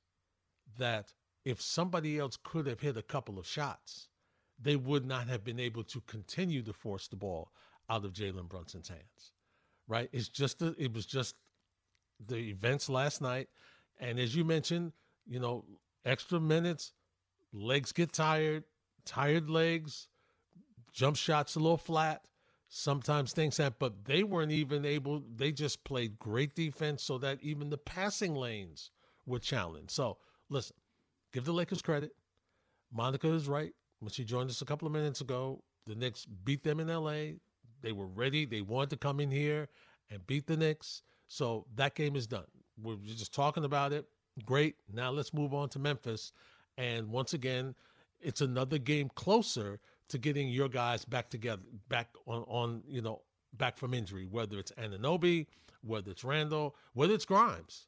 that 0.78 1.12
if 1.44 1.60
somebody 1.60 2.18
else 2.18 2.38
could 2.42 2.66
have 2.66 2.80
hit 2.80 2.96
a 2.96 3.02
couple 3.02 3.38
of 3.38 3.46
shots, 3.46 4.08
they 4.62 4.76
would 4.76 5.06
not 5.06 5.28
have 5.28 5.42
been 5.44 5.58
able 5.58 5.84
to 5.84 6.00
continue 6.02 6.62
to 6.62 6.72
force 6.72 7.08
the 7.08 7.16
ball 7.16 7.50
out 7.88 8.04
of 8.04 8.12
Jalen 8.12 8.48
Brunson's 8.48 8.88
hands. 8.88 9.32
Right? 9.88 10.08
It's 10.12 10.28
just 10.28 10.58
the, 10.58 10.74
it 10.78 10.92
was 10.92 11.06
just 11.06 11.34
the 12.26 12.36
events 12.36 12.88
last 12.88 13.20
night, 13.20 13.48
and 13.98 14.18
as 14.18 14.36
you 14.36 14.44
mentioned, 14.44 14.92
you 15.26 15.40
know, 15.40 15.64
extra 16.04 16.38
minutes, 16.38 16.92
legs 17.52 17.92
get 17.92 18.12
tired, 18.12 18.64
tired 19.04 19.50
legs, 19.50 20.08
jump 20.92 21.16
shots 21.16 21.56
a 21.56 21.58
little 21.58 21.76
flat. 21.76 22.22
Sometimes 22.68 23.32
things 23.32 23.56
happen, 23.56 23.76
but 23.80 24.04
they 24.04 24.22
weren't 24.22 24.52
even 24.52 24.84
able. 24.84 25.24
They 25.34 25.50
just 25.50 25.82
played 25.82 26.18
great 26.20 26.54
defense, 26.54 27.02
so 27.02 27.18
that 27.18 27.38
even 27.42 27.68
the 27.68 27.78
passing 27.78 28.34
lanes 28.34 28.90
were 29.26 29.40
challenged. 29.40 29.90
So 29.90 30.18
listen, 30.50 30.76
give 31.32 31.44
the 31.44 31.52
Lakers 31.52 31.82
credit. 31.82 32.12
Monica 32.92 33.32
is 33.32 33.48
right 33.48 33.72
when 34.00 34.10
she 34.10 34.24
joined 34.24 34.50
us 34.50 34.62
a 34.62 34.64
couple 34.64 34.86
of 34.86 34.92
minutes 34.92 35.20
ago. 35.20 35.62
The 35.86 35.94
Knicks 35.94 36.26
beat 36.26 36.62
them 36.62 36.80
in 36.80 36.88
LA. 36.88 37.36
They 37.82 37.92
were 37.92 38.06
ready. 38.06 38.44
They 38.44 38.60
wanted 38.60 38.90
to 38.90 38.96
come 38.96 39.20
in 39.20 39.30
here 39.30 39.68
and 40.10 40.26
beat 40.26 40.46
the 40.46 40.56
Knicks. 40.56 41.02
So 41.28 41.66
that 41.76 41.94
game 41.94 42.16
is 42.16 42.26
done. 42.26 42.44
We're 42.82 42.96
just 42.96 43.34
talking 43.34 43.64
about 43.64 43.92
it. 43.92 44.06
Great. 44.44 44.76
Now 44.92 45.10
let's 45.10 45.32
move 45.32 45.54
on 45.54 45.68
to 45.70 45.78
Memphis. 45.78 46.32
And 46.76 47.08
once 47.08 47.34
again, 47.34 47.74
it's 48.20 48.40
another 48.40 48.78
game 48.78 49.10
closer 49.14 49.80
to 50.08 50.18
getting 50.18 50.48
your 50.48 50.68
guys 50.68 51.04
back 51.04 51.30
together, 51.30 51.62
back 51.88 52.08
on, 52.26 52.42
on 52.48 52.82
you 52.86 53.00
know, 53.00 53.22
back 53.54 53.76
from 53.76 53.94
injury, 53.94 54.26
whether 54.30 54.58
it's 54.58 54.72
Anunoby, 54.72 55.46
whether 55.82 56.10
it's 56.10 56.24
Randle, 56.24 56.76
whether 56.94 57.14
it's 57.14 57.24
Grimes. 57.24 57.86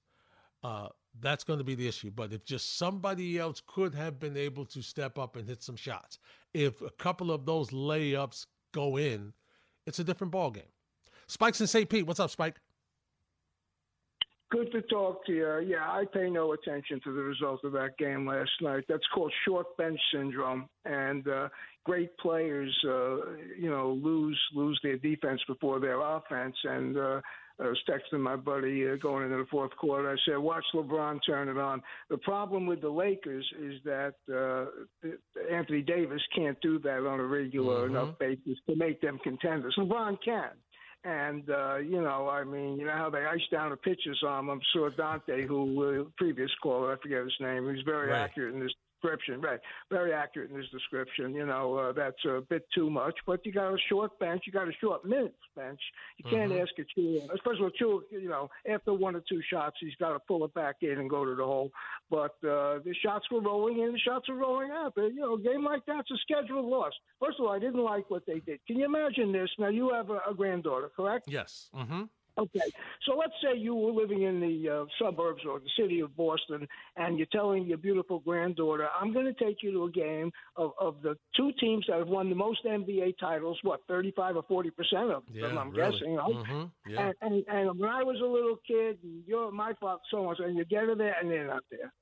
Uh, 0.63 0.89
that's 1.21 1.45
going 1.45 1.59
to 1.59 1.65
be 1.65 1.75
the 1.75 1.87
issue. 1.87 2.11
But 2.11 2.33
if 2.33 2.45
just 2.45 2.79
somebody 2.79 3.39
else 3.39 3.63
could 3.67 3.95
have 3.95 4.19
been 4.19 4.37
able 4.37 4.65
to 4.67 4.83
step 4.83 5.19
up 5.19 5.37
and 5.37 5.47
hit 5.47 5.63
some 5.63 5.77
shots, 5.77 6.19
if 6.55 6.81
a 6.83 6.91
couple 6.91 7.31
of 7.31 7.45
those 7.45 7.71
layups 7.71 8.47
go 8.73 8.97
in, 8.97 9.33
it's 9.87 9.99
a 9.99 10.05
different 10.05 10.31
ball 10.31 10.51
game. 10.51 10.65
Spike's 11.27 11.61
in 11.61 11.67
St. 11.67 11.89
Pete. 11.89 12.07
What's 12.07 12.21
up, 12.21 12.31
Spike? 12.31 12.57
Good 14.51 14.71
to 14.73 14.83
talk 14.83 15.25
to 15.25 15.33
you. 15.33 15.61
Yeah, 15.67 15.91
I 15.91 16.05
pay 16.13 16.29
no 16.29 16.53
attention 16.53 17.01
to 17.05 17.15
the 17.15 17.23
results 17.23 17.65
of 17.65 17.73
that 17.73 17.97
game 17.97 18.27
last 18.27 18.51
night. 18.61 18.85
That's 18.87 19.07
called 19.15 19.33
short 19.47 19.75
bench 19.79 19.99
syndrome, 20.13 20.69
and 20.85 21.27
uh, 21.27 21.49
great 21.85 22.15
players, 22.19 22.77
uh, 22.87 23.17
you 23.59 23.71
know, 23.71 23.99
lose 24.03 24.39
lose 24.55 24.79
their 24.83 24.99
defense 24.99 25.41
before 25.49 25.81
their 25.81 26.03
offense. 26.03 26.55
And 26.65 26.99
uh, 26.99 27.21
I 27.63 27.69
was 27.69 27.81
texting 27.89 28.21
my 28.21 28.37
buddy 28.37 28.89
uh, 28.89 28.97
going 28.97 29.25
into 29.25 29.37
the 29.37 29.47
fourth 29.51 29.71
quarter. 29.77 30.11
I 30.11 30.17
said, 30.27 30.39
"Watch 30.39 30.65
LeBron 30.75 31.21
turn 31.25 31.49
it 31.49 31.59
on." 31.59 31.83
The 32.11 32.19
problem 32.19 32.67
with 32.67 32.81
the 32.81 32.89
Lakers 32.91 33.47
is 33.59 33.75
that 33.85 34.15
uh, 34.29 35.09
Anthony 35.51 35.83
Davis 35.83 36.23
can't 36.35 36.61
do 36.61 36.79
that 36.81 37.07
on 37.07 37.21
a 37.21 37.25
regular 37.25 37.87
Mhm. 37.87 37.91
enough 37.91 38.19
basis 38.19 38.59
to 38.69 38.77
make 38.77 39.01
them 39.01 39.19
contenders. 39.19 39.75
LeBron 39.79 40.21
can. 40.23 40.51
And 41.05 41.49
uh, 41.51 41.77
you 41.77 42.01
know, 42.01 42.29
I 42.29 42.45
mean, 42.45 42.79
you 42.79 42.87
know 42.87 42.93
how 42.93 43.11
they 43.11 43.25
ice 43.25 43.47
down 43.51 43.71
the 43.71 43.77
pitches 43.77 44.23
on 44.23 44.41
him. 44.45 44.51
I'm 44.51 44.61
sure 44.73 44.91
Donte, 44.91 45.47
who 45.47 46.03
uh, 46.03 46.05
previous 46.17 46.51
caller, 46.63 46.93
I 46.93 46.97
forget 47.03 47.25
his 47.25 47.35
name, 47.41 47.73
he's 47.75 47.85
very 47.85 48.09
Right. 48.11 48.21
accurate 48.21 48.55
in 48.55 48.61
this 48.61 48.73
description. 49.03 49.41
Right, 49.41 49.61
very 49.91 50.13
accurate 50.13 50.51
in 50.51 50.57
his 50.57 50.69
description. 50.71 51.35
You 51.35 51.47
know, 51.47 51.77
uh, 51.77 51.93
that's 51.93 52.25
a 52.25 52.41
bit 52.49 52.65
too 52.75 52.91
much. 52.91 53.15
But 53.27 53.45
you 53.45 53.53
got 53.53 53.73
a 53.73 53.79
short 53.89 54.19
bench, 54.19 54.43
you 54.47 54.53
got 54.53 54.69
a 54.69 54.73
short 54.81 55.05
minutes 55.05 55.35
bench. 55.57 55.81
You 56.19 56.31
can't 56.31 56.53
Mhm. 56.53 56.63
ask 56.63 56.71
a 56.79 56.85
Chua, 56.99 57.33
especially 57.35 57.65
with 57.65 57.75
Chua. 57.81 58.01
You 58.11 58.29
know, 58.29 58.49
after 58.69 58.93
one 58.95 59.17
or 59.17 59.23
two 59.29 59.43
shots, 59.43 59.77
he's 59.81 59.95
got 59.97 60.13
to 60.13 60.21
pull 60.21 60.45
it 60.45 60.55
back 60.55 60.77
in 60.83 60.99
and 60.99 61.11
go 61.11 61.25
to 61.25 61.35
the 61.35 61.45
hole. 61.45 61.71
But 62.11 62.33
uh, 62.45 62.79
the 62.85 62.95
shots 63.03 63.31
were 63.31 63.41
rolling 63.41 63.81
in, 63.81 63.93
the 63.93 63.99
shots 63.99 64.29
were 64.29 64.37
rolling 64.37 64.71
out. 64.71 64.95
But, 64.95 65.09
you 65.15 65.21
know, 65.21 65.35
a 65.35 65.41
game 65.41 65.65
like 65.65 65.83
that's 65.87 66.11
a 66.11 66.17
scheduled 66.19 66.67
loss. 66.67 66.93
First 67.21 67.39
of 67.41 67.47
all, 67.47 67.53
I 67.53 67.59
didn't 67.59 67.83
like 67.83 68.11
what 68.11 68.25
they 68.27 68.41
did. 68.41 68.61
Can 68.67 68.79
you 68.79 68.85
imagine 68.85 69.33
this? 69.33 69.51
Now 69.59 69.69
you 69.69 69.91
have 69.91 70.11
a, 70.11 70.21
a 70.29 70.35
granddaughter, 70.35 70.91
correct? 70.95 71.27
Yes. 71.29 71.69
Mm-hmm. 71.75 72.03
Okay, 72.39 72.61
so 73.05 73.15
let's 73.15 73.35
say 73.43 73.59
you 73.59 73.75
were 73.75 73.93
living 73.93 74.23
in 74.23 74.41
the 74.41 74.69
uh, 74.69 74.85
suburbs 74.99 75.43
or 75.49 75.61
the 75.61 75.69
city 75.79 76.01
of 76.01 76.17
Boston, 76.17 76.67
and 76.97 77.19
you're 77.19 77.27
telling 77.31 77.67
your 77.67 77.77
beautiful 77.77 78.21
granddaughter, 78.21 78.89
"I'm 78.99 79.13
going 79.13 79.27
to 79.27 79.35
take 79.35 79.63
you 79.63 79.71
to 79.73 79.85
a 79.85 79.91
game 79.91 80.33
of, 80.57 80.73
of 80.81 81.03
the 81.03 81.17
two 81.37 81.53
teams 81.61 81.85
that 81.89 81.99
have 81.99 82.09
won 82.09 82.31
the 82.31 82.35
most 82.35 82.65
NBA 82.65 83.19
titles. 83.21 83.59
What, 83.63 83.81
35 83.87 84.37
or 84.37 84.43
40 84.49 84.71
percent 84.71 85.11
of 85.11 85.25
them? 85.27 85.35
Yeah, 85.35 85.47
I'm 85.59 85.71
really. 85.71 85.93
guessing, 85.93 86.15
right? 86.15 86.35
Mm-hmm. 86.35 86.91
Yeah. 86.91 87.01
And, 87.07 87.15
and 87.21 87.45
and 87.49 87.79
when 87.79 87.91
I 87.91 88.03
was 88.03 88.17
a 88.23 88.27
little 88.27 88.57
kid, 88.67 88.99
and 89.03 89.23
you're 89.27 89.51
my 89.51 89.75
fault, 89.79 90.01
so 90.11 90.27
on, 90.27 90.37
and 90.39 90.57
you 90.57 90.65
get 90.65 90.85
her 90.85 90.95
there, 90.95 91.15
and 91.21 91.31
they're 91.31 91.47
not 91.47 91.65
there. 91.71 91.93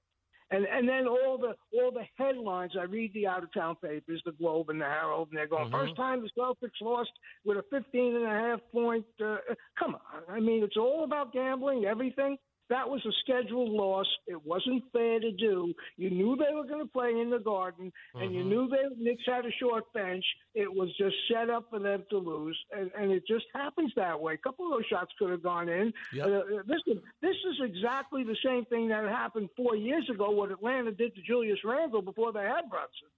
And 0.53 0.65
and 0.67 0.89
then 0.89 1.07
all 1.07 1.39
the 1.39 1.55
all 1.79 1.93
the 1.93 2.05
headlines. 2.17 2.73
I 2.79 2.83
read 2.83 3.13
the 3.15 3.27
out 3.27 3.45
of 3.45 3.53
town 3.53 3.77
papers, 3.77 4.21
the 4.25 4.33
Globe 4.33 4.71
and 4.71 4.81
the 4.81 4.85
Herald, 4.85 5.29
and 5.29 5.39
they're 5.39 5.47
going 5.47 5.69
Mhm. 5.69 5.73
first 5.73 5.95
time 5.97 6.23
the 6.23 6.31
Celtics 6.37 6.81
lost 6.81 7.13
with 7.45 7.57
a 7.59 7.63
15 7.71 8.17
and 8.17 8.25
a 8.25 8.29
half 8.29 8.61
point. 8.73 9.07
Uh, 9.23 9.39
come 9.79 9.95
on, 9.95 10.23
I 10.29 10.41
mean 10.41 10.65
it's 10.65 10.77
all 10.77 11.05
about 11.05 11.33
gambling, 11.33 11.85
everything. 11.85 12.37
That 12.71 12.89
was 12.89 13.05
a 13.05 13.13
scheduled 13.25 13.71
loss. 13.71 14.07
It 14.27 14.47
wasn't 14.47 14.85
fair 14.93 15.21
to 15.21 15.33
do. 15.33 15.75
You 15.97 16.09
knew 16.11 16.37
they 16.37 16.55
were 16.55 16.65
going 16.65 16.81
to 16.81 16.91
play 16.91 17.11
in 17.21 17.29
the 17.29 17.39
Garden, 17.41 17.93
and 18.15 18.33
you 18.33 18.43
Mhm. 18.45 18.47
knew 18.47 18.69
the 18.69 18.95
Knicks 18.97 19.25
had 19.27 19.45
a 19.45 19.51
short 19.53 19.93
bench. 19.93 20.25
It 20.55 20.73
was 20.73 20.89
just 20.97 21.17
set 21.31 21.51
up 21.51 21.69
for 21.69 21.79
them 21.81 22.05
to 22.11 22.19
lose, 22.19 22.59
and, 22.71 22.91
and 22.97 23.11
it 23.11 23.27
just 23.27 23.47
happens 23.53 23.93
that 23.97 24.19
way. 24.21 24.35
A 24.35 24.39
couple 24.39 24.67
of 24.67 24.73
those 24.73 24.87
shots 24.87 25.13
could 25.19 25.31
have 25.31 25.43
gone 25.43 25.69
in. 25.69 25.93
Yep. 26.15 26.27
Uh, 26.27 26.63
this 26.65 26.81
is 26.87 26.99
this 27.21 27.37
is 27.51 27.61
exactly 27.63 28.23
the 28.25 28.37
same 28.45 28.65
thing 28.67 28.89
that 28.89 29.05
happened 29.09 29.51
four 29.57 29.75
years 29.77 30.09
ago. 30.09 30.31
What 30.31 30.51
Atlanta 30.51 30.93
did 30.93 31.15
to 31.17 31.23
Julius 31.23 31.59
Randle 31.65 32.03
before 32.03 32.33
they 32.33 32.45
had 32.45 32.71
Brunson. 32.71 33.09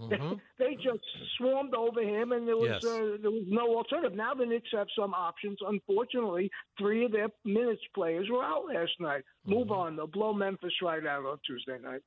Mm-hmm. 0.00 0.34
they 0.58 0.74
just 0.76 1.00
swarmed 1.36 1.74
over 1.74 2.00
him, 2.00 2.32
and 2.32 2.46
there 2.46 2.56
was 2.56 2.70
Yes. 2.70 2.84
uh, 2.84 3.16
there 3.20 3.30
was 3.30 3.44
no 3.48 3.76
alternative. 3.76 4.16
Now 4.16 4.34
the 4.34 4.46
Knicks 4.46 4.68
have 4.72 4.86
some 4.98 5.12
options. 5.14 5.58
Unfortunately, 5.66 6.50
three 6.78 7.04
of 7.04 7.12
their 7.12 7.28
minutes 7.44 7.82
players 7.94 8.28
were 8.30 8.44
out 8.44 8.66
last 8.66 8.92
night. 9.00 9.22
Move 9.46 9.68
Mm-hmm. 9.68 9.72
on. 9.72 9.96
They'll 9.96 10.06
blow 10.06 10.32
Memphis 10.32 10.72
right 10.82 11.04
out 11.04 11.24
on 11.24 11.38
Tuesday 11.46 11.78
night. 11.82 12.00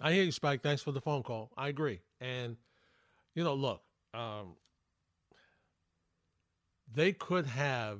I 0.00 0.12
hear 0.12 0.22
you, 0.22 0.32
Spike. 0.32 0.62
Thanks 0.62 0.80
for 0.82 0.92
the 0.92 1.00
phone 1.00 1.22
call. 1.24 1.50
I 1.56 1.68
agree. 1.68 2.00
And, 2.20 2.56
you 3.34 3.42
know, 3.42 3.54
look, 3.54 3.82
um, 4.14 4.54
they 6.94 7.12
could 7.12 7.46
have, 7.46 7.98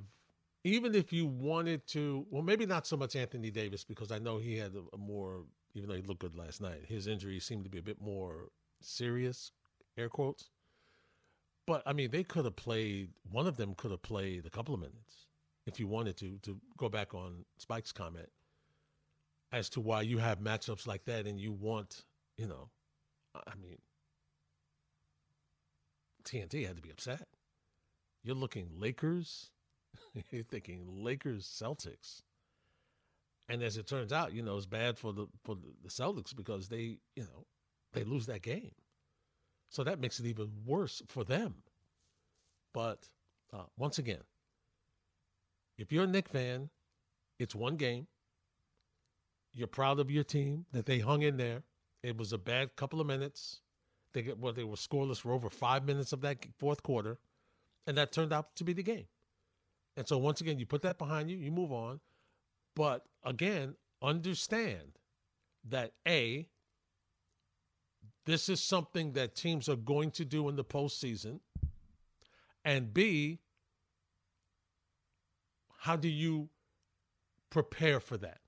even 0.64 0.94
if 0.94 1.12
you 1.12 1.26
wanted 1.26 1.86
to, 1.88 2.26
well, 2.30 2.42
maybe 2.42 2.66
not 2.66 2.86
so 2.86 2.96
much 2.96 3.16
Anthony 3.16 3.50
Davis, 3.50 3.84
because 3.84 4.12
I 4.12 4.18
know 4.18 4.38
he 4.38 4.56
had 4.56 4.74
a, 4.74 4.82
a 4.94 4.98
more, 4.98 5.42
even 5.74 5.88
though 5.88 5.96
he 5.96 6.02
looked 6.02 6.20
good 6.20 6.36
last 6.36 6.60
night, 6.60 6.84
his 6.86 7.06
injury 7.06 7.40
seemed 7.40 7.64
to 7.64 7.70
be 7.70 7.78
a 7.78 7.82
bit 7.82 8.00
more 8.00 8.48
serious, 8.80 9.52
air 9.96 10.08
quotes. 10.08 10.50
But, 11.66 11.82
I 11.86 11.92
mean, 11.92 12.10
they 12.10 12.24
could 12.24 12.44
have 12.44 12.56
played, 12.56 13.10
one 13.30 13.46
of 13.46 13.56
them 13.56 13.74
could 13.74 13.90
have 13.90 14.02
played 14.02 14.46
a 14.46 14.50
couple 14.50 14.74
of 14.74 14.80
minutes 14.80 15.26
if 15.66 15.78
you 15.78 15.86
wanted 15.86 16.16
to, 16.18 16.38
to 16.42 16.58
go 16.78 16.88
back 16.88 17.14
on 17.14 17.44
Spike's 17.58 17.92
comment 17.92 18.28
as 19.52 19.68
to 19.70 19.80
why 19.80 20.02
you 20.02 20.18
have 20.18 20.40
matchups 20.40 20.86
like 20.86 21.04
that 21.04 21.26
and 21.26 21.38
you 21.38 21.52
want, 21.52 22.04
you 22.36 22.46
know, 22.46 22.70
I 23.34 23.54
mean, 23.60 23.78
TNT 26.24 26.66
had 26.66 26.76
to 26.76 26.82
be 26.82 26.90
upset. 26.90 27.26
You're 28.22 28.34
looking 28.34 28.68
Lakers, 28.78 29.50
you're 30.30 30.42
thinking 30.44 31.02
Lakers 31.02 31.46
Celtics. 31.46 32.22
And 33.48 33.62
as 33.62 33.78
it 33.78 33.86
turns 33.86 34.12
out, 34.12 34.34
you 34.34 34.42
know, 34.42 34.56
it's 34.56 34.66
bad 34.66 34.98
for 34.98 35.12
the 35.12 35.26
for 35.44 35.54
the 35.54 35.88
Celtics 35.88 36.36
because 36.36 36.68
they, 36.68 36.98
you 37.16 37.22
know, 37.22 37.46
they 37.98 38.04
lose 38.04 38.26
that 38.26 38.42
game. 38.42 38.70
So 39.70 39.82
that 39.84 40.00
makes 40.00 40.20
it 40.20 40.26
even 40.26 40.50
worse 40.64 41.02
for 41.08 41.24
them. 41.24 41.54
But 42.72 43.08
uh, 43.52 43.64
once 43.76 43.98
again, 43.98 44.22
if 45.76 45.92
you're 45.92 46.04
a 46.04 46.06
Knick 46.06 46.28
fan, 46.28 46.70
it's 47.38 47.54
one 47.54 47.76
game. 47.76 48.06
You're 49.52 49.66
proud 49.66 49.98
of 49.98 50.10
your 50.10 50.24
team 50.24 50.66
that 50.72 50.86
they 50.86 51.00
hung 51.00 51.22
in 51.22 51.36
there. 51.36 51.62
It 52.02 52.16
was 52.16 52.32
a 52.32 52.38
bad 52.38 52.76
couple 52.76 53.00
of 53.00 53.06
minutes. 53.06 53.60
They 54.14 54.22
get 54.22 54.38
well, 54.38 54.52
they 54.52 54.64
were 54.64 54.76
scoreless 54.76 55.20
for 55.20 55.32
over 55.32 55.50
five 55.50 55.84
minutes 55.84 56.12
of 56.12 56.20
that 56.20 56.46
fourth 56.58 56.82
quarter, 56.82 57.18
and 57.86 57.96
that 57.98 58.12
turned 58.12 58.32
out 58.32 58.54
to 58.56 58.64
be 58.64 58.72
the 58.72 58.82
game. 58.82 59.06
And 59.96 60.06
so 60.06 60.18
once 60.18 60.40
again, 60.40 60.58
you 60.58 60.66
put 60.66 60.82
that 60.82 60.98
behind 60.98 61.30
you, 61.30 61.36
you 61.36 61.50
move 61.50 61.72
on. 61.72 62.00
But 62.76 63.04
again, 63.24 63.74
understand 64.00 64.98
that 65.68 65.92
a 66.06 66.48
this 68.28 68.50
is 68.50 68.62
something 68.62 69.12
that 69.14 69.34
teams 69.34 69.70
are 69.70 69.76
going 69.76 70.10
to 70.10 70.22
do 70.22 70.50
in 70.50 70.54
the 70.54 70.62
postseason, 70.62 71.40
and 72.62 72.92
b 72.92 73.38
how 75.78 75.96
do 75.96 76.08
you 76.08 76.50
prepare 77.48 78.00
for 78.00 78.18
that? 78.18 78.40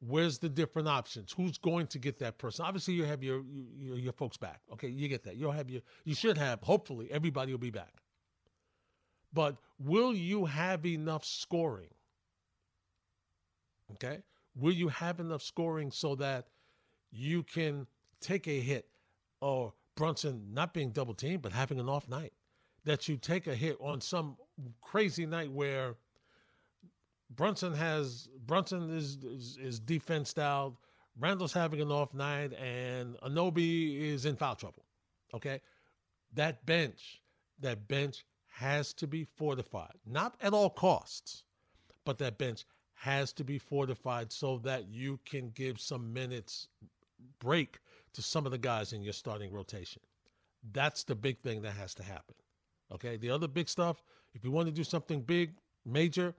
Where's 0.00 0.40
the 0.40 0.48
different 0.48 0.88
options? 0.88 1.32
Who's 1.36 1.56
going 1.56 1.86
to 1.88 2.00
get 2.00 2.18
that 2.18 2.38
person? 2.38 2.64
Obviously, 2.64 2.94
you 2.94 3.04
have 3.04 3.22
your 3.22 3.44
your, 3.78 3.96
your 3.96 4.12
folks 4.12 4.36
back. 4.36 4.60
Okay, 4.72 4.88
you 4.88 5.06
get 5.06 5.22
that. 5.22 5.36
You'll 5.36 5.52
have 5.52 5.70
your. 5.70 5.82
You 6.04 6.16
should 6.16 6.36
have. 6.36 6.60
Hopefully, 6.62 7.08
everybody 7.08 7.52
will 7.52 7.60
be 7.60 7.70
back. 7.70 7.94
But 9.32 9.56
will 9.78 10.14
you 10.14 10.46
have 10.46 10.84
enough 10.84 11.24
scoring? 11.24 11.94
Okay, 13.92 14.18
will 14.56 14.74
you 14.74 14.88
have 14.88 15.20
enough 15.20 15.42
scoring 15.42 15.92
so 15.92 16.16
that 16.16 16.48
you 17.12 17.44
can 17.44 17.86
take 18.20 18.48
a 18.48 18.58
hit, 18.58 18.88
or 19.40 19.72
Brunson 19.96 20.52
not 20.52 20.74
being 20.74 20.90
double 20.90 21.14
teamed 21.14 21.42
but 21.42 21.52
having 21.52 21.80
an 21.80 21.88
off 21.88 22.08
night? 22.08 22.32
That 22.84 23.08
you 23.08 23.16
take 23.16 23.46
a 23.46 23.54
hit 23.54 23.76
on 23.80 24.00
some 24.00 24.36
crazy 24.80 25.26
night 25.26 25.50
where 25.50 25.96
Brunson 27.30 27.74
has 27.74 28.28
Brunson 28.46 28.90
is 28.90 29.18
is, 29.24 29.58
is 29.60 29.80
defense 29.80 30.30
styled. 30.30 30.76
Randle's 31.18 31.52
having 31.52 31.80
an 31.80 31.90
off 31.90 32.14
night, 32.14 32.52
and 32.54 33.16
Anunoby 33.20 34.00
is 34.00 34.24
in 34.24 34.36
foul 34.36 34.54
trouble. 34.54 34.84
Okay, 35.34 35.60
that 36.34 36.64
bench, 36.64 37.20
that 37.60 37.88
bench 37.88 38.24
has 38.46 38.92
to 38.94 39.06
be 39.06 39.24
fortified, 39.24 39.94
not 40.06 40.36
at 40.40 40.52
all 40.52 40.70
costs, 40.70 41.44
but 42.04 42.18
that 42.18 42.38
bench 42.38 42.64
has 42.94 43.32
to 43.32 43.44
be 43.44 43.58
fortified 43.58 44.32
so 44.32 44.58
that 44.58 44.88
you 44.88 45.18
can 45.24 45.50
give 45.50 45.80
some 45.80 46.12
minutes 46.12 46.68
break 47.38 47.78
to 48.14 48.22
some 48.22 48.46
of 48.46 48.52
the 48.52 48.58
guys 48.58 48.92
in 48.92 49.02
your 49.02 49.12
starting 49.12 49.52
rotation. 49.52 50.02
That's 50.72 51.04
the 51.04 51.14
big 51.14 51.40
thing 51.40 51.62
that 51.62 51.72
has 51.72 51.94
to 51.94 52.02
happen. 52.02 52.34
Okay, 52.92 53.16
the 53.16 53.30
other 53.30 53.48
big 53.48 53.68
stuff, 53.68 54.02
if 54.34 54.44
you 54.44 54.50
want 54.50 54.66
to 54.66 54.72
do 54.72 54.84
something 54.84 55.20
big, 55.20 55.52
major, 55.84 56.34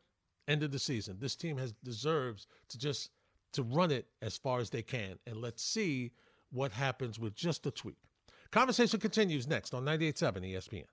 end 0.48 0.64
of 0.64 0.72
the 0.72 0.80
season. 0.80 1.18
This 1.20 1.36
team 1.36 1.58
has 1.58 1.74
deserves 1.84 2.48
to 2.70 2.78
just 2.78 3.12
to 3.54 3.64
run 3.64 3.92
it 3.92 4.08
as 4.22 4.38
far 4.38 4.60
as 4.60 4.70
they 4.70 4.82
can, 4.82 5.18
and 5.26 5.38
let's 5.38 5.64
see 5.64 6.12
what 6.52 6.72
happens 6.72 7.20
with 7.20 7.36
just 7.36 7.66
a 7.66 7.72
tweak. 7.72 7.98
Conversation 8.52 9.00
continues 9.00 9.48
next 9.48 9.74
on 9.74 9.86
98.7 9.86 10.54
ESPN. 10.54 10.86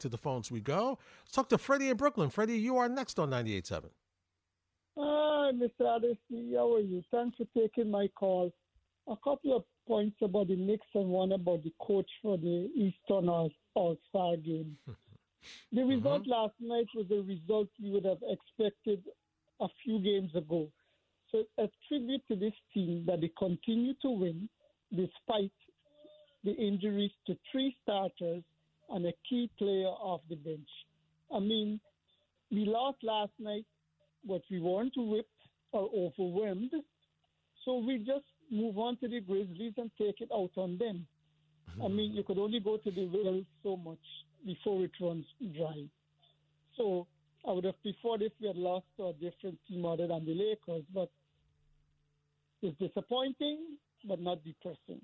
To 0.00 0.08
the 0.08 0.18
phones 0.18 0.50
we 0.50 0.60
go. 0.60 0.98
Let's 1.22 1.32
talk 1.32 1.48
to 1.50 1.58
Freddie 1.58 1.88
in 1.88 1.96
Brooklyn. 1.96 2.28
Freddie, 2.28 2.58
you 2.58 2.78
are 2.78 2.88
next 2.88 3.20
on 3.20 3.30
98.7. 3.30 3.84
Hi, 4.98 5.52
Mr. 5.52 5.86
Hardesty. 5.86 6.54
How 6.56 6.74
are 6.74 6.80
you? 6.80 7.02
Thanks 7.12 7.36
for 7.36 7.46
taking 7.56 7.90
my 7.90 8.08
call. 8.08 8.52
A 9.06 9.14
couple 9.22 9.56
of 9.56 9.64
points 9.86 10.16
about 10.22 10.48
the 10.48 10.56
Knicks 10.56 10.86
and 10.94 11.08
one 11.08 11.32
about 11.32 11.62
the 11.62 11.72
coach 11.80 12.10
for 12.22 12.36
the 12.36 12.70
Eastern 12.74 13.28
All 13.28 13.50
Star 14.08 14.36
game. 14.36 14.76
the 15.72 15.82
uh-huh. 15.82 15.88
result 15.88 16.26
last 16.26 16.54
night 16.60 16.86
was 16.94 17.06
a 17.10 17.22
result 17.22 17.68
we 17.82 17.90
would 17.90 18.04
have 18.04 18.22
expected 18.28 19.02
a 19.60 19.66
few 19.82 19.98
games 20.00 20.34
ago. 20.34 20.68
So, 21.30 21.44
a 21.58 21.68
tribute 21.88 22.22
to 22.28 22.36
this 22.36 22.52
team 22.72 23.04
that 23.06 23.20
they 23.20 23.30
continue 23.38 23.94
to 24.02 24.10
win 24.10 24.48
despite 24.94 25.50
the 26.44 26.52
injuries 26.52 27.10
to 27.26 27.36
three 27.50 27.76
starters 27.82 28.42
and 28.90 29.06
a 29.06 29.12
key 29.28 29.50
player 29.58 29.88
off 29.88 30.20
the 30.28 30.36
bench. 30.36 30.68
I 31.34 31.40
mean, 31.40 31.80
we 32.50 32.66
lost 32.66 32.98
last 33.02 33.32
night, 33.38 33.64
but 34.26 34.42
we 34.50 34.60
weren't 34.60 34.92
whipped 34.96 35.28
or 35.72 35.88
overwhelmed. 35.96 36.70
So 37.64 37.78
we 37.78 37.98
just 37.98 38.26
move 38.54 38.78
on 38.78 38.96
to 38.98 39.08
the 39.08 39.20
Grizzlies 39.20 39.74
and 39.76 39.90
take 39.98 40.20
it 40.20 40.30
out 40.34 40.52
on 40.56 40.78
them. 40.78 41.06
I 41.82 41.88
mean, 41.88 42.12
you 42.12 42.22
could 42.22 42.38
only 42.38 42.60
go 42.60 42.76
to 42.76 42.90
the 42.90 43.06
well 43.12 43.42
so 43.62 43.76
much 43.76 43.98
before 44.46 44.84
it 44.84 44.92
runs 45.00 45.26
dry. 45.56 45.84
So 46.76 47.06
I 47.46 47.52
would 47.52 47.64
have 47.64 47.80
preferred 47.82 48.22
if 48.22 48.32
we 48.40 48.46
had 48.46 48.56
lost 48.56 48.86
to 48.96 49.08
a 49.08 49.12
different 49.14 49.58
team 49.68 49.84
other 49.84 50.06
than 50.06 50.24
the 50.24 50.34
Lakers, 50.34 50.84
but 50.92 51.10
it's 52.62 52.78
disappointing, 52.78 53.58
but 54.06 54.20
not 54.20 54.44
depressing. 54.44 55.00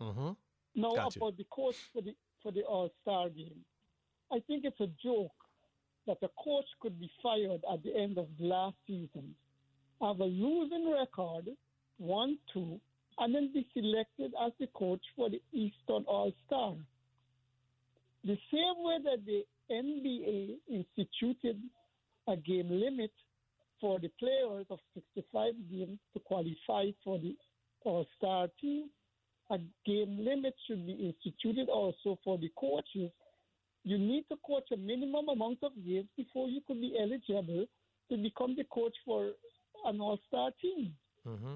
Mm-hmm. 0.00 0.30
Now 0.74 0.94
Got 0.94 1.16
you. 1.16 1.22
about 1.22 1.36
the 1.36 1.46
coach 1.50 1.76
for 1.92 2.02
the 2.02 2.14
for 2.42 2.52
the 2.52 2.62
All 2.62 2.90
Star 3.02 3.28
game, 3.28 3.64
I 4.32 4.40
think 4.46 4.64
it's 4.64 4.80
a 4.80 4.88
joke 5.02 5.32
that 6.06 6.18
a 6.22 6.28
coach 6.42 6.64
could 6.80 6.98
be 6.98 7.10
fired 7.22 7.60
at 7.72 7.82
the 7.82 7.94
end 7.96 8.18
of 8.18 8.26
the 8.38 8.46
last 8.46 8.76
season, 8.86 9.34
have 10.00 10.20
a 10.20 10.24
losing 10.24 10.90
record, 10.90 11.48
one 12.00 12.38
two, 12.52 12.80
and 13.18 13.34
then 13.34 13.50
be 13.52 13.66
selected 13.74 14.32
as 14.44 14.52
the 14.58 14.66
coach 14.68 15.02
for 15.14 15.28
the 15.28 15.40
Eastern 15.52 16.04
All 16.08 16.32
Star. 16.46 16.74
The 18.24 18.38
same 18.50 18.78
way 18.78 18.96
that 19.04 19.24
the 19.24 19.44
NBA 19.70 20.56
instituted 20.68 21.60
a 22.26 22.36
game 22.36 22.68
limit 22.70 23.12
for 23.80 23.98
the 23.98 24.10
players 24.18 24.66
of 24.70 24.78
65 24.94 25.54
games 25.70 25.98
to 26.14 26.20
qualify 26.20 26.90
for 27.04 27.18
the 27.18 27.36
All 27.84 28.06
Star 28.16 28.48
team, 28.60 28.90
a 29.50 29.58
game 29.86 30.18
limit 30.24 30.54
should 30.66 30.86
be 30.86 30.92
instituted 30.92 31.68
also 31.68 32.18
for 32.24 32.38
the 32.38 32.50
coaches. 32.58 33.10
You 33.84 33.98
need 33.98 34.24
to 34.30 34.36
coach 34.46 34.68
a 34.72 34.76
minimum 34.76 35.28
amount 35.28 35.58
of 35.62 35.72
games 35.86 36.08
before 36.16 36.48
you 36.48 36.60
could 36.66 36.80
be 36.80 36.94
eligible 37.00 37.66
to 38.10 38.16
become 38.16 38.54
the 38.56 38.64
coach 38.64 38.94
for 39.04 39.30
an 39.86 40.00
all 40.00 40.18
star 40.28 40.50
team. 40.60 40.94
Mm-hmm. 41.26 41.54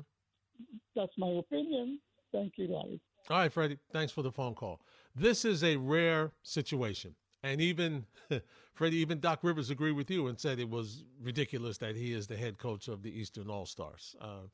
That's 0.94 1.12
my 1.18 1.30
opinion. 1.30 1.98
Thank 2.32 2.54
you, 2.56 2.68
guys. 2.68 2.98
All 3.30 3.38
right, 3.38 3.52
Freddie. 3.52 3.78
Thanks 3.92 4.12
for 4.12 4.22
the 4.22 4.32
phone 4.32 4.54
call. 4.54 4.80
This 5.14 5.44
is 5.44 5.64
a 5.64 5.76
rare 5.76 6.32
situation. 6.42 7.14
And 7.42 7.60
even, 7.60 8.06
Freddie, 8.74 8.96
even 8.96 9.20
Doc 9.20 9.40
Rivers 9.42 9.70
agreed 9.70 9.92
with 9.92 10.10
you 10.10 10.26
and 10.26 10.38
said 10.38 10.58
it 10.58 10.68
was 10.68 11.04
ridiculous 11.22 11.78
that 11.78 11.96
he 11.96 12.12
is 12.12 12.26
the 12.26 12.36
head 12.36 12.58
coach 12.58 12.88
of 12.88 13.02
the 13.02 13.10
Eastern 13.10 13.48
All 13.48 13.66
Stars. 13.66 14.16
Uh, 14.20 14.48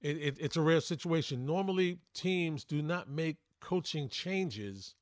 it, 0.00 0.16
it, 0.16 0.36
it's 0.40 0.56
a 0.56 0.60
rare 0.60 0.80
situation. 0.80 1.44
Normally, 1.46 1.98
teams 2.14 2.64
do 2.64 2.82
not 2.82 3.08
make 3.10 3.36
coaching 3.60 4.08
changes 4.08 4.94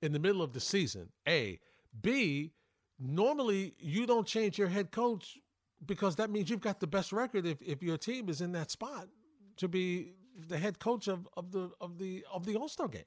in 0.00 0.12
the 0.12 0.18
middle 0.18 0.42
of 0.42 0.52
the 0.52 0.60
season. 0.60 1.10
A. 1.28 1.58
B. 2.00 2.52
Normally, 2.98 3.74
you 3.78 4.06
don't 4.06 4.26
change 4.26 4.58
your 4.58 4.68
head 4.68 4.90
coach 4.90 5.38
because 5.86 6.16
that 6.16 6.30
means 6.30 6.48
you've 6.48 6.60
got 6.60 6.80
the 6.80 6.86
best 6.86 7.12
record 7.12 7.46
if, 7.46 7.60
if 7.62 7.82
your 7.82 7.98
team 7.98 8.28
is 8.28 8.40
in 8.40 8.52
that 8.52 8.70
spot 8.70 9.08
to 9.56 9.68
be 9.68 10.12
the 10.48 10.58
head 10.58 10.78
coach 10.78 11.08
of, 11.08 11.28
of 11.36 11.52
the 11.52 11.70
of 11.80 11.98
the 11.98 12.24
of 12.32 12.44
the 12.46 12.56
All 12.56 12.68
Star 12.68 12.88
game. 12.88 13.04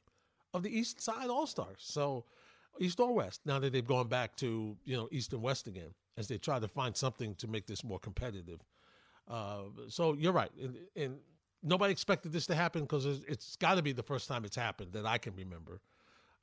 of 0.53 0.63
the 0.63 0.69
East 0.79 1.01
Side 1.01 1.29
All 1.29 1.47
Stars. 1.47 1.77
So 1.79 2.25
East 2.79 2.99
or 2.99 3.13
West. 3.13 3.41
Now 3.45 3.59
that 3.59 3.73
they've 3.73 3.85
gone 3.85 4.07
back 4.07 4.35
to 4.37 4.75
you 4.85 4.97
know 4.97 5.07
East 5.11 5.33
and 5.33 5.41
West 5.41 5.67
again, 5.67 5.93
as 6.17 6.27
they 6.27 6.37
try 6.37 6.59
to 6.59 6.67
find 6.67 6.95
something 6.95 7.35
to 7.35 7.47
make 7.47 7.67
this 7.67 7.83
more 7.83 7.99
competitive. 7.99 8.59
Uh, 9.27 9.63
so 9.87 10.13
you're 10.13 10.33
right, 10.33 10.51
and, 10.61 10.77
and, 10.95 11.17
nobody 11.63 11.91
expected 11.91 12.31
this 12.31 12.45
to 12.45 12.53
happen 12.53 12.81
because 12.81 13.07
it's, 13.07 13.25
it's 13.27 13.55
got 13.55 13.73
to 13.73 13.81
be 13.81 13.91
the 13.91 14.03
first 14.03 14.27
time 14.27 14.45
it's 14.45 14.55
happened 14.55 14.93
that 14.93 15.03
I 15.03 15.17
can 15.17 15.35
remember. 15.35 15.81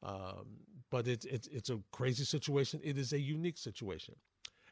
Um, 0.02 0.46
but 0.90 1.06
it's 1.06 1.24
it's 1.26 1.46
it's 1.48 1.70
a 1.70 1.78
crazy 1.92 2.24
situation. 2.24 2.80
It 2.82 2.98
is 2.98 3.12
a 3.12 3.18
unique 3.18 3.58
situation, 3.58 4.16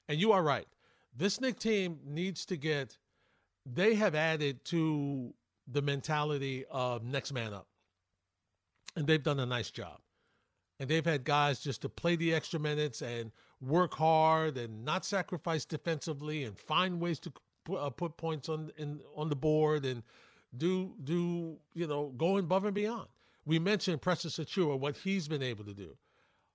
and 0.08 0.18
you 0.18 0.32
are 0.32 0.42
right. 0.42 0.66
This 1.16 1.40
Knick 1.40 1.58
team 1.58 1.98
needs 2.04 2.44
to 2.46 2.56
get. 2.56 2.96
They 3.72 3.94
have 3.94 4.14
added 4.14 4.64
to 4.66 5.32
the 5.66 5.82
mentality 5.82 6.64
of 6.70 7.04
next 7.04 7.32
man 7.32 7.54
up, 7.54 7.68
and 8.96 9.06
they've 9.06 9.22
done 9.22 9.38
a 9.40 9.46
nice 9.46 9.70
job. 9.70 10.00
And 10.78 10.88
they've 10.88 11.04
had 11.04 11.24
guys 11.24 11.60
just 11.60 11.82
to 11.82 11.88
play 11.88 12.16
the 12.16 12.32
extra 12.34 12.58
minutes 12.58 13.02
and 13.02 13.32
work 13.60 13.94
hard 13.94 14.56
and 14.56 14.84
not 14.84 15.04
sacrifice 15.04 15.64
defensively 15.66 16.44
and 16.44 16.58
find 16.58 17.00
ways 17.00 17.20
to 17.20 17.32
put, 17.64 17.76
uh, 17.78 17.90
put 17.90 18.16
points 18.16 18.48
on 18.48 18.72
in 18.78 19.00
on 19.14 19.28
the 19.28 19.36
board 19.36 19.84
and 19.84 20.02
do 20.56 20.94
do 21.04 21.58
you 21.74 21.86
know 21.86 22.12
go 22.16 22.38
above 22.38 22.64
and 22.64 22.74
beyond. 22.74 23.08
We 23.44 23.58
mentioned 23.58 24.02
Precious 24.02 24.38
Achiuwa, 24.38 24.78
what 24.78 24.96
he's 24.96 25.28
been 25.28 25.42
able 25.42 25.64
to 25.64 25.74
do. 25.74 25.96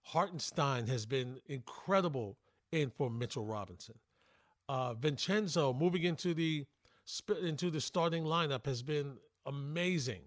Hartenstein 0.01 0.87
has 0.87 1.05
been 1.05 1.39
incredible 1.47 2.37
in 2.71 2.89
for 2.89 3.09
Mitchell 3.09 3.45
Robinson. 3.45 3.95
Uh, 4.67 4.93
Vincenzo 4.93 5.73
moving 5.73 6.03
into 6.03 6.33
the 6.33 6.65
into 7.41 7.69
the 7.69 7.81
starting 7.81 8.23
lineup 8.23 8.65
has 8.65 8.81
been 8.81 9.17
amazing. 9.45 10.21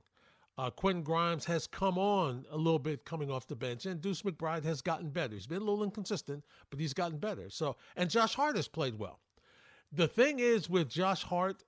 Uh, 0.56 0.70
Quentin 0.70 1.04
Grimes 1.04 1.44
has 1.44 1.68
come 1.68 1.98
on 1.98 2.44
a 2.50 2.56
little 2.56 2.80
bit 2.80 3.04
coming 3.04 3.30
off 3.30 3.46
the 3.46 3.54
bench, 3.54 3.86
and 3.86 4.00
Deuce 4.00 4.22
McBride 4.22 4.64
has 4.64 4.82
gotten 4.82 5.08
better. 5.08 5.34
He's 5.34 5.46
been 5.46 5.62
a 5.62 5.64
little 5.64 5.84
inconsistent, 5.84 6.44
but 6.70 6.80
he's 6.80 6.92
gotten 6.92 7.18
better. 7.18 7.48
So, 7.48 7.76
and 7.96 8.10
Josh 8.10 8.34
Hart 8.34 8.56
has 8.56 8.66
played 8.66 8.98
well. 8.98 9.20
The 9.92 10.08
thing 10.08 10.40
is 10.40 10.68
with 10.68 10.88
Josh 10.88 11.22
Hart, 11.22 11.62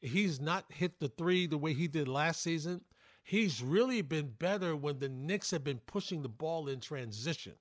he's 0.00 0.40
not 0.40 0.64
hit 0.70 0.98
the 0.98 1.08
three 1.08 1.46
the 1.46 1.56
way 1.56 1.72
he 1.72 1.86
did 1.86 2.08
last 2.08 2.42
season. 2.42 2.80
He's 3.22 3.62
really 3.62 4.02
been 4.02 4.32
better 4.38 4.74
when 4.74 4.98
the 4.98 5.08
Knicks 5.08 5.52
have 5.52 5.62
been 5.62 5.78
pushing 5.86 6.22
the 6.22 6.28
ball 6.28 6.68
in 6.68 6.80
transition. 6.80 7.54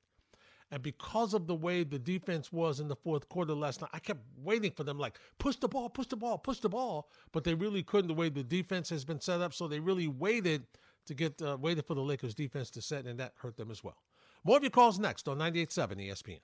And 0.72 0.82
because 0.82 1.34
of 1.34 1.48
the 1.48 1.56
way 1.56 1.84
the 1.84 2.00
defense 2.00 2.52
was 2.52 2.80
in 2.80 2.88
the 2.88 2.96
fourth 2.96 3.28
quarter 3.28 3.54
last 3.54 3.82
night, 3.82 3.90
I 3.94 4.00
kept 4.00 4.22
waiting 4.38 4.72
for 4.72 4.84
them, 4.84 4.98
like, 4.98 5.20
push 5.38 5.58
the 5.58 5.68
ball, 5.68 5.90
push 5.90 6.08
the 6.08 6.16
ball, 6.16 6.38
push 6.38 6.60
the 6.60 6.70
ball. 6.70 7.10
But 7.34 7.44
they 7.44 7.54
really 7.54 7.84
couldn't 7.84 8.08
the 8.08 8.14
way 8.14 8.30
the 8.30 8.44
defense 8.44 8.90
has 8.90 9.04
been 9.04 9.20
set 9.20 9.42
up. 9.42 9.54
So 9.54 9.68
they 9.68 9.80
really 9.80 10.08
waited 10.08 10.66
to 11.08 11.14
get, 11.14 11.42
uh, 11.42 11.58
waited 11.60 11.86
for 11.86 11.94
the 11.94 12.02
Lakers 12.02 12.34
defense 12.34 12.70
to 12.72 12.82
set, 12.82 13.06
and 13.06 13.20
that 13.20 13.34
hurt 13.36 13.58
them 13.58 13.70
as 13.70 13.84
well. 13.84 13.98
More 14.44 14.58
of 14.58 14.64
your 14.64 14.72
calls 14.72 14.98
next 14.98 15.28
on 15.28 15.38
98.7 15.38 16.00
ESPN. 16.00 16.40